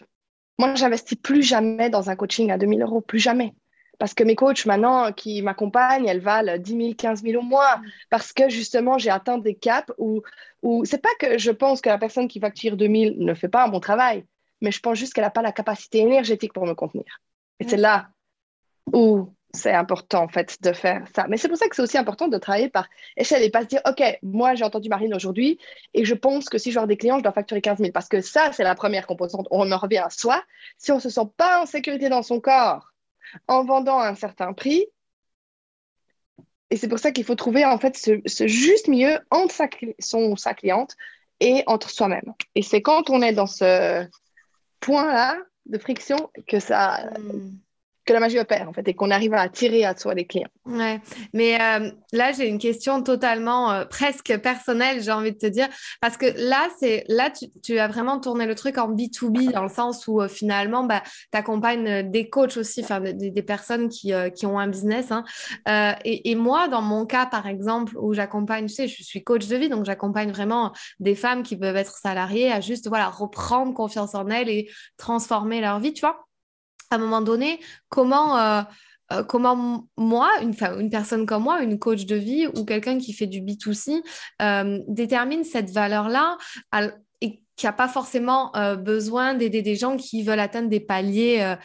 moi, 0.59 0.75
j'investis 0.75 1.17
plus 1.17 1.43
jamais 1.43 1.89
dans 1.89 2.09
un 2.09 2.15
coaching 2.15 2.51
à 2.51 2.57
2000 2.57 2.81
euros, 2.83 3.01
plus 3.01 3.19
jamais. 3.19 3.53
Parce 3.99 4.13
que 4.13 4.23
mes 4.23 4.35
coachs 4.35 4.65
maintenant 4.65 5.11
qui 5.11 5.41
m'accompagnent, 5.41 6.07
elles 6.07 6.19
valent 6.19 6.57
10 6.57 6.71
000, 6.71 6.93
15 6.97 7.23
000 7.23 7.41
au 7.41 7.45
mois. 7.45 7.79
Parce 8.09 8.33
que 8.33 8.49
justement, 8.49 8.97
j'ai 8.97 9.09
atteint 9.09 9.37
des 9.37 9.55
caps 9.55 9.91
où, 9.97 10.21
où 10.61 10.85
c'est 10.85 11.01
pas 11.01 11.13
que 11.19 11.37
je 11.37 11.51
pense 11.51 11.81
que 11.81 11.89
la 11.89 11.97
personne 11.97 12.27
qui 12.27 12.39
facture 12.39 12.77
2 12.77 12.85
000 12.85 13.15
ne 13.17 13.33
fait 13.33 13.49
pas 13.49 13.65
un 13.65 13.69
bon 13.69 13.79
travail, 13.79 14.25
mais 14.61 14.71
je 14.71 14.79
pense 14.79 14.97
juste 14.97 15.13
qu'elle 15.13 15.23
n'a 15.23 15.29
pas 15.29 15.41
la 15.41 15.51
capacité 15.51 15.99
énergétique 15.99 16.53
pour 16.53 16.65
me 16.65 16.73
contenir. 16.73 17.21
Et 17.59 17.67
c'est 17.67 17.77
là 17.77 18.09
où 18.91 19.33
c'est 19.55 19.71
important 19.71 20.23
en 20.23 20.27
fait 20.27 20.57
de 20.63 20.73
faire 20.73 21.05
ça. 21.15 21.27
Mais 21.29 21.37
c'est 21.37 21.47
pour 21.47 21.57
ça 21.57 21.67
que 21.67 21.75
c'est 21.75 21.81
aussi 21.81 21.97
important 21.97 22.27
de 22.27 22.37
travailler 22.37 22.69
par 22.69 22.87
échelle 23.15 23.43
et 23.43 23.51
pas 23.51 23.61
se 23.61 23.67
dire, 23.67 23.81
OK, 23.87 24.01
moi 24.23 24.55
j'ai 24.55 24.63
entendu 24.63 24.89
Marine 24.89 25.13
aujourd'hui 25.13 25.59
et 25.93 26.05
je 26.05 26.15
pense 26.15 26.49
que 26.49 26.57
si 26.57 26.71
je 26.71 26.77
avoir 26.77 26.87
des 26.87 26.97
clients, 26.97 27.19
je 27.19 27.23
dois 27.23 27.31
facturer 27.31 27.61
15 27.61 27.77
000. 27.77 27.91
Parce 27.91 28.09
que 28.09 28.19
ça, 28.21 28.51
c'est 28.51 28.63
la 28.63 28.73
première 28.73 29.05
composante. 29.05 29.47
On 29.51 29.71
en 29.71 29.77
revient 29.77 29.99
à 29.99 30.09
soi. 30.09 30.43
Si 30.77 30.91
on 30.91 30.95
ne 30.95 31.01
se 31.01 31.09
sent 31.09 31.29
pas 31.37 31.61
en 31.61 31.65
sécurité 31.67 32.09
dans 32.09 32.23
son 32.23 32.39
corps, 32.39 32.92
en 33.47 33.63
vendant 33.63 33.99
à 33.99 34.07
un 34.07 34.15
certain 34.15 34.53
prix. 34.53 34.85
Et 36.69 36.77
c'est 36.77 36.87
pour 36.87 36.99
ça 36.99 37.11
qu'il 37.11 37.23
faut 37.23 37.35
trouver 37.35 37.65
en 37.65 37.77
fait 37.77 37.97
ce, 37.97 38.47
juste 38.47 38.87
milieu 38.87 39.19
entre 39.29 39.53
sa, 39.53 39.67
son, 39.99 40.35
sa 40.35 40.53
cliente 40.53 40.95
et 41.39 41.63
entre 41.67 41.89
soi-même. 41.89 42.33
Et 42.55 42.63
c'est 42.63 42.81
quand 42.81 43.09
on 43.09 43.21
est 43.21 43.33
dans 43.33 43.47
ce 43.47 44.07
point-là 44.79 45.37
de 45.65 45.77
friction 45.77 46.29
que 46.47 46.59
ça, 46.59 47.09
hmm 47.19 47.51
que 48.05 48.13
la 48.13 48.19
magie 48.19 48.39
opère 48.39 48.67
en 48.67 48.73
fait 48.73 48.87
et 48.87 48.93
qu'on 48.93 49.11
arrive 49.11 49.33
à 49.33 49.41
attirer 49.41 49.85
à 49.85 49.95
soi 49.95 50.15
des 50.15 50.25
clients. 50.25 50.49
Ouais, 50.65 50.99
mais 51.33 51.59
euh, 51.59 51.91
là 52.11 52.31
j'ai 52.31 52.47
une 52.47 52.59
question 52.59 53.01
totalement 53.01 53.71
euh, 53.71 53.85
presque 53.85 54.37
personnelle, 54.39 55.01
j'ai 55.01 55.11
envie 55.11 55.31
de 55.31 55.37
te 55.37 55.45
dire, 55.45 55.67
parce 56.01 56.17
que 56.17 56.25
là 56.37 56.67
c'est 56.79 57.05
là 57.07 57.31
tu, 57.61 57.79
as 57.79 57.87
vraiment 57.87 58.19
tourné 58.19 58.45
le 58.45 58.55
truc 58.55 58.77
en 58.77 58.91
B2B 58.91 59.51
dans 59.51 59.63
le 59.63 59.69
sens 59.69 60.07
où 60.07 60.21
euh, 60.21 60.27
finalement 60.27 60.83
bah, 60.83 61.01
tu 61.31 61.37
accompagnes 61.37 62.09
des 62.09 62.29
coachs 62.29 62.57
aussi, 62.57 62.81
enfin 62.83 62.99
des, 62.99 63.43
personnes 63.43 63.89
qui, 63.89 64.13
qui, 64.35 64.45
ont 64.45 64.57
un 64.57 64.67
business. 64.67 65.11
Hein. 65.11 65.23
Et, 66.05 66.31
et, 66.31 66.35
moi 66.35 66.67
dans 66.67 66.81
mon 66.81 67.05
cas 67.05 67.25
par 67.25 67.47
exemple 67.47 67.97
où 67.97 68.13
j'accompagne, 68.13 68.67
tu 68.67 68.73
sais, 68.73 68.87
je 68.87 69.03
suis 69.03 69.23
coach 69.23 69.47
de 69.47 69.55
vie, 69.55 69.69
donc 69.69 69.85
j'accompagne 69.85 70.31
vraiment 70.31 70.71
des 70.99 71.15
femmes 71.15 71.43
qui 71.43 71.57
peuvent 71.57 71.75
être 71.75 71.97
salariées 71.97 72.51
à 72.51 72.61
juste 72.61 72.87
voilà 72.87 73.09
reprendre 73.09 73.73
confiance 73.73 74.15
en 74.15 74.27
elles 74.27 74.49
et 74.49 74.69
transformer 74.97 75.61
leur 75.61 75.79
vie, 75.79 75.93
tu 75.93 76.01
vois 76.01 76.25
à 76.91 76.95
un 76.95 76.97
moment 76.97 77.21
donné, 77.21 77.59
comment, 77.89 78.37
euh, 78.37 78.61
euh, 79.11 79.23
comment 79.23 79.87
moi, 79.97 80.29
une, 80.41 80.89
personne 80.89 81.25
comme 81.25 81.43
moi, 81.43 81.61
une 81.61 81.79
coach 81.79 82.05
de 82.05 82.15
vie 82.15 82.47
ou 82.47 82.65
quelqu'un 82.65 82.97
qui 82.97 83.13
fait 83.13 83.27
du 83.27 83.41
B2C, 83.41 84.01
euh, 84.41 84.79
détermine 84.87 85.43
cette 85.43 85.71
valeur-là 85.71 86.37
et 87.21 87.41
qui 87.55 87.67
n'a 87.67 87.73
pas 87.73 87.87
forcément 87.87 88.51
besoin 88.79 89.35
d'aider 89.35 89.61
des 89.61 89.75
gens 89.75 89.95
qui 89.95 90.23
veulent 90.23 90.39
atteindre 90.39 90.69
des 90.69 90.79
paliers, 90.79 91.55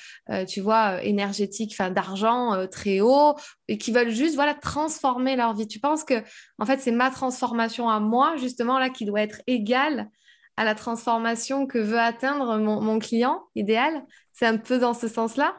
tu 0.46 0.61
vois, 0.61 1.02
énergétiques, 1.02 1.76
d'argent 1.78 2.66
très 2.70 3.00
haut, 3.00 3.35
et 3.68 3.78
qui 3.78 3.90
veulent 3.90 4.11
juste, 4.11 4.35
voilà, 4.35 4.52
transformer 4.52 5.35
leur 5.35 5.54
vie. 5.54 5.66
Tu 5.66 5.81
penses 5.81 6.04
que, 6.04 6.22
en 6.59 6.66
fait, 6.66 6.78
c'est 6.78 6.92
ma 6.92 7.11
transformation 7.11 7.88
à 7.88 8.00
moi, 8.00 8.37
justement, 8.37 8.78
là, 8.78 8.90
qui 8.90 9.07
doit 9.07 9.22
être 9.22 9.40
égale 9.46 10.11
à 10.59 10.64
la 10.64 10.75
transformation 10.75 11.66
que 11.66 11.79
veut 11.79 12.01
atteindre 12.01 12.59
mon 12.59 12.99
client 12.99 13.44
idéal 13.55 14.05
c'est 14.38 14.47
un 14.47 14.57
peu 14.57 14.79
dans 14.79 14.94
ce 14.94 15.09
sens-là 15.09 15.53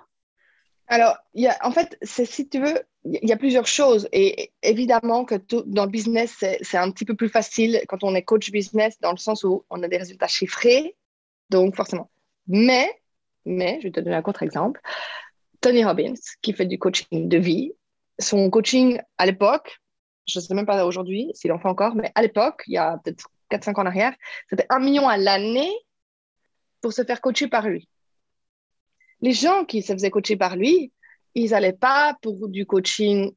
Alors, 0.88 1.18
y 1.34 1.48
a, 1.48 1.58
en 1.64 1.72
fait, 1.72 1.98
si 2.02 2.48
tu 2.48 2.62
veux, 2.62 2.80
il 3.04 3.28
y 3.28 3.34
a 3.34 3.38
plusieurs 3.38 3.68
choses. 3.68 4.08
Et 4.14 4.54
évidemment 4.64 5.26
que 5.26 5.36
tout, 5.36 5.64
dans 5.66 5.84
le 5.84 5.92
business, 5.92 6.46
c'est 6.62 6.78
un 6.78 6.90
petit 6.92 7.04
peu 7.04 7.14
plus 7.14 7.28
facile 7.28 7.82
quand 7.90 8.06
on 8.06 8.16
est 8.16 8.24
coach 8.24 8.50
business, 8.52 8.98
dans 9.02 9.12
le 9.12 9.18
sens 9.18 9.44
où 9.44 9.66
on 9.70 9.84
a 9.84 9.90
des 9.90 9.98
résultats 9.98 10.28
chiffrés. 10.28 10.96
Donc, 11.50 11.76
forcément. 11.76 12.10
Mais, 12.48 12.90
mais, 13.46 13.80
je 13.82 13.88
vais 13.88 13.92
te 13.92 14.00
donner 14.00 14.16
un 14.16 14.22
contre-exemple. 14.22 14.80
Tony 15.60 15.84
Robbins, 15.84 16.14
qui 16.42 16.54
fait 16.54 16.66
du 16.66 16.80
coaching 16.80 17.28
de 17.28 17.38
vie, 17.38 17.74
son 18.18 18.50
coaching 18.50 19.02
à 19.18 19.26
l'époque, 19.26 19.82
je 20.26 20.40
ne 20.40 20.44
sais 20.44 20.54
même 20.54 20.66
pas 20.66 20.86
aujourd'hui 20.86 21.32
s'il 21.34 21.52
en 21.52 21.60
fait 21.60 21.68
encore, 21.68 21.96
mais 21.96 22.14
à 22.16 22.22
l'époque, 22.22 22.64
il 22.68 22.76
y 22.76 22.78
a 22.78 22.98
peut-être 23.04 23.28
4-5 23.50 23.80
ans 23.80 23.84
en 23.84 23.86
arrière, 23.88 24.14
c'était 24.50 24.68
un 24.70 24.80
million 24.80 25.08
à 25.08 25.18
l'année 25.18 25.72
pour 26.82 26.94
se 26.94 27.04
faire 27.04 27.22
coacher 27.22 27.48
par 27.48 27.68
lui 27.68 27.90
les 29.22 29.34
gens 29.34 29.66
qui 29.66 29.82
se 29.82 29.94
faisaient 29.94 30.10
coacher 30.10 30.38
par 30.38 30.56
lui, 30.56 30.92
ils 31.36 31.52
n'allaient 31.52 31.74
pas 31.74 32.18
pour 32.22 32.48
du 32.48 32.66
coaching 32.66 33.32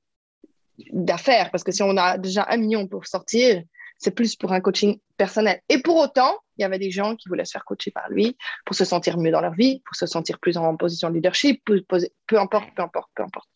d'affaires, 0.93 1.51
parce 1.51 1.65
que 1.65 1.73
si 1.73 1.83
on 1.83 1.97
a 1.97 2.19
déjà 2.19 2.47
un 2.49 2.57
million 2.57 2.87
pour 2.87 3.07
sortir, 3.07 3.63
c'est 3.99 4.11
plus 4.11 4.35
pour 4.35 4.53
un 4.53 4.61
coaching 4.61 4.99
personnel. 5.17 5.61
Et 5.69 5.81
pour 5.81 5.97
autant, 5.97 6.37
il 6.57 6.63
y 6.63 6.65
avait 6.65 6.79
des 6.79 6.91
gens 6.91 7.15
qui 7.15 7.29
voulaient 7.29 7.45
se 7.45 7.53
faire 7.53 7.65
coacher 7.65 7.91
par 7.91 8.09
lui 8.11 8.37
pour 8.65 8.75
se 8.75 8.85
sentir 8.85 9.17
mieux 9.19 9.31
dans 9.31 9.41
leur 9.41 9.55
vie, 9.55 9.81
pour 9.85 9.95
se 9.95 10.07
sentir 10.07 10.39
plus 10.41 10.57
en 10.57 10.77
position 10.77 11.09
de 11.09 11.15
leadership, 11.15 11.63
peu, 11.65 11.85
peu 12.27 12.39
importe, 12.39 12.69
peu 12.75 12.83
importe, 12.83 13.11
peu 13.15 13.23
importe. 13.23 13.49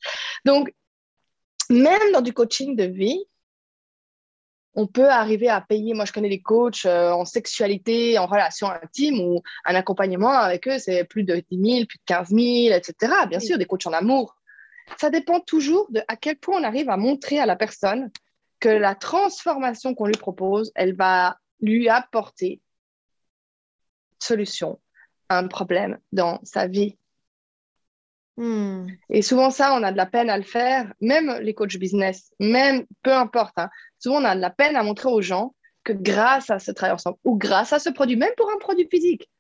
Donc, 0.45 0.73
même 1.69 2.13
dans 2.13 2.21
du 2.21 2.33
coaching 2.33 2.77
de 2.77 2.85
vie, 2.85 3.25
on 4.77 4.87
peut 4.87 5.09
arriver 5.09 5.49
à 5.49 5.61
payer. 5.63 5.95
Moi, 5.95 6.05
je 6.05 6.13
connais 6.13 6.29
des 6.29 6.43
coachs 6.43 6.85
euh, 6.85 7.11
en 7.11 7.25
sexualité, 7.25 8.19
en 8.19 8.27
relation 8.27 8.69
intime, 8.71 9.21
ou 9.21 9.43
un 9.65 9.75
accompagnement 9.75 10.33
avec 10.33 10.69
eux, 10.69 10.79
c'est 10.79 11.05
plus 11.05 11.25
de 11.25 11.43
10 11.51 11.77
000, 11.77 11.87
plus 11.87 11.99
de 11.99 12.05
15 12.05 12.29
000, 12.29 12.41
etc. 12.77 13.13
Bien 13.29 13.41
sûr, 13.41 13.59
des 13.59 13.65
coachs 13.65 13.87
en 13.87 13.93
amour. 13.93 14.37
Ça 14.99 15.11
dépend 15.11 15.41
toujours 15.41 15.91
de 15.91 16.03
à 16.07 16.17
quel 16.17 16.37
point 16.37 16.61
on 16.61 16.65
arrive 16.65 16.91
à 16.91 16.97
montrer 16.97 17.41
à 17.41 17.47
la 17.47 17.57
personne 17.57 18.11
que 18.61 18.69
la 18.69 18.95
transformation 18.95 19.95
qu'on 19.95 20.07
lui 20.07 20.17
propose, 20.17 20.71
elle 20.75 20.95
va 20.95 21.39
lui 21.61 21.89
apporter 21.89 22.61
solution 24.21 24.79
à 25.29 25.39
un 25.39 25.49
problème 25.49 25.99
dans 26.13 26.39
sa 26.45 26.67
vie. 26.67 26.97
Hmm. 28.37 28.87
Et 29.09 29.23
souvent, 29.23 29.51
ça, 29.51 29.75
on 29.75 29.83
a 29.83 29.93
de 29.93 29.97
la 29.97 30.07
peine 30.07 30.29
à 30.29 30.37
le 30.37 30.45
faire, 30.45 30.93
même 31.01 31.39
les 31.41 31.55
coachs 31.55 31.77
business, 31.79 32.33
même 32.39 32.85
peu 33.03 33.13
importe. 33.13 33.55
Hein. 33.59 33.71
souvent, 33.99 34.21
on 34.21 34.25
a 34.25 34.37
de 34.37 34.41
la 34.41 34.51
peine 34.51 34.77
à 34.77 34.83
montrer 34.83 35.09
aux 35.09 35.23
gens 35.23 35.55
que 35.85 35.93
grâce 35.93 36.51
à 36.51 36.59
ce 36.59 36.71
travail 36.71 36.95
ensemble 36.95 37.17
ou 37.25 37.37
grâce 37.37 37.73
à 37.73 37.79
ce 37.79 37.89
produit, 37.89 38.17
même 38.17 38.33
pour 38.37 38.51
un 38.51 38.59
produit 38.59 38.89
physique, 38.91 39.31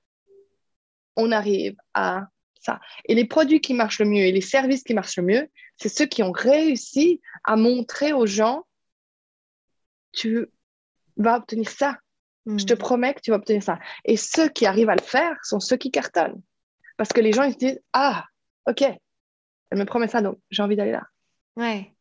on 1.16 1.32
arrive 1.32 1.76
à 1.92 2.28
ça. 2.60 2.80
Et 3.04 3.14
les 3.14 3.26
produits 3.26 3.60
qui 3.60 3.74
marchent 3.74 3.98
le 3.98 4.06
mieux 4.06 4.22
et 4.22 4.32
les 4.32 4.40
services 4.40 4.82
qui 4.82 4.94
marchent 4.94 5.16
le 5.16 5.24
mieux, 5.24 5.48
c'est 5.76 5.88
ceux 5.88 6.06
qui 6.06 6.22
ont 6.22 6.32
réussi 6.32 7.20
à 7.44 7.56
montrer 7.56 8.12
aux 8.12 8.26
gens 8.26 8.64
tu 10.16 10.48
vas 11.16 11.36
obtenir 11.36 11.68
ça. 11.68 11.98
Je 12.46 12.64
te 12.64 12.74
hmm. 12.74 12.78
promets 12.78 13.14
que 13.14 13.20
tu 13.20 13.30
vas 13.30 13.36
obtenir 13.36 13.62
ça. 13.62 13.78
Et 14.04 14.16
ceux 14.16 14.48
qui 14.48 14.66
arrivent 14.66 14.88
à 14.88 14.96
le 14.96 15.02
faire 15.02 15.36
sont 15.42 15.60
ceux 15.60 15.76
qui 15.76 15.90
cartonnent. 15.90 16.40
Parce 16.96 17.10
que 17.12 17.20
les 17.20 17.32
gens, 17.32 17.42
ils 17.42 17.52
se 17.52 17.58
disent, 17.58 17.80
ah, 17.92 18.24
ok, 18.66 18.82
elle 18.82 19.78
me 19.78 19.84
promet 19.84 20.08
ça, 20.08 20.22
donc 20.22 20.38
j'ai 20.50 20.62
envie 20.62 20.76
d'aller 20.76 20.92
là. 20.92 21.04
Ouais. 21.56 21.94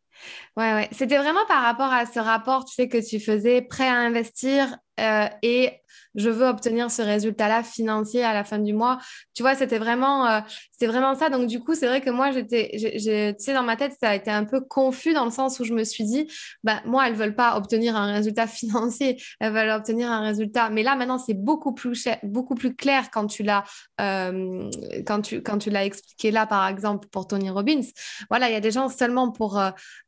Ouais, 0.57 0.73
ouais. 0.73 0.89
C'était 0.91 1.17
vraiment 1.17 1.45
par 1.47 1.63
rapport 1.63 1.91
à 1.93 2.05
ce 2.05 2.19
rapport, 2.19 2.65
tu 2.65 2.73
sais, 2.75 2.89
que 2.89 2.97
tu 3.07 3.19
faisais 3.19 3.61
prêt 3.61 3.87
à 3.87 3.95
investir 3.95 4.77
euh, 4.99 5.27
et 5.41 5.81
je 6.15 6.29
veux 6.29 6.47
obtenir 6.47 6.89
ce 6.89 7.01
résultat-là 7.01 7.63
financier 7.63 8.23
à 8.23 8.33
la 8.33 8.43
fin 8.43 8.57
du 8.57 8.73
mois. 8.73 8.99
Tu 9.33 9.43
vois, 9.43 9.55
c'était 9.55 9.77
vraiment, 9.77 10.27
euh, 10.27 10.39
vraiment 10.81 11.13
ça. 11.15 11.29
Donc, 11.29 11.47
du 11.47 11.59
coup, 11.59 11.75
c'est 11.75 11.87
vrai 11.87 12.01
que 12.01 12.09
moi, 12.09 12.31
j'étais, 12.31 12.71
tu 12.73 13.43
sais, 13.43 13.53
dans 13.53 13.63
ma 13.63 13.75
tête, 13.75 13.93
ça 13.99 14.09
a 14.09 14.15
été 14.15 14.31
un 14.31 14.45
peu 14.45 14.61
confus 14.61 15.13
dans 15.13 15.25
le 15.25 15.31
sens 15.31 15.59
où 15.59 15.65
je 15.65 15.73
me 15.73 15.83
suis 15.83 16.05
dit, 16.05 16.27
bah, 16.63 16.81
moi, 16.85 17.07
elles 17.07 17.13
ne 17.13 17.17
veulent 17.17 17.35
pas 17.35 17.57
obtenir 17.57 17.95
un 17.95 18.13
résultat 18.13 18.47
financier, 18.47 19.21
elles 19.39 19.53
veulent 19.53 19.69
obtenir 19.69 20.09
un 20.09 20.21
résultat. 20.21 20.69
Mais 20.69 20.83
là, 20.83 20.95
maintenant, 20.95 21.17
c'est 21.17 21.33
beaucoup 21.33 21.73
plus, 21.73 22.07
beaucoup 22.23 22.55
plus 22.55 22.75
clair 22.75 23.09
quand 23.11 23.27
tu 23.27 23.43
l'as, 23.43 23.63
euh, 23.99 24.69
quand 25.05 25.21
tu, 25.21 25.41
quand 25.41 25.57
tu 25.57 25.75
expliqué 25.75 26.31
là, 26.31 26.45
par 26.45 26.67
exemple, 26.67 27.09
pour 27.09 27.27
Tony 27.27 27.49
Robbins. 27.49 27.81
Voilà, 28.29 28.49
il 28.49 28.53
y 28.53 28.55
a 28.55 28.61
des 28.61 28.71
gens 28.71 28.87
seulement 28.87 29.31
pour 29.31 29.61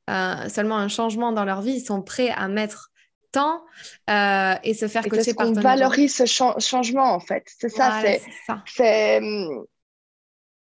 seulement 0.07 0.77
un 0.77 0.87
changement 0.87 1.33
dans 1.33 1.43
leur 1.43 1.61
vie, 1.61 1.73
ils 1.73 1.85
sont 1.85 2.01
prêts 2.01 2.29
à 2.29 2.47
mettre 2.47 2.91
temps 3.31 3.63
euh, 4.09 4.55
et 4.63 4.73
se 4.73 4.87
faire 4.87 5.07
coacher 5.07 5.33
par 5.33 5.47
ton 5.47 5.61
valorise 5.61 6.15
ce 6.15 6.25
changement 6.25 7.13
en 7.13 7.19
fait. 7.19 7.43
C'est 7.45 7.69
ça, 7.69 8.01
c'est 8.65 9.17
hum, 9.17 9.65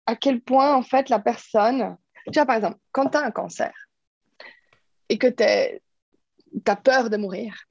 à 0.06 0.16
quel 0.16 0.40
point 0.40 0.74
en 0.74 0.82
fait 0.82 1.08
la 1.08 1.18
personne, 1.18 1.96
tu 2.26 2.32
vois 2.34 2.46
par 2.46 2.56
exemple, 2.56 2.78
quand 2.92 3.08
tu 3.08 3.16
as 3.16 3.24
un 3.24 3.30
cancer 3.30 3.72
et 5.08 5.18
que 5.18 5.26
tu 5.26 5.42
as 6.66 6.76
peur 6.76 7.10
de 7.10 7.16
mourir, 7.16 7.64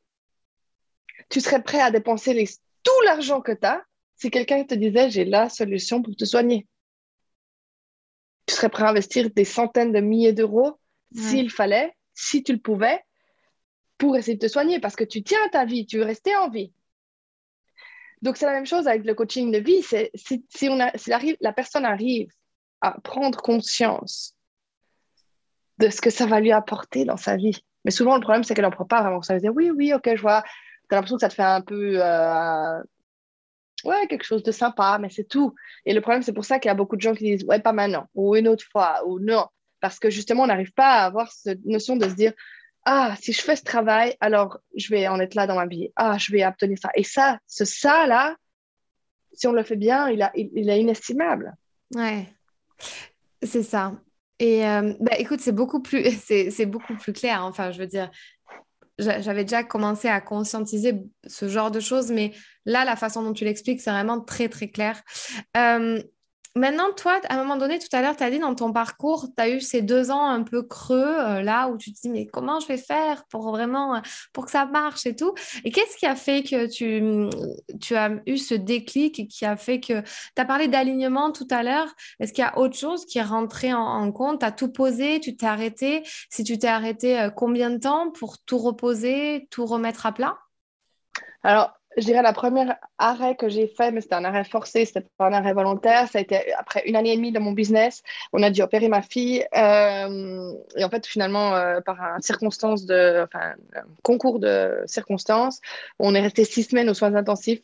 tu 1.29 1.41
serais 1.41 1.61
prêt 1.61 1.81
à 1.81 1.91
dépenser 1.91 2.33
les, 2.33 2.47
tout 2.83 3.01
l'argent 3.05 3.41
que 3.41 3.51
tu 3.51 3.65
as 3.65 3.83
si 4.15 4.29
quelqu'un 4.29 4.63
te 4.63 4.75
disait 4.75 5.09
j'ai 5.09 5.25
la 5.25 5.49
solution 5.49 6.01
pour 6.01 6.15
te 6.15 6.25
soigner. 6.25 6.67
Tu 8.45 8.55
serais 8.55 8.69
prêt 8.69 8.83
à 8.83 8.89
investir 8.89 9.29
des 9.29 9.45
centaines 9.45 9.91
de 9.91 9.99
milliers 9.99 10.33
d'euros 10.33 10.77
s'il 11.15 11.49
fallait, 11.49 11.93
si 12.13 12.43
tu 12.43 12.53
le 12.53 12.59
pouvais, 12.59 13.03
pour 14.03 14.17
essayer 14.17 14.35
de 14.35 14.45
te 14.45 14.51
soigner 14.51 14.81
parce 14.81 14.97
que 14.97 15.05
tu 15.05 15.23
tiens 15.23 15.47
ta 15.53 15.63
vie, 15.63 15.85
tu 15.85 15.97
veux 15.97 16.03
rester 16.03 16.35
en 16.35 16.49
vie. 16.49 16.73
Donc, 18.21 18.35
c'est 18.35 18.45
la 18.45 18.51
même 18.51 18.65
chose 18.65 18.85
avec 18.85 19.05
le 19.05 19.13
coaching 19.13 19.49
de 19.49 19.59
vie. 19.59 19.81
C'est, 19.81 20.11
si, 20.13 20.45
si, 20.49 20.67
on 20.67 20.77
a, 20.81 20.91
si 20.97 21.09
la 21.39 21.53
personne 21.53 21.85
arrive 21.85 22.29
à 22.81 22.99
prendre 22.99 23.41
conscience 23.41 24.35
de 25.77 25.89
ce 25.89 26.01
que 26.01 26.09
ça 26.09 26.25
va 26.25 26.41
lui 26.41 26.51
apporter 26.51 27.05
dans 27.05 27.15
sa 27.15 27.37
vie. 27.37 27.63
Mais 27.85 27.91
souvent, 27.91 28.15
le 28.15 28.21
problème, 28.21 28.43
c'est 28.43 28.53
qu'elle 28.53 28.65
n'en 28.65 28.71
prend 28.71 28.85
pas 28.85 29.01
vraiment. 29.01 29.21
Ça 29.21 29.35
veut 29.35 29.39
dire, 29.39 29.53
oui, 29.55 29.71
oui, 29.71 29.93
ok, 29.93 30.15
je 30.15 30.21
vois. 30.21 30.43
Tu 30.43 30.49
as 30.91 30.95
l'impression 30.95 31.15
que 31.15 31.21
ça 31.21 31.29
te 31.29 31.35
fait 31.35 31.41
un 31.41 31.61
peu. 31.61 32.03
Euh, 32.03 32.83
ouais, 33.85 34.07
quelque 34.07 34.25
chose 34.25 34.43
de 34.43 34.51
sympa, 34.51 34.97
mais 34.99 35.09
c'est 35.09 35.29
tout. 35.29 35.55
Et 35.85 35.93
le 35.93 36.01
problème, 36.01 36.23
c'est 36.23 36.33
pour 36.33 36.43
ça 36.43 36.59
qu'il 36.59 36.67
y 36.67 36.71
a 36.71 36.75
beaucoup 36.75 36.97
de 36.97 37.01
gens 37.01 37.15
qui 37.15 37.23
disent, 37.23 37.45
ouais, 37.45 37.59
pas 37.59 37.71
maintenant, 37.71 38.07
ou 38.15 38.35
une 38.35 38.49
autre 38.49 38.65
fois, 38.69 39.01
ou 39.07 39.19
non. 39.19 39.47
Parce 39.79 39.97
que 39.97 40.09
justement, 40.09 40.43
on 40.43 40.47
n'arrive 40.47 40.73
pas 40.73 40.91
à 40.91 41.05
avoir 41.05 41.31
cette 41.31 41.63
notion 41.63 41.95
de 41.95 42.09
se 42.09 42.15
dire, 42.15 42.33
ah, 42.85 43.15
si 43.21 43.31
je 43.31 43.41
fais 43.41 43.55
ce 43.55 43.63
travail, 43.63 44.15
alors 44.19 44.59
je 44.75 44.89
vais 44.89 45.07
en 45.07 45.19
être 45.19 45.35
là 45.35 45.47
dans 45.47 45.55
ma 45.55 45.65
vie. 45.65 45.91
Ah, 45.95 46.17
je 46.17 46.31
vais 46.31 46.45
obtenir 46.45 46.77
ça. 46.77 46.89
Et 46.95 47.03
ça, 47.03 47.39
ce 47.47 47.65
ça-là, 47.65 48.35
si 49.33 49.47
on 49.47 49.53
le 49.53 49.63
fait 49.63 49.75
bien, 49.75 50.09
il, 50.09 50.29
il, 50.35 50.69
est 50.69 50.81
inestimable. 50.81 51.53
Ouais, 51.95 52.27
c'est 53.41 53.63
ça. 53.63 53.93
Et 54.39 54.67
euh, 54.67 54.93
bah, 54.99 55.13
écoute, 55.17 55.39
c'est 55.39 55.53
beaucoup, 55.53 55.81
plus, 55.81 56.03
beaucoup 56.67 56.95
plus 56.95 57.13
clair. 57.13 57.43
Enfin, 57.43 57.71
je 57.71 57.79
veux 57.79 57.87
dire, 57.87 58.11
j'avais 58.99 59.43
déjà 59.43 59.63
commencé 59.63 60.07
à 60.07 60.21
conscientiser 60.21 61.01
ce 61.25 61.47
genre 61.47 61.71
de 61.71 61.79
choses, 61.79 62.11
mais 62.11 62.31
là, 62.65 62.85
la 62.85 62.95
façon 62.95 63.23
dont 63.23 63.33
tu 63.33 63.45
l'expliques, 63.45 63.81
c'est 63.81 63.91
vraiment 63.91 64.19
très, 64.19 64.49
très 64.49 64.69
clair. 64.69 65.01
Euh, 65.57 66.01
maintenant, 66.55 66.91
toi, 66.95 67.19
à 67.29 67.35
un 67.35 67.37
moment 67.37 67.57
donné, 67.57 67.79
tout 67.79 67.87
à 67.91 68.01
l'heure, 68.01 68.15
tu 68.15 68.23
as 68.23 68.29
dit 68.29 68.39
dans 68.39 68.53
ton 68.55 68.71
parcours, 68.71 69.27
tu 69.35 69.41
as 69.41 69.49
eu 69.49 69.61
ces 69.61 69.81
deux 69.81 70.11
ans 70.11 70.25
un 70.25 70.43
peu 70.43 70.63
creux, 70.63 71.19
euh, 71.19 71.41
là, 71.41 71.67
où 71.67 71.77
tu 71.77 71.93
te 71.93 71.99
dis, 72.01 72.09
mais 72.09 72.25
comment 72.27 72.59
je 72.59 72.67
vais 72.67 72.77
faire 72.77 73.25
pour 73.25 73.49
vraiment, 73.49 73.95
euh, 73.95 73.99
pour 74.33 74.45
que 74.45 74.51
ça 74.51 74.65
marche 74.65 75.05
et 75.05 75.15
tout. 75.15 75.33
Et 75.65 75.71
qu'est-ce 75.71 75.97
qui 75.97 76.05
a 76.05 76.15
fait 76.15 76.43
que 76.43 76.67
tu, 76.67 77.29
tu 77.79 77.95
as 77.95 78.11
eu 78.25 78.37
ce 78.37 78.53
déclic 78.53 79.27
qui 79.27 79.45
a 79.45 79.55
fait 79.55 79.79
que, 79.79 80.01
tu 80.01 80.41
as 80.41 80.45
parlé 80.45 80.67
d'alignement 80.67 81.31
tout 81.31 81.47
à 81.49 81.63
l'heure, 81.63 81.87
est-ce 82.19 82.33
qu'il 82.33 82.43
y 82.43 82.47
a 82.47 82.57
autre 82.57 82.77
chose 82.77 83.05
qui 83.05 83.17
est 83.17 83.23
rentré 83.23 83.73
en, 83.73 84.11
compte? 84.11 84.39
Tu 84.39 84.45
as 84.45 84.51
tout 84.51 84.71
posé, 84.71 85.19
tu 85.19 85.35
t'es 85.35 85.45
arrêté. 85.45 86.03
Si 86.29 86.43
tu 86.43 86.57
t'es 86.59 86.67
arrêté, 86.67 87.19
euh, 87.19 87.29
combien 87.29 87.69
de 87.69 87.77
temps 87.77 88.11
pour 88.11 88.37
tout 88.39 88.57
reposer, 88.57 89.47
tout 89.49 89.65
remettre 89.65 90.05
à 90.05 90.11
plat? 90.11 90.37
Alors, 91.43 91.73
je 91.97 92.05
dirais 92.05 92.21
la 92.21 92.33
première 92.33 92.75
arrêt 92.97 93.35
que 93.35 93.49
j'ai 93.49 93.67
fait, 93.67 93.91
mais 93.91 94.01
c'était 94.01 94.15
un 94.15 94.23
arrêt 94.23 94.43
forcé, 94.43 94.85
c'était 94.85 95.05
pas 95.17 95.27
un 95.27 95.33
arrêt 95.33 95.53
volontaire. 95.53 96.07
Ça 96.07 96.19
a 96.19 96.21
été 96.21 96.53
après 96.53 96.83
une 96.85 96.95
année 96.95 97.13
et 97.13 97.15
demie 97.15 97.31
de 97.31 97.39
mon 97.39 97.51
business. 97.51 98.01
On 98.31 98.41
a 98.43 98.49
dû 98.49 98.61
opérer 98.61 98.87
ma 98.87 99.01
fille. 99.01 99.45
Euh, 99.55 100.53
et 100.75 100.83
en 100.83 100.89
fait, 100.89 101.05
finalement, 101.05 101.55
euh, 101.55 101.81
par 101.81 102.01
un 102.01 102.17
de, 102.17 103.23
enfin, 103.23 103.53
concours 104.03 104.39
de 104.39 104.81
circonstances, 104.85 105.59
on 105.99 106.15
est 106.15 106.21
resté 106.21 106.45
six 106.45 106.63
semaines 106.63 106.89
aux 106.89 106.93
soins 106.93 107.15
intensifs. 107.15 107.61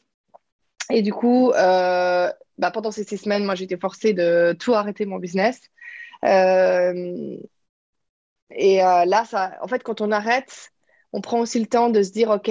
Et 0.91 1.01
du 1.01 1.13
coup, 1.13 1.51
euh, 1.51 2.31
bah, 2.57 2.71
pendant 2.71 2.91
ces 2.91 3.03
six 3.03 3.17
semaines, 3.17 3.45
moi, 3.45 3.55
j'étais 3.55 3.77
forcée 3.77 4.13
de 4.13 4.55
tout 4.59 4.73
arrêter 4.73 5.05
mon 5.05 5.17
business. 5.17 5.59
et 8.51 8.77
là, 8.77 9.25
ça, 9.25 9.57
en 9.61 9.67
fait, 9.67 9.83
quand 9.83 10.01
on 10.01 10.11
arrête, 10.11 10.71
on 11.13 11.21
prend 11.21 11.39
aussi 11.39 11.59
le 11.59 11.65
temps 11.67 11.89
de 11.89 12.03
se 12.03 12.11
dire, 12.11 12.29
OK, 12.29 12.49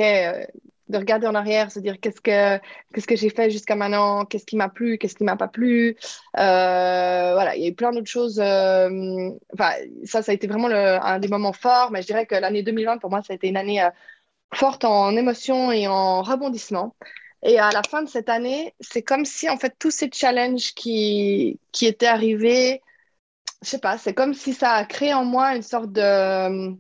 de 0.89 0.99
regarder 0.99 1.27
en 1.27 1.35
arrière, 1.35 1.71
se 1.71 1.81
dire 1.81 2.01
qu'est-ce 2.01 2.21
que, 2.21 2.59
qu'est-ce 2.93 3.07
que 3.07 3.17
j'ai 3.17 3.31
fait 3.31 3.51
jusqu'à 3.51 3.77
maintenant, 3.77 4.25
qu'est-ce 4.25 4.47
qui 4.47 4.57
m'a 4.57 4.69
plu, 4.69 4.99
qu'est-ce 4.99 5.15
qui 5.15 5.25
m'a 5.25 5.37
pas 5.37 5.49
plu. 5.49 5.97
Euh, 6.39 7.33
voilà, 7.35 7.57
il 7.57 7.63
y 7.63 7.67
a 7.67 7.69
eu 7.69 7.75
plein 7.75 7.93
d'autres 7.93 8.11
choses. 8.11 8.41
Euh, 8.41 9.31
ça, 10.05 10.23
ça 10.23 10.33
a 10.33 10.35
été 10.35 10.47
vraiment 10.47 10.69
un 10.69 11.19
des 11.19 11.29
moments 11.29 11.53
forts, 11.53 11.91
mais 11.91 12.03
je 12.03 12.07
dirais 12.07 12.27
que 12.27 12.35
l'année 12.35 12.63
2020, 12.63 12.99
pour 12.99 13.11
moi, 13.11 13.23
ça 13.23 13.33
a 13.33 13.37
été 13.37 13.49
une 13.49 13.57
année 13.57 13.83
euh, 13.83 13.91
forte 14.55 14.85
en 14.85 15.17
émotion 15.17 15.73
et 15.73 15.89
en 15.89 16.23
rebondissement. 16.23 16.95
Et 17.43 17.59
à 17.59 17.71
la 17.71 17.83
fin 17.83 18.03
de 18.03 18.09
cette 18.09 18.29
année, 18.29 18.75
c'est 18.81 19.03
comme 19.03 19.25
si, 19.25 19.49
en 19.49 19.57
fait, 19.59 19.75
tous 19.79 19.91
ces 19.93 20.11
challenges 20.13 20.75
qui, 20.75 21.61
qui 21.73 21.87
étaient 21.87 22.07
arrivés, 22.07 22.83
je 23.63 23.69
sais 23.69 23.79
pas, 23.79 23.99
c'est 23.99 24.15
comme 24.15 24.35
si 24.35 24.55
ça 24.55 24.73
a 24.73 24.85
créé 24.85 25.15
en 25.15 25.25
moi 25.25 25.55
une 25.57 25.63
sorte 25.63 25.93
de 25.93 26.77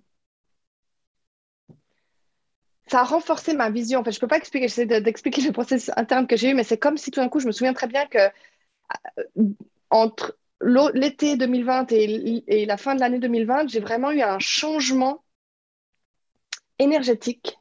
ça 2.88 3.00
a 3.00 3.04
renforcé 3.04 3.54
ma 3.54 3.70
vision. 3.70 4.00
En 4.00 4.04
fait, 4.04 4.12
je 4.12 4.16
ne 4.16 4.20
peux 4.20 4.28
pas 4.28 4.38
expliquer, 4.38 4.68
j'essaie 4.68 4.86
d'expliquer 4.86 5.42
le 5.42 5.52
processus 5.52 5.90
interne 5.96 6.26
que 6.26 6.36
j'ai 6.36 6.50
eu, 6.50 6.54
mais 6.54 6.64
c'est 6.64 6.78
comme 6.78 6.96
si 6.96 7.10
tout 7.10 7.20
d'un 7.20 7.28
coup, 7.28 7.40
je 7.40 7.46
me 7.46 7.52
souviens 7.52 7.74
très 7.74 7.86
bien 7.86 8.06
que 8.06 8.18
euh, 8.18 9.44
entre 9.90 10.36
l'été 10.60 11.36
2020 11.36 11.92
et, 11.92 12.66
la 12.66 12.76
fin 12.76 12.94
de 12.94 13.00
l'année 13.00 13.18
2020, 13.18 13.68
j'ai 13.68 13.80
vraiment 13.80 14.10
eu 14.10 14.22
un 14.22 14.38
changement 14.38 15.22
énergétique 16.78 17.58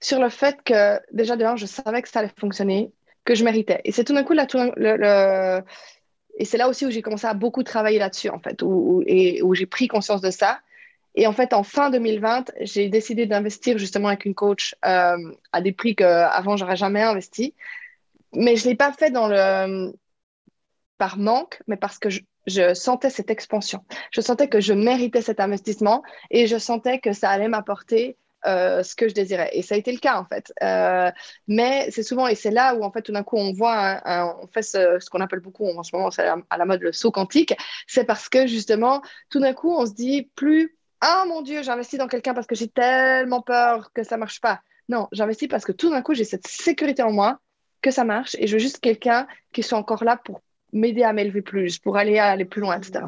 sur 0.00 0.20
le 0.20 0.28
fait 0.28 0.62
que 0.62 1.00
déjà 1.12 1.36
de 1.36 1.44
je 1.56 1.66
savais 1.66 2.02
que 2.02 2.08
ça 2.08 2.20
allait 2.20 2.30
fonctionner, 2.38 2.92
que 3.24 3.34
je 3.34 3.44
méritais. 3.44 3.80
Et 3.84 3.92
c'est 3.92 4.04
tout 4.04 4.14
d'un 4.14 4.22
coup 4.22 4.32
là, 4.32 4.46
et 6.38 6.44
c'est 6.44 6.56
là 6.56 6.68
aussi 6.68 6.86
où 6.86 6.90
j'ai 6.90 7.02
commencé 7.02 7.26
à 7.26 7.34
beaucoup 7.34 7.64
travailler 7.64 7.98
là-dessus 7.98 8.28
en 8.28 8.38
fait, 8.38 8.62
et 9.06 9.42
où 9.42 9.54
j'ai 9.54 9.66
pris 9.66 9.88
conscience 9.88 10.20
de 10.20 10.30
ça. 10.30 10.60
Et 11.14 11.26
en 11.26 11.32
fait, 11.32 11.52
en 11.52 11.62
fin 11.62 11.90
2020, 11.90 12.52
j'ai 12.60 12.88
décidé 12.88 13.26
d'investir 13.26 13.78
justement 13.78 14.08
avec 14.08 14.24
une 14.24 14.34
coach 14.34 14.74
euh, 14.84 15.16
à 15.52 15.60
des 15.60 15.72
prix 15.72 15.96
qu'avant, 15.96 16.56
j'aurais 16.56 16.76
jamais 16.76 17.02
investi. 17.02 17.54
Mais 18.32 18.56
je 18.56 18.64
ne 18.64 18.70
l'ai 18.70 18.76
pas 18.76 18.92
fait 18.92 19.10
dans 19.10 19.28
le... 19.28 19.92
par 20.98 21.18
manque, 21.18 21.62
mais 21.66 21.76
parce 21.76 21.98
que 21.98 22.08
je, 22.10 22.74
sentais 22.74 23.10
cette 23.10 23.30
expansion. 23.30 23.84
Je 24.10 24.20
sentais 24.20 24.48
que 24.48 24.60
je 24.60 24.72
méritais 24.72 25.22
cet 25.22 25.40
investissement 25.40 26.02
et 26.30 26.46
je 26.46 26.56
sentais 26.58 26.98
que 26.98 27.12
ça 27.12 27.30
allait 27.30 27.48
m'apporter 27.48 28.16
euh, 28.46 28.82
ce 28.84 28.94
que 28.94 29.08
je 29.08 29.14
désirais. 29.14 29.50
Et 29.52 29.62
ça 29.62 29.74
a 29.74 29.78
été 29.78 29.90
le 29.90 29.98
cas, 29.98 30.18
en 30.20 30.24
fait. 30.24 30.52
Euh, 30.62 31.10
mais 31.48 31.90
c'est 31.90 32.04
souvent, 32.04 32.28
et 32.28 32.36
c'est 32.36 32.52
là 32.52 32.76
où, 32.76 32.84
en 32.84 32.92
fait, 32.92 33.02
tout 33.02 33.12
d'un 33.12 33.24
coup, 33.24 33.36
on 33.36 33.52
voit, 33.52 34.00
on 34.06 34.46
fait 34.46 34.62
ce, 34.62 35.10
qu'on 35.10 35.20
appelle 35.20 35.40
beaucoup 35.40 35.66
en 35.66 35.82
ce 35.82 35.94
moment, 35.96 36.10
à 36.48 36.56
la 36.56 36.64
mode 36.64 36.82
le 36.82 36.92
saut 36.92 37.10
quantique. 37.10 37.54
C'est 37.88 38.04
parce 38.04 38.28
que, 38.28 38.46
justement, 38.46 39.02
tout 39.30 39.40
d'un 39.40 39.54
coup, 39.54 39.72
on 39.72 39.84
se 39.86 39.92
dit, 39.92 40.30
plus 40.36 40.77
ah 41.00 41.24
mon 41.28 41.42
Dieu, 41.42 41.62
j'investis 41.62 41.98
dans 41.98 42.08
quelqu'un 42.08 42.34
parce 42.34 42.46
que 42.46 42.54
j'ai 42.54 42.68
tellement 42.68 43.42
peur 43.42 43.92
que 43.92 44.02
ça 44.02 44.16
marche 44.16 44.40
pas. 44.40 44.60
Non, 44.88 45.08
j'investis 45.12 45.48
parce 45.48 45.64
que 45.64 45.72
tout 45.72 45.90
d'un 45.90 46.02
coup, 46.02 46.14
j'ai 46.14 46.24
cette 46.24 46.46
sécurité 46.46 47.02
en 47.02 47.12
moi 47.12 47.38
que 47.82 47.90
ça 47.90 48.04
marche 48.04 48.36
et 48.38 48.46
je 48.46 48.54
veux 48.54 48.58
juste 48.58 48.80
quelqu'un 48.80 49.26
qui 49.52 49.62
soit 49.62 49.78
encore 49.78 50.02
là 50.02 50.16
pour 50.16 50.40
m'aider 50.72 51.02
à 51.02 51.12
m'élever 51.12 51.42
plus, 51.42 51.78
pour 51.78 51.96
aller 51.96 52.18
aller 52.18 52.44
plus 52.44 52.60
loin, 52.60 52.76
etc. 52.76 53.04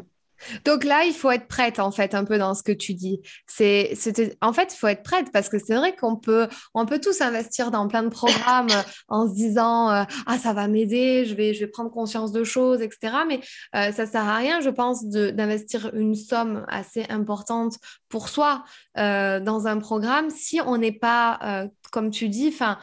Donc 0.64 0.84
là, 0.84 1.04
il 1.04 1.12
faut 1.12 1.30
être 1.30 1.46
prête 1.46 1.78
en 1.78 1.90
fait 1.90 2.14
un 2.14 2.24
peu 2.24 2.38
dans 2.38 2.54
ce 2.54 2.62
que 2.62 2.72
tu 2.72 2.94
dis. 2.94 3.20
C'est, 3.46 3.94
en 4.40 4.52
fait, 4.52 4.72
il 4.74 4.76
faut 4.76 4.86
être 4.86 5.02
prête 5.02 5.32
parce 5.32 5.48
que 5.48 5.58
c'est 5.58 5.74
vrai 5.74 5.94
qu'on 5.94 6.16
peut, 6.16 6.48
on 6.74 6.86
peut 6.86 7.00
tous 7.00 7.20
investir 7.20 7.70
dans 7.70 7.86
plein 7.88 8.02
de 8.02 8.08
programmes 8.08 8.68
en 9.08 9.28
se 9.28 9.34
disant 9.34 9.90
euh, 9.90 10.04
ah 10.26 10.38
ça 10.38 10.52
va 10.52 10.68
m'aider, 10.68 11.24
je 11.24 11.34
vais, 11.34 11.54
je 11.54 11.60
vais 11.60 11.66
prendre 11.66 11.90
conscience 11.90 12.32
de 12.32 12.44
choses, 12.44 12.80
etc. 12.82 13.14
Mais 13.26 13.40
euh, 13.74 13.92
ça 13.92 14.06
sert 14.06 14.26
à 14.26 14.36
rien, 14.36 14.60
je 14.60 14.70
pense, 14.70 15.04
d'investir 15.04 15.90
une 15.94 16.14
somme 16.14 16.64
assez 16.68 17.04
importante 17.08 17.74
pour 18.08 18.28
soi 18.28 18.64
euh, 18.98 19.40
dans 19.40 19.66
un 19.66 19.78
programme 19.78 20.30
si 20.30 20.60
on 20.60 20.76
n'est 20.76 20.92
pas, 20.92 21.68
comme 21.92 22.10
tu 22.10 22.28
dis, 22.28 22.48
enfin 22.48 22.78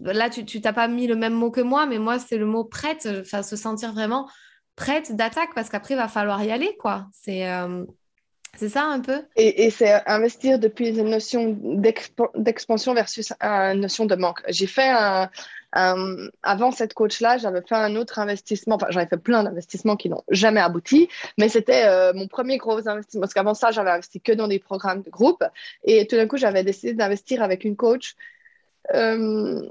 là 0.00 0.30
tu, 0.30 0.44
t'as 0.60 0.72
pas 0.72 0.88
mis 0.88 1.06
le 1.06 1.16
même 1.16 1.34
mot 1.34 1.50
que 1.50 1.60
moi, 1.60 1.86
mais 1.86 1.98
moi 1.98 2.18
c'est 2.18 2.38
le 2.38 2.46
mot 2.46 2.64
prête, 2.64 3.08
enfin 3.20 3.42
se 3.42 3.56
sentir 3.56 3.92
vraiment 3.92 4.28
prête 4.76 5.16
d'attaque 5.16 5.50
parce 5.54 5.68
qu'après, 5.68 5.94
il 5.94 5.98
va 5.98 6.08
falloir 6.08 6.42
y 6.44 6.52
aller, 6.52 6.76
quoi. 6.78 7.06
C'est 7.12 7.48
euh, 7.48 7.84
c'est 8.56 8.68
ça 8.70 8.84
un 8.84 9.00
peu 9.00 9.22
Et, 9.36 9.70
c'est 9.70 10.02
investir 10.08 10.58
depuis 10.58 10.88
une 10.88 11.10
notion 11.10 11.58
d'expansion 12.34 12.94
versus 12.94 13.32
une 13.40 13.80
notion 13.80 14.06
de 14.06 14.14
manque. 14.14 14.42
J'ai 14.48 14.66
fait 14.66 14.88
un, 14.88 15.28
Avant 16.42 16.70
cette 16.70 16.94
coach-là, 16.94 17.36
j'avais 17.36 17.60
fait 17.60 17.74
un 17.74 17.96
autre 17.96 18.18
investissement. 18.18 18.76
Enfin, 18.76 18.86
j'avais 18.90 19.06
fait 19.06 19.18
plein 19.18 19.44
d'investissements 19.44 19.96
qui 19.96 20.08
n'ont 20.08 20.22
jamais 20.30 20.60
abouti, 20.60 21.08
mais 21.38 21.48
c'était 21.48 21.84
euh, 21.86 22.12
mon 22.14 22.28
premier 22.28 22.56
gros 22.56 22.88
investissement. 22.88 23.20
Parce 23.20 23.34
qu'avant 23.34 23.54
ça, 23.54 23.72
j'avais 23.72 23.90
investi 23.90 24.20
que 24.20 24.32
dans 24.32 24.48
des 24.48 24.58
programmes 24.58 25.02
de 25.02 25.10
groupe. 25.10 25.44
Et 25.84 26.06
tout 26.06 26.16
d'un 26.16 26.26
coup, 26.26 26.38
j'avais 26.38 26.64
décidé 26.64 26.94
d'investir 26.94 27.42
avec 27.42 27.64
une 27.64 27.76
coach 27.76 28.16
euh, 28.94 29.68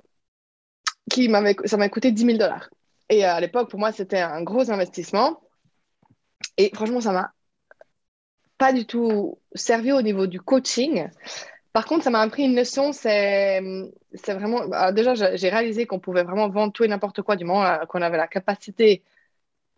qui 1.09 1.27
m'avait, 1.27 1.55
ça 1.65 1.77
m'a 1.77 1.89
coûté 1.89 2.11
10 2.11 2.25
000 2.25 2.37
dollars. 2.37 2.69
Et 3.09 3.23
à 3.23 3.39
l'époque, 3.39 3.69
pour 3.69 3.79
moi, 3.79 3.91
c'était 3.91 4.19
un 4.19 4.41
gros 4.43 4.71
investissement. 4.71 5.41
Et 6.57 6.71
franchement, 6.73 7.01
ça 7.01 7.11
m'a 7.11 7.31
pas 8.57 8.73
du 8.73 8.85
tout 8.85 9.39
servi 9.53 9.91
au 9.91 10.01
niveau 10.01 10.27
du 10.27 10.39
coaching. 10.39 11.07
Par 11.73 11.85
contre, 11.85 12.03
ça 12.05 12.09
m'a 12.09 12.21
appris 12.21 12.43
une 12.43 12.55
leçon, 12.55 12.93
c'est 12.93 13.61
vraiment... 14.27 14.91
Déjà, 14.93 15.35
j'ai 15.35 15.49
réalisé 15.49 15.85
qu'on 15.85 15.99
pouvait 15.99 16.23
vraiment 16.23 16.47
vendre 16.49 16.71
tout 16.71 16.83
et 16.83 16.87
n'importe 16.87 17.21
quoi 17.21 17.35
du 17.35 17.43
moment 17.43 17.79
qu'on 17.89 18.01
avait 18.01 18.17
la 18.17 18.27
capacité 18.27 19.03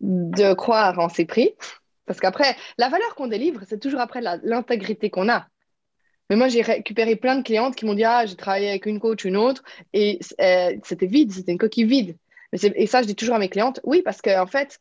de 0.00 0.54
croire 0.54 0.98
en 1.00 1.08
ses 1.08 1.24
prix. 1.24 1.54
Parce 2.06 2.20
qu'après, 2.20 2.56
la 2.78 2.88
valeur 2.88 3.14
qu'on 3.16 3.26
délivre, 3.26 3.62
c'est 3.66 3.80
toujours 3.80 4.00
après 4.00 4.20
l'intégrité 4.20 5.10
qu'on 5.10 5.28
a. 5.28 5.48
Mais 6.30 6.36
moi, 6.36 6.48
j'ai 6.48 6.62
récupéré 6.62 7.16
plein 7.16 7.36
de 7.36 7.42
clientes 7.42 7.74
qui 7.74 7.84
m'ont 7.84 7.94
dit 7.94 8.04
Ah, 8.04 8.26
j'ai 8.26 8.36
travaillé 8.36 8.68
avec 8.68 8.86
une 8.86 9.00
coach, 9.00 9.24
une 9.24 9.36
autre, 9.36 9.62
et 9.92 10.20
euh, 10.40 10.76
c'était 10.84 11.06
vide, 11.06 11.32
c'était 11.32 11.52
une 11.52 11.58
coquille 11.58 11.84
vide 11.84 12.16
et 12.52 12.86
ça, 12.86 13.02
je 13.02 13.06
dis 13.06 13.16
toujours 13.16 13.34
à 13.34 13.38
mes 13.38 13.48
clientes, 13.48 13.80
oui, 13.84 14.02
parce 14.02 14.22
qu'en 14.22 14.42
en 14.42 14.46
fait, 14.46 14.80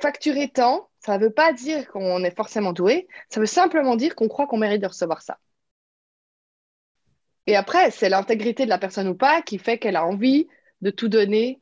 facturer 0.00 0.48
tant, 0.48 0.88
ça 1.00 1.18
ne 1.18 1.24
veut 1.24 1.30
pas 1.30 1.52
dire 1.52 1.88
qu'on 1.88 2.24
est 2.24 2.34
forcément 2.34 2.72
doué, 2.72 3.08
ça 3.28 3.40
veut 3.40 3.46
simplement 3.46 3.96
dire 3.96 4.14
qu'on 4.14 4.28
croit 4.28 4.46
qu'on 4.46 4.58
mérite 4.58 4.82
de 4.82 4.86
recevoir 4.86 5.22
ça. 5.22 5.38
Et 7.46 7.56
après, 7.56 7.90
c'est 7.90 8.08
l'intégrité 8.08 8.64
de 8.64 8.70
la 8.70 8.78
personne 8.78 9.08
ou 9.08 9.14
pas 9.14 9.42
qui 9.42 9.58
fait 9.58 9.78
qu'elle 9.78 9.96
a 9.96 10.06
envie 10.06 10.48
de 10.80 10.90
tout 10.90 11.08
donner 11.08 11.60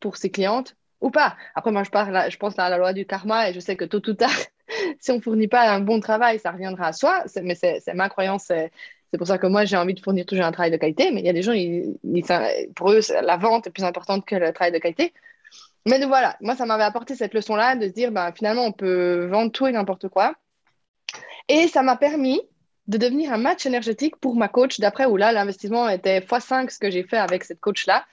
pour 0.00 0.16
ses 0.16 0.30
clientes 0.30 0.76
ou 1.00 1.10
pas. 1.10 1.36
Après, 1.54 1.70
moi, 1.70 1.84
je, 1.84 1.90
parle, 1.90 2.30
je 2.30 2.36
pense 2.38 2.58
à 2.58 2.68
la 2.68 2.78
loi 2.78 2.92
du 2.92 3.06
karma 3.06 3.50
et 3.50 3.52
je 3.52 3.60
sais 3.60 3.76
que 3.76 3.84
tôt 3.84 4.02
ou 4.08 4.14
tard, 4.14 4.30
si 5.00 5.10
on 5.10 5.16
ne 5.16 5.20
fournit 5.20 5.48
pas 5.48 5.70
un 5.70 5.80
bon 5.80 6.00
travail, 6.00 6.38
ça 6.38 6.50
reviendra 6.50 6.88
à 6.88 6.92
soi. 6.92 7.24
Mais 7.42 7.54
c'est 7.54 7.82
ma 7.94 8.08
croyance, 8.08 8.50
c'est 9.10 9.18
pour 9.18 9.26
ça 9.26 9.38
que 9.38 9.46
moi, 9.46 9.64
j'ai 9.64 9.76
envie 9.76 9.94
de 9.94 10.00
fournir 10.00 10.26
toujours 10.26 10.44
un 10.44 10.52
travail 10.52 10.70
de 10.70 10.76
qualité, 10.76 11.10
mais 11.10 11.20
il 11.20 11.26
y 11.26 11.30
a 11.30 11.32
des 11.32 11.42
gens, 11.42 11.52
pour 12.74 12.92
eux, 12.92 13.00
la 13.22 13.36
vente 13.36 13.66
est 13.66 13.70
plus 13.70 13.84
importante 13.84 14.26
que 14.26 14.36
le 14.36 14.52
travail 14.52 14.72
de 14.72 14.78
qualité. 14.78 15.14
Mais 15.86 16.04
voilà, 16.04 16.36
moi, 16.40 16.54
ça 16.54 16.66
m'avait 16.66 16.84
apporté 16.84 17.14
cette 17.14 17.32
leçon-là 17.32 17.76
de 17.76 17.86
se 17.86 17.92
dire, 17.92 18.12
bah, 18.12 18.32
finalement, 18.34 18.64
on 18.66 18.72
peut 18.72 19.26
vendre 19.26 19.50
tout 19.50 19.66
et 19.66 19.72
n'importe 19.72 20.08
quoi. 20.08 20.34
Et 21.48 21.68
ça 21.68 21.82
m'a 21.82 21.96
permis 21.96 22.40
de 22.88 22.98
devenir 22.98 23.32
un 23.32 23.38
match 23.38 23.64
énergétique 23.64 24.16
pour 24.16 24.34
ma 24.36 24.48
coach 24.48 24.80
d'après, 24.80 25.06
où 25.06 25.16
là, 25.16 25.32
l'investissement 25.32 25.88
était 25.88 26.20
x5 26.20 26.70
ce 26.70 26.78
que 26.78 26.90
j'ai 26.90 27.04
fait 27.04 27.16
avec 27.16 27.44
cette 27.44 27.60
coach-là. 27.60 28.04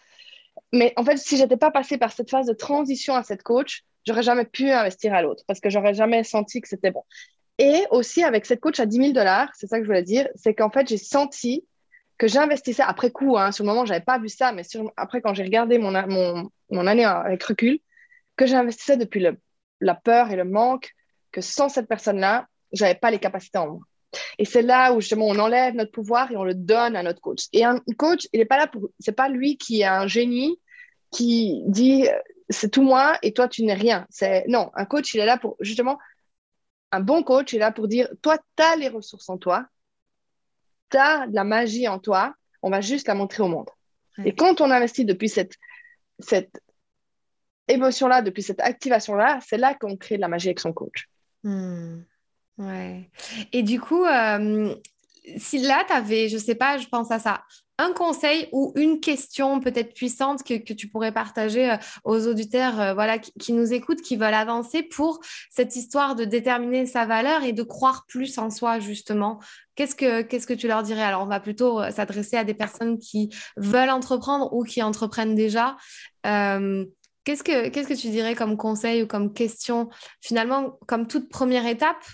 Mais 0.71 0.93
en 0.95 1.03
fait, 1.03 1.17
si 1.17 1.37
j'étais 1.37 1.57
pas 1.57 1.71
passée 1.71 1.97
par 1.97 2.11
cette 2.11 2.29
phase 2.29 2.47
de 2.47 2.53
transition 2.53 3.15
à 3.15 3.23
cette 3.23 3.43
coach, 3.43 3.83
j'aurais 4.05 4.23
jamais 4.23 4.45
pu 4.45 4.69
investir 4.71 5.13
à 5.13 5.21
l'autre 5.21 5.43
parce 5.47 5.59
que 5.59 5.69
j'aurais 5.69 5.93
jamais 5.93 6.23
senti 6.23 6.61
que 6.61 6.67
c'était 6.67 6.91
bon. 6.91 7.03
Et 7.57 7.85
aussi 7.89 8.23
avec 8.23 8.45
cette 8.45 8.59
coach 8.59 8.79
à 8.79 8.85
10 8.85 8.97
000 8.97 9.11
dollars, 9.13 9.49
c'est 9.53 9.67
ça 9.67 9.77
que 9.77 9.83
je 9.83 9.87
voulais 9.87 10.03
dire, 10.03 10.27
c'est 10.35 10.53
qu'en 10.53 10.69
fait, 10.69 10.87
j'ai 10.87 10.97
senti 10.97 11.65
que 12.17 12.27
j'investissais 12.27 12.83
après 12.83 13.11
coup. 13.11 13.37
Hein, 13.37 13.51
sur 13.51 13.63
le 13.63 13.69
moment, 13.69 13.85
je 13.85 13.93
n'avais 13.93 14.03
pas 14.03 14.19
vu 14.19 14.29
ça, 14.29 14.51
mais 14.51 14.63
après, 14.97 15.21
quand 15.21 15.33
j'ai 15.33 15.43
regardé 15.43 15.77
mon, 15.77 15.91
mon, 16.69 16.87
année 16.87 17.05
avec 17.05 17.43
recul, 17.43 17.79
que 18.35 18.45
j'investissais 18.45 18.97
depuis 18.97 19.25
la 19.79 19.95
peur 19.95 20.31
et 20.31 20.35
le 20.35 20.43
manque, 20.45 20.93
que 21.31 21.41
sans 21.41 21.69
cette 21.69 21.87
personne-là, 21.87 22.47
j'avais 22.71 22.95
pas 22.95 23.11
les 23.11 23.19
capacités 23.19 23.57
en 23.57 23.67
moi. 23.67 23.79
Et 24.37 24.45
c'est 24.45 24.61
là 24.61 24.93
où 24.93 25.01
justement 25.01 25.27
on 25.27 25.37
enlève 25.39 25.75
notre 25.75 25.91
pouvoir 25.91 26.31
et 26.31 26.37
on 26.37 26.43
le 26.43 26.55
donne 26.55 26.95
à 26.95 27.03
notre 27.03 27.21
coach. 27.21 27.47
Et 27.53 27.63
un 27.65 27.79
coach, 27.97 28.27
il 28.31 28.39
n'est 28.39 28.45
pas 28.45 28.57
là 28.57 28.67
pour, 28.67 28.89
c'est 28.99 29.15
pas 29.15 29.29
lui 29.29 29.57
qui 29.57 29.81
est 29.81 29.85
un 29.85 30.07
génie 30.07 30.57
qui 31.11 31.61
dit 31.67 32.07
c'est 32.49 32.71
tout 32.71 32.83
moi 32.83 33.17
et 33.21 33.33
toi 33.33 33.47
tu 33.47 33.63
n'es 33.63 33.73
rien. 33.73 34.07
Non, 34.47 34.71
un 34.75 34.85
coach, 34.85 35.13
il 35.13 35.19
est 35.19 35.25
là 35.25 35.37
pour 35.37 35.57
justement 35.59 35.97
un 36.95 36.99
bon 36.99 37.23
coach 37.23 37.53
est 37.53 37.59
là 37.59 37.71
pour 37.71 37.87
dire 37.87 38.09
toi 38.21 38.37
tu 38.37 38.63
as 38.63 38.75
les 38.75 38.89
ressources 38.89 39.29
en 39.29 39.37
toi, 39.37 39.65
tu 40.89 40.97
as 40.97 41.27
de 41.27 41.35
la 41.35 41.43
magie 41.43 41.87
en 41.87 41.99
toi, 41.99 42.33
on 42.61 42.69
va 42.69 42.81
juste 42.81 43.07
la 43.07 43.15
montrer 43.15 43.43
au 43.43 43.47
monde. 43.47 43.69
Et 44.23 44.33
quand 44.33 44.61
on 44.61 44.71
investit 44.71 45.03
depuis 45.03 45.29
cette 45.29 45.55
cette 46.19 46.61
émotion-là, 47.67 48.21
depuis 48.21 48.43
cette 48.43 48.61
activation-là, 48.61 49.39
c'est 49.45 49.57
là, 49.57 49.73
qu'on 49.73 49.97
crée 49.97 50.15
de 50.15 50.21
la 50.21 50.27
magie 50.27 50.49
avec 50.49 50.59
son 50.59 50.73
coach. 50.73 51.09
Hmm. 51.43 52.01
Ouais. 52.57 53.09
Et 53.51 53.63
du 53.63 53.79
coup, 53.79 54.05
euh, 54.05 54.73
si 55.37 55.59
là, 55.59 55.83
tu 55.87 55.93
avais, 55.93 56.29
je 56.29 56.37
sais 56.37 56.55
pas, 56.55 56.77
je 56.77 56.87
pense 56.87 57.11
à 57.11 57.19
ça, 57.19 57.43
un 57.77 57.91
conseil 57.91 58.47
ou 58.51 58.71
une 58.75 58.99
question 58.99 59.59
peut-être 59.59 59.93
puissante 59.93 60.43
que, 60.43 60.73
tu 60.73 60.87
pourrais 60.87 61.11
partager 61.11 61.71
euh, 61.71 61.77
aux 62.03 62.27
auditeurs 62.27 62.79
euh, 62.79 62.93
voilà, 62.93 63.19
qui, 63.19 63.53
nous 63.53 63.73
écoutent, 63.73 64.01
qui 64.01 64.15
veulent 64.15 64.33
avancer 64.33 64.83
pour 64.83 65.19
cette 65.49 65.75
histoire 65.75 66.15
de 66.15 66.25
déterminer 66.25 66.85
sa 66.85 67.05
valeur 67.05 67.43
et 67.43 67.53
de 67.53 67.63
croire 67.63 68.05
plus 68.07 68.37
en 68.37 68.49
soi, 68.49 68.79
justement. 68.79 69.39
Qu'est-ce 69.75 69.95
que, 69.95 70.53
tu 70.53 70.67
leur 70.67 70.83
dirais? 70.83 71.01
Alors, 71.01 71.23
on 71.23 71.27
va 71.27 71.41
plutôt 71.41 71.81
s'adresser 71.91 72.37
à 72.37 72.45
des 72.45 72.53
personnes 72.53 72.97
qui 72.97 73.29
veulent 73.57 73.89
entreprendre 73.89 74.53
ou 74.53 74.63
qui 74.63 74.81
entreprennent 74.81 75.35
déjà. 75.35 75.75
qu'est-ce, 76.23 77.43
que, 77.43 77.67
qu'est-ce 77.67 77.87
que 77.89 77.99
tu 77.99 78.07
dirais 78.07 78.35
comme 78.35 78.55
conseil 78.55 79.03
ou 79.03 79.07
comme 79.07 79.33
question, 79.33 79.89
finalement, 80.21 80.79
comme 80.87 81.07
toute 81.07 81.27
première 81.27 81.67
étape 81.67 82.05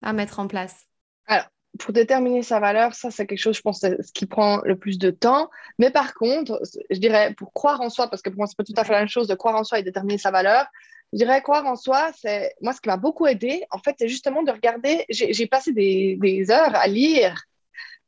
à 0.00 0.12
mettre 0.12 0.38
en 0.38 0.46
place? 0.46 0.86
Alors, 1.26 1.46
pour 1.78 1.92
déterminer 1.92 2.42
sa 2.42 2.60
valeur, 2.60 2.94
ça, 2.94 3.10
c'est 3.10 3.26
quelque 3.26 3.38
chose, 3.38 3.56
je 3.56 3.62
pense, 3.62 3.80
ce 3.80 4.12
qui 4.12 4.26
prend 4.26 4.60
le 4.64 4.76
plus 4.76 4.98
de 4.98 5.10
temps. 5.10 5.50
Mais 5.78 5.90
par 5.90 6.14
contre, 6.14 6.60
je 6.90 6.98
dirais, 6.98 7.34
pour 7.36 7.52
croire 7.52 7.80
en 7.80 7.90
soi, 7.90 8.08
parce 8.08 8.22
que 8.22 8.30
pour 8.30 8.38
moi, 8.38 8.46
c'est 8.46 8.56
pas 8.56 8.64
tout 8.64 8.74
à 8.76 8.84
fait 8.84 8.92
la 8.92 9.00
même 9.00 9.08
chose 9.08 9.28
de 9.28 9.34
croire 9.34 9.56
en 9.56 9.64
soi 9.64 9.78
et 9.78 9.82
déterminer 9.82 10.18
sa 10.18 10.30
valeur, 10.30 10.66
je 11.12 11.18
dirais 11.18 11.40
croire 11.40 11.66
en 11.66 11.76
soi, 11.76 12.10
c'est 12.18 12.54
moi, 12.60 12.72
ce 12.72 12.80
qui 12.80 12.88
m'a 12.88 12.96
beaucoup 12.96 13.26
aidé, 13.26 13.64
en 13.70 13.78
fait, 13.78 13.96
c'est 13.98 14.08
justement 14.08 14.42
de 14.42 14.50
regarder, 14.50 15.04
j'ai 15.08 15.46
passé 15.46 15.72
des, 15.72 16.50
heures 16.50 16.74
à 16.74 16.86
lire 16.86 17.42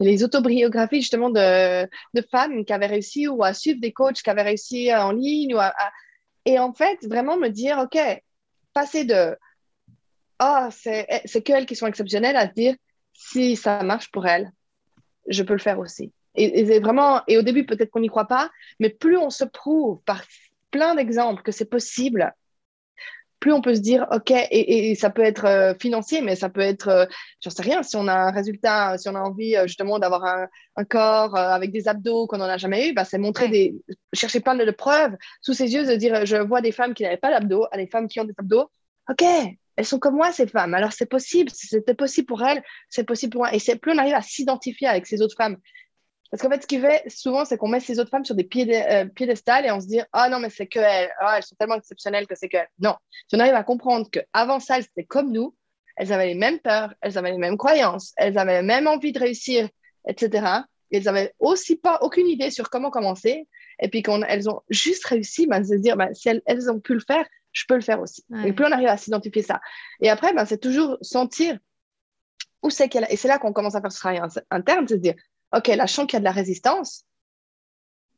les 0.01 0.25
autobiographies 0.25 1.01
justement 1.03 1.31
de, 1.31 1.89
femmes 2.31 2.65
qui 2.65 2.73
avaient 2.73 2.87
réussi 2.87 3.29
ou 3.29 3.43
à 3.45 3.55
suivre 3.55 3.81
des 3.81 3.93
coachs 3.93 4.23
qui 4.23 4.31
avaient 4.31 4.43
réussi 4.43 4.95
en 4.95 5.13
ligne. 5.13 5.55
Ou 5.55 5.59
à, 5.59 5.75
Et 6.45 6.59
en 6.59 6.73
fait, 6.73 6.99
vraiment 7.07 7.37
me 7.37 7.49
dire, 7.49 7.79
OK, 7.79 7.99
passer 8.73 9.05
de 9.05 9.37
ah, 10.39 10.71
c'est 10.73 11.43
qu'elles 11.43 11.67
qui 11.67 11.77
sont 11.77 11.87
exceptionnelles 11.87 12.37
à 12.37 12.47
dire 12.47 12.75
si 13.21 13.55
ça 13.55 13.83
marche 13.83 14.11
pour 14.11 14.27
elles, 14.27 14.51
je 15.29 15.43
peux 15.43 15.53
le 15.53 15.61
faire 15.61 15.79
aussi. 15.79 16.13
Et, 16.37 16.79
vraiment, 16.79 17.23
et 17.27 17.37
au 17.37 17.43
début, 17.43 17.67
peut-être 17.67 17.91
qu'on 17.91 18.01
n'y 18.01 18.09
croit 18.09 18.29
pas, 18.29 18.51
mais 18.79 18.89
plus 18.89 19.19
on 19.19 19.31
se 19.31 19.45
prouve 19.45 20.01
par 20.05 20.23
plein 20.71 20.95
d'exemples 20.95 21.43
que 21.43 21.53
c'est 21.53 21.69
possible, 21.69 22.33
plus 23.41 23.53
on 23.53 23.61
peut 23.61 23.75
se 23.75 23.81
dire, 23.81 24.07
OK, 24.13 24.31
et, 24.31 24.95
ça 24.95 25.11
peut 25.11 25.23
être 25.23 25.45
euh, 25.45 25.75
financier, 25.79 26.23
mais 26.23 26.37
ça 26.37 26.49
peut 26.49 26.61
être, 26.61 26.89
euh, 26.89 27.07
j'en 27.43 27.51
sais 27.51 27.63
rien, 27.63 27.83
si 27.83 27.97
on 27.97 28.07
a 28.07 28.15
un 28.15 28.31
résultat, 28.31 28.97
si 28.97 29.09
on 29.09 29.15
a 29.15 29.21
envie 29.21 29.57
euh, 29.57 29.67
justement 29.67 29.99
d'avoir 29.99 30.25
un, 30.25 30.85
corps 30.85 31.37
avec 31.37 31.73
des 31.73 31.89
abdos 31.89 32.27
qu'on 32.27 32.39
n'en 32.39 32.45
a 32.45 32.57
jamais 32.57 32.89
eu, 32.89 32.95
bah, 32.95 33.05
c'est 33.05 33.19
montrer 33.19 33.49
des, 33.49 33.75
chercher 34.15 34.41
plein 34.41 34.55
de, 34.55 34.71
preuves 34.71 35.17
sous 35.43 35.53
ses 35.53 35.75
yeux, 35.75 35.87
de 35.87 35.97
dire, 35.97 36.25
je 36.25 36.37
vois 36.37 36.61
des 36.61 36.73
femmes 36.73 36.95
qui 36.95 37.03
n'avaient 37.03 37.19
pas 37.19 37.31
d'abdos, 37.31 37.67
à 37.73 37.77
des 37.77 37.87
femmes 37.87 38.09
qui 38.09 38.21
ont 38.21 38.25
des 38.25 38.35
abdos, 38.39 38.71
OK, 39.11 39.25
elles 39.77 39.87
sont 39.87 39.99
comme 39.99 40.17
moi, 40.17 40.33
ces 40.33 40.47
femmes. 40.47 40.75
Alors, 40.75 40.93
c'est 40.93 41.07
possible. 41.07 41.51
C'était 41.55 41.95
possible 41.95 42.27
pour 42.27 42.43
elles, 42.43 42.63
c'est 42.89 43.05
possible 43.05 43.33
pour 43.33 43.43
moi. 43.43 43.55
Et 43.55 43.59
c'est 43.59 43.77
plus 43.77 43.93
on 43.93 43.99
arrive 43.99 44.15
à 44.15 44.23
s'identifier 44.23 44.89
avec 44.89 45.07
ces 45.07 45.23
autres 45.23 45.37
femmes. 45.37 45.57
Parce 46.31 46.43
qu'en 46.43 46.51
fait, 46.51 46.63
ce 46.63 46.67
qui 46.67 46.79
fait 46.79 47.03
souvent, 47.09 47.45
c'est 47.45 47.57
qu'on 47.57 47.69
met 47.69 47.81
ces 47.81 47.99
autres 47.99 48.11
femmes 48.11 48.25
sur 48.25 48.37
des 48.37 48.49
euh, 48.55 49.05
piédestals 49.07 49.67
et 49.67 49.71
on 49.73 49.81
se 49.81 49.87
dit 49.87 50.01
Ah 50.13 50.29
non, 50.29 50.39
mais 50.39 50.51
c'est 50.51 50.67
que 50.67 50.79
elles. 50.79 51.11
Ah, 51.21 51.37
elles 51.37 51.43
sont 51.43 51.57
tellement 51.57 51.75
exceptionnelles 51.75 52.27
que 52.27 52.37
c'est 52.37 52.49
que 52.49 52.59
Non. 52.79 52.95
Si 53.29 53.37
on 53.37 53.41
arrive 53.41 53.55
à 53.55 53.65
comprendre 53.65 54.09
qu'avant 54.11 54.61
ça, 54.61 54.79
elles 54.79 54.85
étaient 54.85 55.05
comme 55.05 55.33
nous, 55.33 55.57
elles 55.97 56.13
avaient 56.13 56.29
les 56.29 56.35
mêmes 56.35 56.61
peurs, 56.61 56.95
elles 57.01 57.19
avaient 57.19 57.33
les 57.33 57.39
mêmes 57.39 57.57
croyances, 57.57 58.13
elles 58.17 58.39
avaient 58.39 58.63
même 58.63 58.87
envie 58.87 59.13
de 59.13 59.19
réussir, 59.19 59.69
etc. 60.07 60.47
elles 60.93 61.03
n'avaient 61.03 61.35
aussi 61.41 61.77
pas 61.77 61.99
aucune 62.03 62.29
idée 62.29 62.51
sur 62.51 62.71
comment 62.71 62.91
commencer. 62.91 63.49
Et 63.83 63.89
puis, 63.89 64.03
quand 64.03 64.23
elles 64.23 64.49
ont 64.49 64.61
juste 64.69 65.05
réussi, 65.07 65.47
de 65.47 65.63
se 65.65 65.75
dire 65.75 65.97
ben, 65.97 66.15
Si 66.15 66.29
elles, 66.29 66.71
ont 66.71 66.79
pu 66.79 66.95
le 66.95 67.01
faire, 67.01 67.27
je 67.53 67.65
peux 67.67 67.75
le 67.75 67.81
faire 67.81 68.01
aussi. 68.01 68.25
Et 68.45 68.53
plus 68.53 68.65
on 68.65 68.73
arrive 68.73 68.89
à 68.89 68.97
s'identifier 68.97 69.43
ça. 69.43 69.61
Et 70.01 70.09
après, 70.09 70.33
ben, 70.33 70.45
c'est 70.45 70.59
toujours 70.59 70.99
sentir 71.03 71.59
où 72.63 72.71
c'est 72.71 72.89
qu'elle 72.89 73.07
Et 73.11 73.17
c'est 73.17 73.29
là 73.29 73.39
qu'on 73.39 73.53
commence 73.53 73.75
à 73.75 73.81
faire 73.81 73.93
ce 73.93 73.99
travail 73.99 74.21
interne, 74.51 74.87
c'est 74.87 74.95
se 74.95 75.01
dire, 75.01 75.15
OK, 75.55 75.69
là, 75.69 75.87
je 75.87 75.93
sens 75.93 76.07
qu'il 76.07 76.15
y 76.15 76.19
a 76.19 76.21
de 76.21 76.25
la 76.25 76.33
résistance. 76.33 77.05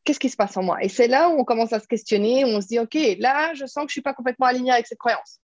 Qu'est-ce 0.04 0.18
qui 0.18 0.28
se 0.28 0.36
passe 0.36 0.56
en 0.56 0.62
moi? 0.62 0.82
Et 0.82 0.88
c'est 0.88 1.06
là 1.06 1.28
où 1.28 1.38
on 1.38 1.44
commence 1.44 1.72
à 1.72 1.78
se 1.78 1.86
questionner, 1.86 2.44
où 2.44 2.48
on 2.48 2.60
se 2.60 2.66
dit, 2.66 2.78
OK, 2.78 2.96
là, 3.18 3.54
je 3.54 3.66
sens 3.66 3.74
que 3.74 3.80
je 3.80 3.84
ne 3.84 3.88
suis 3.90 4.02
pas 4.02 4.14
complètement 4.14 4.46
alignée 4.46 4.72
avec 4.72 4.86
cette 4.86 4.98
croyance, 4.98 5.40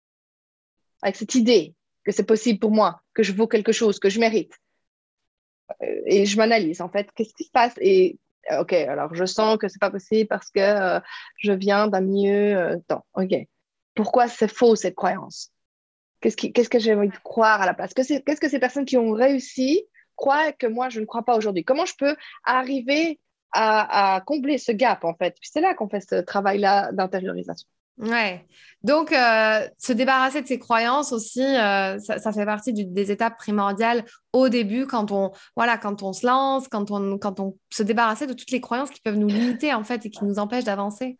avec 1.03 1.17
cette 1.17 1.35
idée 1.35 1.75
que 2.05 2.13
c'est 2.13 2.25
possible 2.25 2.59
pour 2.59 2.71
moi, 2.71 3.01
que 3.15 3.23
je 3.23 3.33
vaux 3.33 3.47
quelque 3.47 3.73
chose, 3.73 3.99
que 3.99 4.09
je 4.09 4.19
mérite. 4.19 4.55
Euh, 5.83 6.01
et 6.07 6.25
je 6.25 6.37
m'analyse, 6.39 6.81
en 6.81 6.89
fait, 6.89 7.11
qu'est-ce 7.15 7.35
qui 7.35 7.45
se 7.45 7.51
passe? 7.51 7.75
Et 7.81 8.19
OK, 8.59 8.73
alors 8.73 9.15
je 9.15 9.25
sens 9.25 9.59
que 9.59 9.69
c'est 9.69 9.81
pas 9.81 9.91
possible 9.91 10.29
parce 10.29 10.51
que 10.51 10.61
euh, 10.61 11.01
je 11.39 11.53
viens 11.53 11.89
d'un 11.89 12.01
milieu 12.01 12.57
euh, 12.57 12.77
temps. 12.87 13.05
OK 13.15 13.35
pourquoi 13.97 14.29
c'est 14.29 14.53
faux 14.53 14.77
cette 14.77 14.95
croyance? 14.95 15.51
Qu'est-ce, 16.21 16.69
que 16.69 16.79
j'ai 16.79 16.95
envie 16.95 17.09
de 17.09 17.17
croire 17.19 17.61
à 17.61 17.67
la 17.67 17.75
place? 17.75 17.93
Qu'est-ce 17.95 18.41
que 18.41 18.49
ces 18.49 18.59
personnes 18.59 18.85
qui 18.85 18.97
ont 18.97 19.11
réussi 19.11 19.85
croient 20.15 20.53
que 20.53 20.67
moi, 20.67 20.89
je 20.89 21.01
ne 21.01 21.05
crois 21.05 21.25
pas 21.25 21.37
aujourd'hui? 21.37 21.65
Comment 21.65 21.87
je 21.87 21.95
peux 21.99 22.17
arriver 22.45 23.21
à, 23.53 24.23
combler 24.27 24.59
ce 24.59 24.73
gap, 24.73 25.05
en 25.05 25.15
fait? 25.15 25.37
C'est 25.43 25.61
là 25.61 25.75
qu'on 25.75 25.89
fait 25.89 26.01
ce 26.01 26.17
travail-là 26.17 26.93
d'intériorisation. 26.93 27.69
Ouais. 27.99 28.47
Donc, 28.83 29.13
euh, 29.13 29.67
se 29.79 29.93
débarrasser 29.93 30.43
de 30.43 30.47
ces 30.47 30.59
croyances 30.59 31.13
aussi, 31.13 31.43
euh, 31.43 31.99
ça, 31.99 32.33
fait 32.33 32.45
partie 32.45 32.73
des 32.75 33.11
étapes 33.11 33.39
primordiales 33.39 34.05
au 34.35 34.51
début 34.51 34.87
quand 34.87 35.13
on, 35.13 35.33
voilà, 35.55 35.79
quand 35.79 36.03
on 36.03 36.13
se 36.13 36.27
lance, 36.27 36.69
quand 36.69 36.91
on, 36.91 37.17
quand 37.19 37.41
on 37.41 37.57
se 37.71 37.83
débarrasser 37.83 38.27
de 38.27 38.35
toutes 38.35 38.51
les 38.51 38.61
croyances 38.61 38.91
qui 38.91 39.01
peuvent 39.01 39.17
nous 39.17 39.29
limiter 39.29 39.73
en 39.73 39.85
fait 39.85 40.05
et 40.05 40.11
qui 40.11 40.25
nous 40.25 40.39
empêchent 40.39 40.65
d'avancer. 40.65 41.17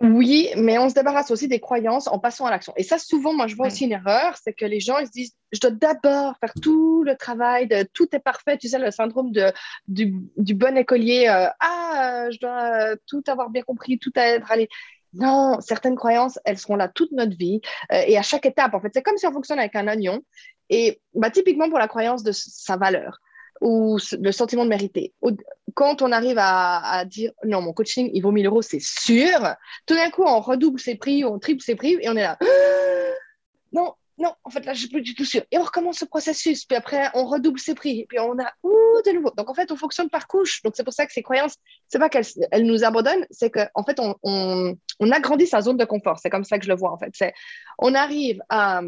Oui, 0.00 0.48
mais 0.56 0.78
on 0.78 0.88
se 0.88 0.94
débarrasse 0.94 1.32
aussi 1.32 1.48
des 1.48 1.58
croyances 1.58 2.06
en 2.06 2.20
passant 2.20 2.46
à 2.46 2.50
l'action. 2.50 2.72
Et 2.76 2.84
ça, 2.84 2.98
souvent, 2.98 3.32
moi, 3.34 3.48
je 3.48 3.56
vois 3.56 3.66
aussi 3.66 3.84
une 3.84 3.92
erreur, 3.92 4.36
c'est 4.40 4.52
que 4.52 4.64
les 4.64 4.78
gens, 4.78 4.98
ils 4.98 5.08
se 5.08 5.12
disent, 5.12 5.34
je 5.50 5.58
dois 5.58 5.72
d'abord 5.72 6.36
faire 6.38 6.52
tout 6.62 7.02
le 7.02 7.16
travail, 7.16 7.66
de, 7.66 7.82
tout 7.94 8.06
est 8.14 8.20
parfait, 8.20 8.56
tu 8.58 8.68
sais, 8.68 8.78
le 8.78 8.92
syndrome 8.92 9.32
de, 9.32 9.52
du, 9.88 10.54
bon 10.54 10.76
écolier, 10.76 11.26
euh, 11.28 11.48
ah, 11.58 12.28
je 12.30 12.38
dois 12.38 12.96
tout 13.08 13.24
avoir 13.26 13.50
bien 13.50 13.62
compris, 13.62 13.98
tout 13.98 14.12
être 14.14 14.50
allé. 14.52 14.68
Non, 15.14 15.58
certaines 15.60 15.96
croyances, 15.96 16.38
elles 16.44 16.58
seront 16.58 16.76
là 16.76 16.88
toute 16.88 17.10
notre 17.10 17.36
vie 17.36 17.60
euh, 17.92 18.02
et 18.06 18.16
à 18.16 18.22
chaque 18.22 18.46
étape, 18.46 18.74
en 18.74 18.80
fait. 18.80 18.90
C'est 18.94 19.02
comme 19.02 19.16
si 19.16 19.26
on 19.26 19.32
fonctionne 19.32 19.58
avec 19.58 19.74
un 19.74 19.88
oignon. 19.88 20.20
Et 20.70 21.00
bah, 21.14 21.30
typiquement 21.30 21.68
pour 21.68 21.78
la 21.78 21.88
croyance 21.88 22.22
de 22.22 22.30
sa 22.30 22.76
valeur 22.76 23.18
ou 23.60 23.98
le 24.18 24.32
sentiment 24.32 24.64
de 24.64 24.70
mériter. 24.70 25.12
Quand 25.74 26.02
on 26.02 26.12
arrive 26.12 26.38
à, 26.38 27.04
dire 27.06 27.32
non, 27.44 27.60
mon 27.60 27.72
coaching, 27.72 28.10
il 28.12 28.20
vaut 28.20 28.32
1000 28.32 28.46
euros, 28.46 28.62
c'est 28.62 28.80
sûr, 28.80 29.54
tout 29.86 29.94
d'un 29.94 30.10
coup, 30.10 30.24
on 30.24 30.40
redouble 30.40 30.80
ses 30.80 30.96
prix, 30.96 31.24
on 31.24 31.38
triple 31.38 31.62
ses 31.62 31.74
prix 31.74 31.96
et 32.00 32.08
on 32.08 32.16
est 32.16 32.22
là. 32.22 32.38
non, 33.72 33.94
non, 34.18 34.34
en 34.42 34.50
fait, 34.50 34.66
là, 34.66 34.74
je 34.74 34.80
suis 34.80 34.88
plus 34.88 35.00
du 35.00 35.14
tout 35.14 35.24
sûr. 35.24 35.42
Et 35.52 35.58
on 35.58 35.62
recommence 35.62 35.98
ce 35.98 36.04
processus. 36.04 36.64
Puis 36.64 36.76
après, 36.76 37.08
on 37.14 37.24
redouble 37.24 37.60
ses 37.60 37.74
prix. 37.74 38.00
Et 38.00 38.06
puis 38.06 38.18
on 38.18 38.32
a 38.32 38.52
ouh, 38.64 39.02
de 39.06 39.12
nouveau. 39.12 39.30
Donc 39.36 39.48
en 39.48 39.54
fait, 39.54 39.70
on 39.70 39.76
fonctionne 39.76 40.10
par 40.10 40.26
couche. 40.26 40.60
Donc 40.62 40.74
c'est 40.76 40.82
pour 40.82 40.92
ça 40.92 41.06
que 41.06 41.12
ces 41.12 41.22
croyances, 41.22 41.54
c'est 41.86 42.00
pas 42.00 42.08
qu'elles 42.08 42.26
nous 42.64 42.82
abandonnent, 42.82 43.26
c'est 43.30 43.50
qu'en 43.50 43.68
en 43.74 43.84
fait, 43.84 44.00
on, 44.00 44.16
on, 44.24 44.74
on 44.98 45.12
agrandit 45.12 45.46
sa 45.46 45.60
zone 45.60 45.76
de 45.76 45.84
confort. 45.84 46.18
C'est 46.18 46.30
comme 46.30 46.42
ça 46.42 46.58
que 46.58 46.64
je 46.64 46.68
le 46.68 46.76
vois, 46.76 46.90
en 46.90 46.98
fait. 46.98 47.12
On 47.78 47.94
arrive 47.94 48.42
à 48.48 48.82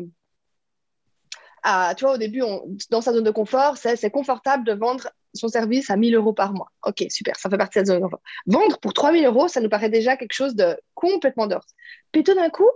tu 1.97 2.05
vois, 2.05 2.15
au 2.15 2.19
début, 2.19 2.43
dans 2.91 3.01
sa 3.01 3.13
zone 3.13 3.25
de 3.25 3.31
confort, 3.31 3.77
c'est 3.77 4.11
confortable 4.11 4.65
de 4.65 4.73
vendre 4.73 5.11
son 5.35 5.49
service 5.49 5.91
à 5.91 5.97
1000 5.97 6.15
euros 6.15 6.33
par 6.33 6.53
mois. 6.53 6.71
Ok, 6.85 7.05
super, 7.09 7.37
ça 7.37 7.49
fait 7.49 7.59
partie 7.59 7.81
de 7.81 7.85
sa 7.85 7.93
zone 7.93 8.01
de 8.01 8.05
confort. 8.05 8.23
Vendre 8.47 8.79
pour 8.79 8.93
3000 8.93 9.25
euros, 9.27 9.49
ça 9.49 9.61
nous 9.61 9.69
paraît 9.69 9.91
déjà 9.91 10.17
quelque 10.17 10.33
chose 10.33 10.55
de 10.55 10.77
complètement 10.95 11.47
d'or. 11.47 11.65
Puis 12.13 12.25
tout 12.25 12.35
d'un 12.35 12.51
coup, 12.51 12.69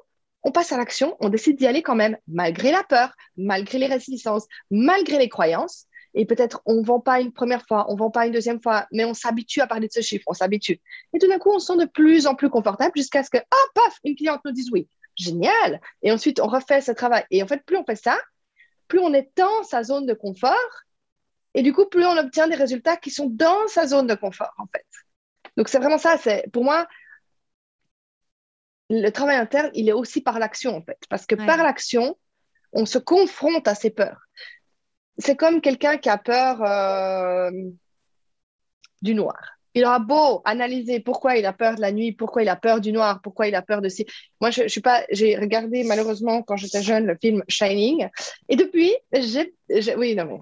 on 0.45 0.53
passe 0.53 0.73
à 0.73 0.77
l'action, 0.77 1.17
on 1.21 1.31
décide 1.31 1.57
d'y 1.57 1.67
aller 1.67 1.83
quand 1.83 1.95
même, 1.95 2.17
malgré 2.29 2.71
la 2.71 2.85
peur, 2.85 3.15
malgré 3.37 3.79
les 3.79 3.87
résistances, 3.87 4.47
malgré 4.71 5.19
les 5.19 5.29
croyances. 5.29 5.87
Et 6.17 6.27
peut-être 6.27 6.63
on 6.65 6.75
ne 6.75 6.85
vend 6.85 7.01
pas 7.01 7.21
une 7.21 7.33
première 7.33 7.67
fois, 7.67 7.87
on 7.89 7.95
ne 7.95 7.99
vend 7.99 8.11
pas 8.11 8.27
une 8.27 8.33
deuxième 8.33 8.61
fois, 8.61 8.87
mais 8.93 9.05
on 9.05 9.15
s'habitue 9.15 9.61
à 9.61 9.67
parler 9.67 9.89
de 9.89 9.93
ce 9.93 10.01
chiffre, 10.01 10.23
on 10.29 10.33
s'habitue. 10.33 10.81
Et 11.13 11.19
tout 11.19 11.27
d'un 11.27 11.39
coup, 11.39 11.51
on 11.51 11.59
se 11.59 11.67
sent 11.73 11.79
de 11.79 11.87
plus 11.87 12.29
en 12.29 12.37
plus 12.37 12.51
confortable 12.51 12.93
jusqu'à 12.95 13.25
ce 13.25 13.31
que, 13.31 13.39
ah, 13.39 13.67
paf, 13.75 13.99
une 14.05 14.15
cliente 14.15 14.41
nous 14.45 14.53
dise 14.53 14.71
oui. 14.71 14.89
Génial. 15.17 15.81
Et 16.03 16.13
ensuite, 16.13 16.41
on 16.41 16.47
refait 16.47 16.81
ce 16.81 16.93
travail. 16.93 17.25
Et 17.31 17.43
en 17.43 17.47
fait, 17.47 17.65
plus 17.65 17.77
on 17.77 17.85
fait 17.85 17.97
ça, 17.97 18.19
plus 18.89 18.99
on 18.99 19.13
est 19.15 19.31
dans 19.37 19.63
sa 19.63 19.83
zone 19.83 20.07
de 20.07 20.15
confort, 20.15 20.85
et 21.55 21.63
du 21.63 21.73
coup, 21.73 21.87
plus 21.87 22.05
on 22.05 22.17
obtient 22.17 22.49
des 22.49 22.57
résultats 22.57 22.97
qui 22.97 23.11
sont 23.11 23.29
dans 23.31 23.69
sa 23.69 23.87
zone 23.87 24.07
de 24.07 24.15
confort, 24.15 24.53
en 24.59 24.67
fait. 24.67 24.87
Donc, 25.57 25.69
c'est 25.69 25.79
vraiment 25.79 25.99
ça. 25.99 26.19
C'est 26.19 26.51
Pour 26.53 26.65
moi, 26.65 26.87
le 28.91 29.09
travail 29.11 29.37
interne, 29.37 29.71
il 29.75 29.89
est 29.89 29.93
aussi 29.93 30.21
par 30.21 30.39
l'action, 30.39 30.77
en 30.77 30.83
fait. 30.83 30.99
Parce 31.09 31.27
que 31.27 31.37
par 31.37 31.59
l'action, 31.59 32.19
on 32.73 32.87
se 32.87 32.99
confronte 32.99 33.69
à 33.69 33.75
ses 33.75 33.91
peurs. 33.91 34.21
C'est 35.19 35.37
comme 35.37 35.61
quelqu'un 35.61 35.97
qui 35.97 36.09
a 36.09 36.19
peur 36.19 36.61
euh, 36.63 37.51
du 39.01 39.15
noir. 39.15 39.39
Il 39.75 39.85
aura 39.85 39.99
beau 39.99 40.43
analyser 40.45 41.01
pourquoi 41.01 41.37
il 41.37 41.47
a 41.47 41.53
peur 41.53 41.75
de 41.75 41.81
la 41.81 41.93
nuit, 41.93 42.13
pourquoi 42.13 42.43
il 42.43 42.49
a 42.49 42.57
peur 42.57 42.81
du 42.81 42.93
noir, 42.93 43.21
pourquoi 43.23 43.49
il 43.49 43.55
a 43.55 43.63
peur 43.63 43.81
de 43.81 43.89
si. 43.89 44.07
Moi, 44.41 44.51
je, 44.51 44.69
suis 44.69 44.81
pas. 44.81 45.05
J'ai 45.11 45.37
regardé 45.37 45.85
malheureusement 45.85 46.43
quand 46.43 46.57
j'étais 46.57 46.83
jeune 46.83 47.07
le 47.07 47.17
film 47.21 47.43
Shining, 47.49 48.09
et 48.49 48.57
depuis, 48.57 48.95
j'ai. 49.13 49.55
Oui, 49.97 50.15
non 50.15 50.25
mais. 50.27 50.41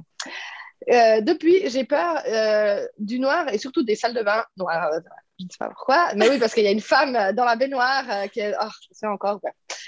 Euh, 0.91 1.21
depuis, 1.21 1.71
j'ai 1.71 1.85
peur 1.85 2.21
euh, 2.27 2.87
du 2.99 3.21
noir 3.21 3.49
et 3.53 3.59
surtout 3.59 3.85
des 3.85 3.95
salles 3.95 4.15
de 4.15 4.23
bain 4.23 4.45
noires 4.57 4.91
je 5.43 5.47
ne 5.47 5.51
sais 5.51 5.59
pas 5.59 5.69
pourquoi, 5.69 6.15
mais 6.15 6.29
oui, 6.29 6.39
parce 6.39 6.55
qu'il 6.55 6.63
y 6.63 6.69
a 6.69 6.71
une 6.71 6.81
femme 6.81 7.17
euh, 7.17 7.33
dans 7.33 7.45
la 7.45 7.57
baignoire 7.57 8.05
euh, 8.09 8.27
qui 8.29 8.41
est. 8.41 8.55
Oh, 8.61 8.69
je 8.83 8.89
sais 8.93 9.07
encore. 9.07 9.41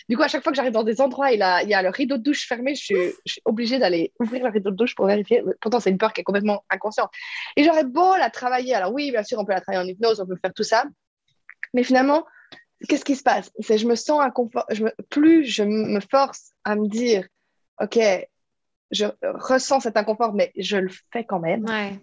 Du 0.09 0.17
coup, 0.17 0.23
à 0.23 0.29
chaque 0.29 0.43
fois 0.43 0.51
que 0.51 0.57
j'arrive 0.57 0.73
dans 0.73 0.83
des 0.83 1.01
endroits, 1.01 1.27
a, 1.27 1.63
il 1.63 1.69
y 1.69 1.75
a 1.75 1.83
le 1.83 1.91
rideau 1.91 2.17
de 2.17 2.23
douche 2.23 2.49
fermé, 2.49 2.75
je 2.75 2.83
suis, 2.83 3.41
obligée 3.45 3.79
d'aller 3.79 4.13
ouvrir 4.19 4.45
le 4.45 4.51
rideau 4.51 4.71
de 4.71 4.77
douche 4.77 4.95
pour 4.97 5.07
vérifier. 5.07 5.43
Pourtant, 5.61 5.79
c'est 5.79 5.91
une 5.91 5.99
peur 5.99 6.13
qui 6.13 6.21
est 6.21 6.25
complètement 6.25 6.65
inconsciente. 6.71 7.11
Et 7.57 7.63
j'aurais 7.63 7.85
beau 7.85 8.17
la 8.17 8.31
travailler. 8.31 8.75
Alors, 8.75 8.93
oui, 8.93 9.13
bien 9.13 9.23
sûr, 9.23 9.39
on 9.39 9.45
peut 9.45 9.53
la 9.53 9.61
travailler 9.61 9.85
en 9.85 9.89
hypnose, 9.89 10.21
on 10.21 10.27
peut 10.27 10.39
faire 10.43 10.53
tout 10.53 10.65
ça. 10.65 10.85
Mais 11.73 11.85
finalement, 11.85 12.25
qu'est-ce 12.89 13.05
qui 13.05 13.15
se 13.15 13.23
passe? 13.23 13.53
C'est 13.61 13.79
je 13.79 13.87
me 13.87 13.95
sens 13.95 14.21
inconfort. 14.21 14.67
Plus 15.09 15.45
je 15.45 15.63
me 15.63 16.01
force 16.01 16.51
à 16.65 16.75
me 16.75 16.89
dire, 16.89 17.27
OK, 17.81 17.99
je 18.91 19.07
ressens 19.23 19.81
cet 19.81 19.97
inconfort, 19.97 20.35
mais 20.35 20.53
je 20.57 20.79
le 20.79 20.91
fais 21.13 21.25
quand 21.25 21.41
même. 21.41 21.65
Ouais 21.65 22.01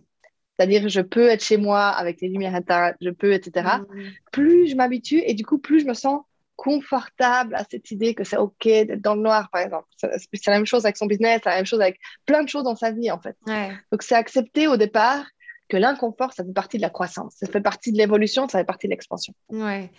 c'est-à-dire 0.62 0.90
je 0.90 1.02
peux 1.02 1.28
être 1.28 1.44
chez 1.44 1.58
moi 1.58 1.88
avec 1.88 2.22
les 2.22 2.28
lumières 2.28 2.56
éteintes, 2.56 2.96
je 3.02 3.10
peux, 3.10 3.34
etc. 3.34 3.68
Mm. 3.80 4.02
Plus 4.32 4.68
je 4.68 4.76
m'habitue 4.76 5.24
et 5.26 5.34
du 5.34 5.44
coup, 5.44 5.58
plus 5.58 5.80
je 5.80 5.86
me 5.88 5.96
sens 5.96 6.22
confortable 6.56 7.56
à 7.56 7.64
cette 7.70 7.90
idée 7.90 8.14
que 8.14 8.24
c'est 8.24 8.38
OK 8.38 8.66
d'être 8.66 9.02
dans 9.02 9.16
le 9.16 9.22
noir, 9.22 9.50
par 9.52 9.64
exemple. 9.64 9.88
C'est 9.98 10.48
la 10.48 10.58
même 10.58 10.68
chose 10.68 10.86
avec 10.86 10.98
son 10.98 11.08
business, 11.08 11.42
c'est 11.44 11.50
la 11.50 11.56
même 11.56 11.66
chose 11.66 11.82
avec 11.82 12.00
plein 12.28 12.44
de 12.44 12.50
choses 12.50 12.64
dans 12.64 12.76
sa 12.76 12.92
vie, 12.92 13.10
en 13.10 13.20
fait. 13.20 13.36
Donc, 13.92 14.04
c'est 14.04 14.14
accepter 14.14 14.68
au 14.68 14.78
départ 14.78 15.26
que 15.68 15.78
l'inconfort, 15.78 16.34
ça 16.34 16.44
fait 16.44 16.54
partie 16.54 16.78
de 16.78 16.84
la 16.84 16.92
croissance, 16.92 17.34
ça 17.40 17.48
fait 17.48 17.62
partie 17.62 17.92
de 17.92 17.98
l'évolution, 17.98 18.48
ça 18.48 18.60
fait 18.60 18.66
partie 18.66 18.86
de 18.86 18.92
l'expansion. 18.92 19.34
Ouais. 19.50 19.90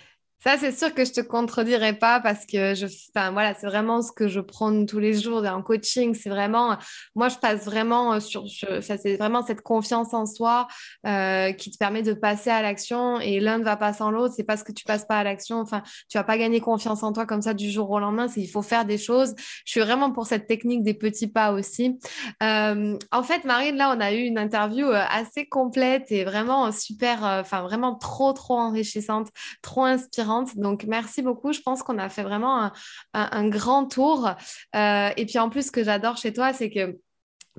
Ça, 0.45 0.57
c'est 0.59 0.77
sûr 0.77 0.93
que 0.93 1.05
je 1.05 1.13
te 1.13 1.21
contredirai 1.21 1.93
pas 1.93 2.19
parce 2.19 2.47
que 2.47 2.75
je, 2.75 2.87
enfin, 3.15 3.31
voilà, 3.31 3.55
c'est 3.55 3.69
vraiment 3.69 4.03
ce 4.03 4.11
que 4.11 4.27
je 4.27 4.41
prends 4.41 4.85
tous 4.87 4.99
les 4.99 5.15
jours 5.15 5.45
en 5.47 5.63
coaching. 5.63 6.15
C'est 6.15 6.31
vraiment, 6.31 6.77
moi, 7.15 7.29
je 7.29 7.37
passe 7.37 7.65
vraiment 7.65 8.19
sur, 8.19 8.47
ça, 8.51 8.99
c'est 8.99 9.17
vraiment 9.17 9.45
cette 9.45 9.61
confiance 9.61 10.13
en 10.15 10.27
soi 10.27 10.67
euh, 11.07 11.53
qui 11.53 11.71
te 11.71 11.79
permet 11.79 12.03
de 12.03 12.13
passer 12.13 12.51
à 12.51 12.61
l'action 12.61 13.21
et 13.21 13.39
l'un 13.39 13.59
ne 13.59 13.65
va 13.65 13.77
pas 13.77 13.93
sans 13.93 14.11
l'autre. 14.11 14.35
C'est 14.37 14.43
parce 14.43 14.65
que 14.65 14.73
tu 14.73 14.85
passes 14.85 15.05
pas 15.05 15.19
à 15.19 15.23
l'action. 15.23 15.61
Enfin, 15.61 15.81
tu 16.09 16.19
vas 16.19 16.25
pas 16.25 16.37
gagner 16.37 16.61
confiance 16.61 17.05
en 17.05 17.13
toi 17.13 17.25
comme 17.25 17.43
ça 17.43 17.55
du 17.55 17.71
jour 17.71 17.89
au 17.93 18.01
lendemain. 18.01 18.27
C'est 18.27 18.41
il 18.41 18.49
faut 18.49 18.63
faire 18.63 18.85
des 18.85 18.99
choses. 18.99 19.35
Je 19.65 19.71
suis 19.71 19.81
vraiment 19.81 20.11
pour 20.11 20.27
cette 20.27 20.49
technique 20.49 20.83
des 20.83 20.95
petits 20.95 21.29
pas 21.29 21.53
aussi. 21.53 22.01
Euh, 22.43 22.99
en 23.13 23.23
fait, 23.23 23.45
Marine, 23.45 23.77
là, 23.77 23.95
on 23.97 24.01
a 24.01 24.13
eu 24.13 24.23
une 24.23 24.39
interview 24.39 24.89
euh, 24.89 25.05
assez 25.09 25.47
complète 25.47 26.11
et 26.11 26.25
vraiment 26.25 26.73
super, 26.73 27.23
enfin, 27.23 27.63
vraiment 27.63 27.95
trop, 27.95 28.33
trop 28.33 28.59
enrichissante, 28.59 29.29
trop 29.63 29.85
inspirante 29.85 30.32
donc, 30.57 30.85
merci 30.85 31.23
beaucoup. 31.23 31.53
Je 31.53 31.61
pense 31.61 31.83
qu'on 31.83 31.99
a 31.99 32.09
fait 32.09 32.23
vraiment 32.23 32.71
un, 33.15 33.49
grand 33.49 33.87
tour. 33.87 34.31
Euh, 34.75 35.11
et 35.17 35.27
puis, 35.27 35.39
en 35.39 35.51
plus, 35.51 35.67
ce 35.67 35.73
que 35.73 35.85
j'adore 35.85 36.17
chez 36.17 36.33
toi, 36.33 36.53
c'est 36.53 36.71
que 36.71 36.99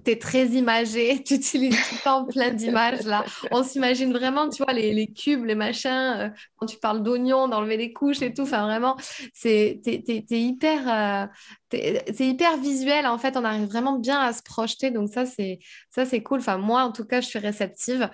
tu 0.03 0.11
es 0.11 0.17
très 0.17 0.47
imagé, 0.47 1.24
tu 1.26 1.36
utilises 1.36 1.76
tout 1.88 1.95
le 1.95 2.03
temps 2.03 2.26
plein 2.26 2.51
d'images 2.51 3.03
là. 3.03 3.24
On 3.51 3.63
s'imagine 3.63 4.11
vraiment, 4.11 4.49
tu 4.49 4.63
vois, 4.63 4.74
les, 4.74 5.07
cubes, 5.13 5.45
les 5.45 5.55
machins, 5.55 6.15
euh, 6.17 6.30
quand 6.57 6.65
tu 6.65 6.78
parles 6.78 7.03
d'oignons, 7.03 7.47
d'enlever 7.47 7.78
les 7.78 7.93
couches 7.93 8.21
et 8.21 8.34
tout. 8.34 8.41
Enfin, 8.43 8.63
vraiment, 8.63 8.97
c'est 9.34 9.80
hyper, 10.32 11.30
euh, 11.74 11.97
hyper 12.19 12.57
visuel. 12.57 13.05
En 13.05 13.17
fait, 13.17 13.38
on 13.38 13.43
arrive 13.43 13.67
vraiment 13.67 13.99
bien 13.99 14.19
à 14.19 14.34
se 14.34 14.41
projeter. 14.41 14.89
Donc, 14.89 15.09
ça, 15.13 15.26
c'est 15.26 15.59
ça 15.91 16.05
c'est 16.05 16.24
cool. 16.24 16.39
Enfin, 16.39 16.57
moi, 16.57 16.84
en 16.84 16.91
tout 16.91 17.05
cas, 17.05 17.21
je 17.21 17.28
suis 17.28 17.39
réceptive. 17.39 18.09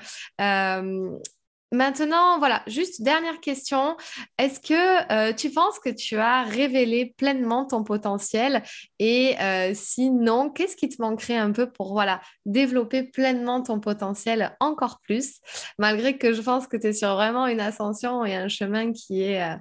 Maintenant, 1.71 2.39
voilà, 2.39 2.63
juste 2.65 3.03
dernière 3.03 3.39
question. 3.41 3.95
Est-ce 4.39 4.59
que 4.59 5.11
euh, 5.11 5.33
tu 5.33 5.51
penses 5.51 5.77
que 5.77 5.89
tu 5.89 6.17
as 6.17 6.41
révélé 6.41 7.13
pleinement 7.15 7.65
ton 7.65 7.83
potentiel? 7.83 8.63
Et 8.97 9.39
euh, 9.39 9.73
sinon, 9.75 10.49
qu'est-ce 10.49 10.75
qui 10.75 10.89
te 10.89 10.99
manquerait 10.99 11.37
un 11.37 11.51
peu 11.51 11.71
pour 11.71 11.93
voilà, 11.93 12.21
développer 12.47 13.03
pleinement 13.03 13.61
ton 13.61 13.79
potentiel 13.79 14.57
encore 14.59 14.99
plus? 15.01 15.41
Malgré 15.77 16.17
que 16.17 16.33
je 16.33 16.41
pense 16.41 16.65
que 16.65 16.75
tu 16.75 16.87
es 16.87 16.93
sur 16.93 17.13
vraiment 17.13 17.45
une 17.45 17.61
ascension 17.61 18.25
et 18.25 18.35
un 18.35 18.47
chemin 18.47 18.91
qui 18.91 19.21
est, 19.21 19.43
euh, 19.43 19.55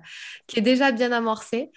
qui 0.46 0.60
est 0.60 0.62
déjà 0.62 0.92
bien 0.92 1.12
amorcé. 1.12 1.70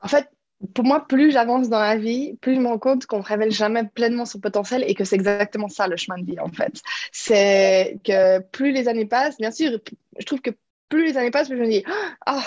En 0.00 0.08
fait, 0.08 0.28
pour 0.74 0.84
moi, 0.84 1.06
plus 1.06 1.30
j'avance 1.30 1.68
dans 1.68 1.78
la 1.78 1.96
vie, 1.96 2.36
plus 2.40 2.56
je 2.56 2.60
me 2.60 2.66
rends 2.68 2.78
compte 2.78 3.06
qu'on 3.06 3.18
ne 3.18 3.22
révèle 3.22 3.52
jamais 3.52 3.84
pleinement 3.84 4.24
son 4.24 4.40
potentiel 4.40 4.84
et 4.86 4.94
que 4.94 5.04
c'est 5.04 5.16
exactement 5.16 5.68
ça 5.68 5.86
le 5.86 5.96
chemin 5.96 6.18
de 6.18 6.26
vie 6.26 6.40
en 6.40 6.48
fait. 6.48 6.80
C'est 7.12 7.98
que 8.04 8.40
plus 8.40 8.72
les 8.72 8.88
années 8.88 9.06
passent, 9.06 9.38
bien 9.38 9.52
sûr, 9.52 9.78
je 10.18 10.24
trouve 10.26 10.40
que 10.40 10.50
plus 10.88 11.04
les 11.04 11.16
années 11.16 11.30
passent, 11.30 11.48
plus 11.48 11.58
je 11.58 11.62
me 11.62 11.68
dis 11.68 11.84
ah 12.26 12.42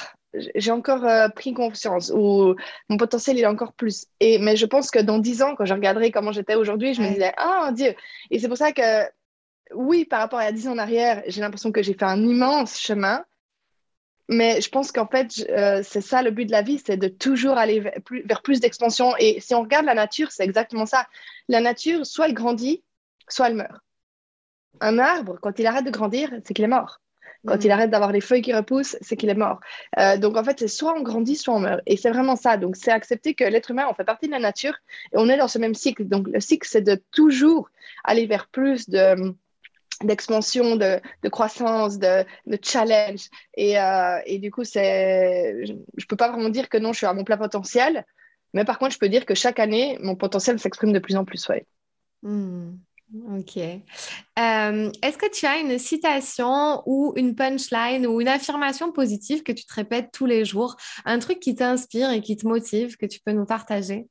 j'ai 0.55 0.72
encore 0.72 1.05
euh, 1.05 1.28
pris 1.30 1.53
confiance 1.53 2.12
ou 2.14 2.55
mon 2.89 2.97
potentiel 2.97 3.38
il 3.38 3.43
est 3.43 3.47
encore 3.47 3.74
plus. 3.74 4.07
Et 4.20 4.39
mais 4.39 4.55
je 4.55 4.66
pense 4.66 4.91
que 4.91 4.99
dans 4.99 5.20
dix 5.20 5.41
ans, 5.41 5.55
quand 5.55 5.66
je 5.66 5.74
regarderai 5.74 6.12
comment 6.12 6.32
j'étais 6.32 6.55
aujourd'hui, 6.55 6.93
je 6.93 7.01
me 7.01 7.09
disais 7.09 7.34
ah 7.38 7.68
oh, 7.68 7.74
Dieu. 7.74 7.93
Et 8.30 8.39
c'est 8.39 8.47
pour 8.47 8.57
ça 8.57 8.72
que 8.74 8.82
oui, 9.74 10.05
par 10.05 10.20
rapport 10.20 10.39
à 10.39 10.51
dix 10.51 10.68
ans 10.68 10.74
en 10.74 10.78
arrière, 10.78 11.24
j'ai 11.28 11.41
l'impression 11.41 11.72
que 11.72 11.82
j'ai 11.82 11.93
fait 11.93 12.03
un 12.03 12.22
immense 12.22 12.78
chemin 12.78 13.24
mais 14.32 14.61
je 14.61 14.69
pense 14.69 14.93
qu'en 14.93 15.07
fait, 15.07 15.45
euh, 15.49 15.82
c'est 15.84 15.99
ça 15.99 16.21
le 16.21 16.32
but 16.32 16.45
de 16.45 16.51
la 16.51 16.61
vie, 16.61 16.82
c'est 16.84 16.95
de 16.95 17.09
toujours 17.09 17.57
aller 17.57 17.82
vers 17.82 18.41
plus, 18.41 18.61
d'expansion. 18.61 19.13
Et 19.19 19.41
si 19.41 19.53
on 19.53 19.61
regarde 19.61 19.86
la 19.86 19.93
nature, 19.93 20.32
c'est 20.32 20.45
exactement 20.45 20.86
ça. 20.86 21.05
La 21.49 21.59
nature, 21.59 22.05
soit 22.05 22.27
elle 22.27 22.34
grandit, 22.34 22.82
soit 23.27 23.49
elle 23.49 23.55
meurt. 23.55 23.82
Un 24.79 24.99
arbre, 24.99 25.38
quand 25.41 25.59
il 25.59 25.67
arrête 25.67 25.86
de 25.86 25.91
grandir, 25.91 26.32
c'est 26.45 26.53
qu'il 26.53 26.63
est 26.63 26.69
mort. 26.69 27.01
Quand 27.45 27.57
mm. 27.57 27.65
il 27.65 27.71
arrête 27.71 27.89
d'avoir 27.89 28.13
les 28.13 28.21
feuilles 28.21 28.41
qui 28.41 28.53
repoussent, 28.53 28.95
c'est 29.01 29.17
qu'il 29.17 29.29
est 29.29 29.36
mort. 29.36 29.59
Euh, 29.99 30.15
donc 30.15 30.38
en 30.38 30.43
fait, 30.45 30.59
c'est 30.59 30.69
soit 30.69 30.97
on 30.97 31.01
grandit, 31.01 31.36
soit 31.36 31.53
on 31.53 31.59
meurt. 31.59 31.82
Et 31.86 31.97
c'est 31.97 32.09
vraiment 32.09 32.38
ça. 32.38 32.55
Donc 32.55 32.77
c'est 32.77 32.91
accepter 32.91 33.34
que 33.34 33.43
l'être 33.43 33.71
humain, 33.71 33.88
on 33.89 33.93
fait 33.93 34.05
partie 34.05 34.27
de 34.27 34.32
la 34.32 34.39
nature 34.39 34.77
et 35.11 35.17
on 35.17 35.27
est 35.27 35.38
dans 35.38 35.49
ce 35.49 35.59
même 35.59 35.75
cycle. 35.75 36.05
Donc 36.05 36.29
le 36.29 36.39
cycle, 36.39 36.67
c'est 36.71 36.82
de 36.82 37.03
toujours 37.11 37.69
aller 38.05 38.27
vers 38.27 38.47
plus 38.47 38.88
de 38.88 39.36
d'expansion, 40.03 40.75
de, 40.75 40.99
croissance, 41.29 41.97
de, 41.97 42.25
challenge. 42.61 43.29
Et, 43.55 43.79
euh, 43.79 44.19
et, 44.25 44.39
du 44.39 44.51
coup, 44.51 44.63
c'est, 44.63 45.65
je 45.65 45.73
ne 45.73 46.05
peux 46.07 46.15
pas 46.15 46.29
vraiment 46.29 46.49
dire 46.49 46.69
que 46.69 46.77
non, 46.77 46.93
je 46.93 46.97
suis 46.97 47.05
à 47.05 47.13
mon 47.13 47.23
plein 47.23 47.37
potentiel, 47.37 48.05
mais 48.53 48.65
par 48.65 48.79
contre, 48.79 48.93
je 48.93 48.99
peux 48.99 49.09
dire 49.09 49.25
que 49.25 49.35
chaque 49.35 49.59
année, 49.59 49.97
mon 50.01 50.15
potentiel 50.15 50.59
s'exprime 50.59 50.93
de 50.93 50.99
plus 50.99 51.15
en 51.15 51.25
plus. 51.25 51.47
Ouais. 51.47 51.65
Hmm, 52.21 52.73
ok. 53.37 53.57
Euh, 53.57 54.91
est-ce 55.01 55.17
que 55.17 55.31
tu 55.31 55.45
as 55.45 55.57
une 55.57 55.77
citation 55.79 56.83
ou 56.85 57.13
une 57.15 57.35
punchline 57.35 58.05
ou 58.07 58.21
une 58.21 58.27
affirmation 58.27 58.91
positive 58.91 59.43
que 59.43 59.51
tu 59.51 59.65
te 59.65 59.73
répètes 59.73 60.11
tous 60.11 60.25
les 60.25 60.45
jours, 60.45 60.75
un 61.05 61.19
truc 61.19 61.39
qui 61.39 61.55
t'inspire 61.55 62.11
et 62.11 62.21
qui 62.21 62.35
te 62.35 62.47
motive, 62.47 62.97
que 62.97 63.05
tu 63.05 63.19
peux 63.19 63.31
nous 63.31 63.45
partager? 63.45 64.07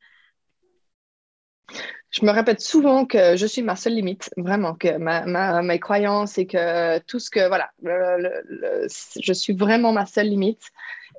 Je 2.11 2.25
me 2.25 2.31
répète 2.33 2.61
souvent 2.61 3.07
que 3.07 3.37
je 3.37 3.47
suis 3.47 3.63
ma 3.63 3.77
seule 3.77 3.95
limite, 3.95 4.31
vraiment, 4.37 4.75
que 4.75 4.97
ma, 4.99 5.25
ma, 5.27 5.63
mes 5.63 5.79
croyances 5.79 6.39
et 6.39 6.47
que 6.47 6.99
tout 7.01 7.21
ce 7.21 7.31
que, 7.31 7.47
voilà, 7.49 7.71
je 7.83 9.33
suis 9.33 9.53
vraiment 9.55 9.93
ma 9.93 10.07
seule 10.07 10.29
limite. 10.29 10.63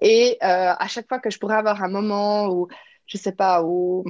Et 0.01 0.37
euh, 0.43 0.73
à 0.77 0.87
chaque 0.87 1.07
fois 1.07 1.19
que 1.19 1.29
je 1.29 1.39
pourrais 1.39 1.55
avoir 1.55 1.83
un 1.83 1.89
moment 1.89 2.49
où, 2.49 2.67
je 3.05 3.17
sais 3.17 3.31
pas, 3.31 3.63
où, 3.63 4.03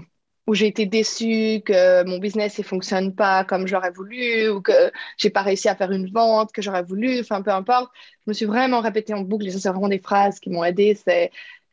où 0.47 0.55
j'ai 0.55 0.67
été 0.67 0.85
déçue, 0.87 1.61
que 1.65 2.03
mon 2.05 2.17
business 2.17 2.57
ne 2.57 2.63
fonctionne 2.63 3.13
pas 3.15 3.43
comme 3.45 3.67
j'aurais 3.67 3.91
voulu, 3.91 4.49
ou 4.49 4.61
que 4.61 4.91
j'ai 5.17 5.29
pas 5.29 5.43
réussi 5.43 5.69
à 5.69 5.75
faire 5.75 5.91
une 5.91 6.09
vente 6.11 6.51
que 6.51 6.61
j'aurais 6.61 6.83
voulu, 6.83 7.19
enfin 7.19 7.41
peu 7.41 7.51
importe, 7.51 7.91
je 8.25 8.31
me 8.31 8.33
suis 8.33 8.45
vraiment 8.45 8.81
répétée 8.81 9.13
en 9.13 9.21
boucle, 9.21 9.47
et 9.47 9.51
ça 9.51 9.59
c'est 9.59 9.69
vraiment 9.69 9.87
des 9.89 9.99
phrases 9.99 10.39
qui 10.39 10.49
m'ont 10.49 10.63
aidée, 10.63 10.95
c'est 10.95 11.31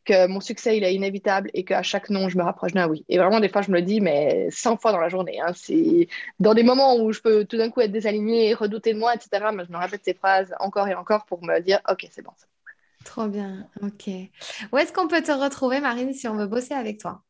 que 0.08 0.26
mon 0.26 0.40
succès, 0.40 0.76
il 0.78 0.84
est 0.84 0.94
inévitable 0.94 1.50
et 1.52 1.64
qu'à 1.64 1.82
chaque 1.82 2.08
non, 2.08 2.28
je 2.30 2.38
me 2.38 2.42
rapproche 2.42 2.72
d'un 2.72 2.88
oui. 2.88 3.04
Et 3.08 3.18
vraiment, 3.18 3.40
des 3.40 3.50
fois, 3.50 3.60
je 3.60 3.70
me 3.70 3.76
le 3.76 3.82
dis, 3.82 4.00
mais 4.00 4.48
100 4.50 4.78
fois 4.78 4.92
dans 4.92 5.00
la 5.00 5.10
journée. 5.10 5.38
Hein. 5.40 5.52
C'est 5.54 6.08
dans 6.40 6.54
des 6.54 6.62
moments 6.62 6.96
où 6.96 7.12
je 7.12 7.20
peux 7.20 7.44
tout 7.44 7.58
d'un 7.58 7.70
coup 7.70 7.82
être 7.82 7.92
désalignée, 7.92 8.54
redouter 8.54 8.94
de 8.94 8.98
moi, 8.98 9.14
etc. 9.14 9.50
Mais 9.54 9.64
je 9.66 9.72
me 9.72 9.76
répète 9.76 10.00
ces 10.04 10.14
phrases 10.14 10.54
encore 10.60 10.88
et 10.88 10.94
encore 10.94 11.26
pour 11.26 11.44
me 11.44 11.60
dire, 11.60 11.80
OK, 11.90 12.06
c'est 12.10 12.22
bon. 12.22 12.32
Trop 13.04 13.28
bien, 13.28 13.68
OK. 13.82 14.08
Où 14.72 14.78
est-ce 14.78 14.92
qu'on 14.92 15.08
peut 15.08 15.22
te 15.22 15.32
retrouver, 15.32 15.80
Marine, 15.80 16.12
si 16.12 16.26
on 16.26 16.36
veut 16.36 16.46
bosser 16.46 16.74
avec 16.74 16.98
toi? 16.98 17.22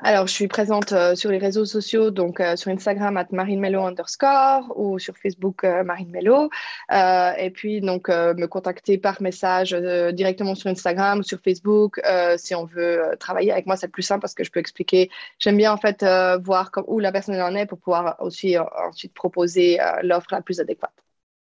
Alors, 0.00 0.26
je 0.26 0.32
suis 0.34 0.46
présente 0.46 0.92
euh, 0.92 1.14
sur 1.14 1.30
les 1.30 1.38
réseaux 1.38 1.64
sociaux, 1.64 2.10
donc 2.10 2.40
euh, 2.40 2.54
sur 2.56 2.70
Instagram 2.70 3.16
at 3.16 3.28
underscore 3.32 4.70
ou 4.76 4.98
sur 4.98 5.16
Facebook 5.16 5.64
euh, 5.64 5.84
marinemelo. 5.84 6.50
et 6.90 7.50
puis, 7.50 7.80
donc, 7.80 8.08
me 8.08 8.46
contacter 8.46 8.98
par 8.98 9.22
message 9.22 9.72
directement 10.12 10.54
sur 10.54 10.70
Instagram 10.70 11.20
ou 11.20 11.22
sur 11.22 11.40
Facebook 11.40 12.00
si 12.36 12.54
on 12.54 12.64
veut 12.66 13.16
travailler 13.18 13.52
avec 13.52 13.66
moi, 13.66 13.76
c'est 13.76 13.86
le 13.86 13.92
plus 13.92 14.02
simple 14.02 14.20
parce 14.20 14.34
que 14.34 14.44
je 14.44 14.50
peux 14.50 14.60
expliquer. 14.60 15.10
J'aime 15.38 15.56
bien 15.56 15.72
en 15.72 15.78
fait 15.78 16.04
voir 16.44 16.70
où 16.86 16.98
la 16.98 17.12
personne 17.12 17.40
en 17.40 17.54
est 17.54 17.66
pour 17.66 17.78
pouvoir 17.78 18.16
aussi 18.20 18.56
ensuite 18.58 19.14
proposer 19.14 19.78
l'offre 20.02 20.28
la 20.30 20.42
plus 20.42 20.60
adéquate. 20.60 21.05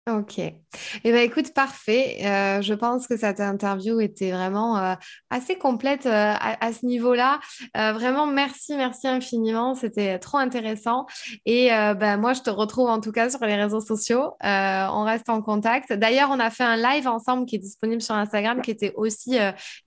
Ok. 0.09 0.39
Eh 0.39 1.13
bien, 1.13 1.21
écoute, 1.21 1.53
parfait. 1.53 2.19
Euh, 2.25 2.63
je 2.63 2.73
pense 2.73 3.07
que 3.07 3.17
cette 3.19 3.41
interview 3.41 4.01
était 4.01 4.31
vraiment 4.31 4.79
euh, 4.79 4.95
assez 5.29 5.57
complète 5.57 6.07
euh, 6.07 6.35
à, 6.39 6.73
ce 6.73 6.87
niveau-là. 6.87 7.41
vraiment, 7.75 8.27
merci, 8.27 8.75
merci 8.75 9.07
infiniment. 9.07 9.75
C'était 9.75 10.19
trop 10.19 10.39
intéressant. 10.39 11.07
Et 11.45 11.69
ben, 11.69 12.17
moi, 12.17 12.33
je 12.33 12.41
te 12.41 12.51
retrouve 12.51 12.89
en 12.89 13.01
tout 13.01 13.13
cas 13.13 13.29
sur 13.29 13.45
les 13.45 13.57
réseaux 13.57 13.81
sociaux. 13.81 14.35
on 14.43 15.05
reste 15.05 15.29
en 15.29 15.43
contact. 15.43 15.93
D'ailleurs, 15.93 16.31
on 16.33 16.41
a 16.41 16.51
fait 16.51 16.65
un 16.65 16.77
live 16.77 17.07
ensemble 17.07 17.47
qui 17.47 17.57
est 17.57 17.61
disponible 17.61 18.01
sur 18.01 18.15
Instagram 18.15 18.63
qui 18.63 18.71
était 18.71 18.93
aussi 18.97 19.37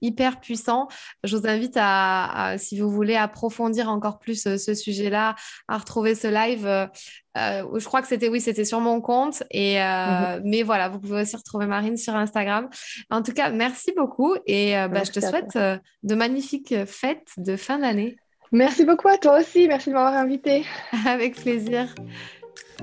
hyper 0.01 0.39
puissant. 0.39 0.87
Je 1.23 1.37
vous 1.37 1.47
invite 1.47 1.75
à, 1.77 2.55
si 2.57 2.79
vous 2.79 2.89
voulez 2.89 3.15
approfondir 3.15 3.89
encore 3.89 4.19
plus 4.19 4.43
ce 4.57 4.73
sujet-là, 4.73 5.35
à 5.67 5.77
retrouver 5.77 6.15
ce 6.15 6.27
live 6.27 6.89
euh, 7.37 7.79
je 7.79 7.85
crois 7.85 8.01
que 8.01 8.07
c'était 8.07 8.29
oui, 8.29 8.41
c'était 8.41 8.65
sur 8.65 8.79
mon 8.79 9.01
compte. 9.01 9.43
Et 9.51 9.81
euh, 9.81 10.37
mhm. 10.37 10.41
mais 10.45 10.63
voilà, 10.63 10.89
vous 10.89 10.99
pouvez 10.99 11.21
aussi 11.21 11.35
retrouver 11.35 11.65
Marine 11.65 11.97
sur 11.97 12.15
Instagram. 12.15 12.69
En 13.09 13.21
tout 13.21 13.33
cas, 13.33 13.49
merci 13.49 13.93
beaucoup 13.95 14.35
et 14.45 14.77
euh, 14.77 14.87
bah, 14.87 15.03
je 15.03 15.11
te 15.11 15.19
souhaite 15.19 15.57
de 15.57 16.15
magnifiques 16.15 16.75
fêtes 16.85 17.33
de 17.37 17.55
fin 17.55 17.79
d'année. 17.79 18.17
Merci 18.51 18.83
beaucoup 18.83 19.07
à 19.07 19.17
toi 19.17 19.39
aussi. 19.39 19.67
Merci 19.67 19.89
de 19.89 19.95
m'avoir 19.95 20.13
invité. 20.13 20.65
Avec 21.07 21.35
plaisir. 21.35 21.87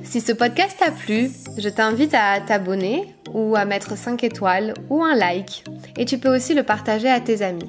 Si 0.02 0.20
ce 0.20 0.32
podcast 0.32 0.78
t'a 0.78 0.92
plu, 0.92 1.28
je 1.58 1.68
t'invite 1.68 2.14
à 2.14 2.40
t'abonner 2.40 3.14
ou 3.34 3.56
à 3.56 3.64
mettre 3.64 3.98
5 3.98 4.22
étoiles 4.24 4.72
ou 4.88 5.02
un 5.02 5.14
like. 5.14 5.64
Et 5.98 6.04
tu 6.04 6.18
peux 6.18 6.34
aussi 6.34 6.54
le 6.54 6.62
partager 6.62 7.08
à 7.08 7.20
tes 7.20 7.42
amis. 7.42 7.68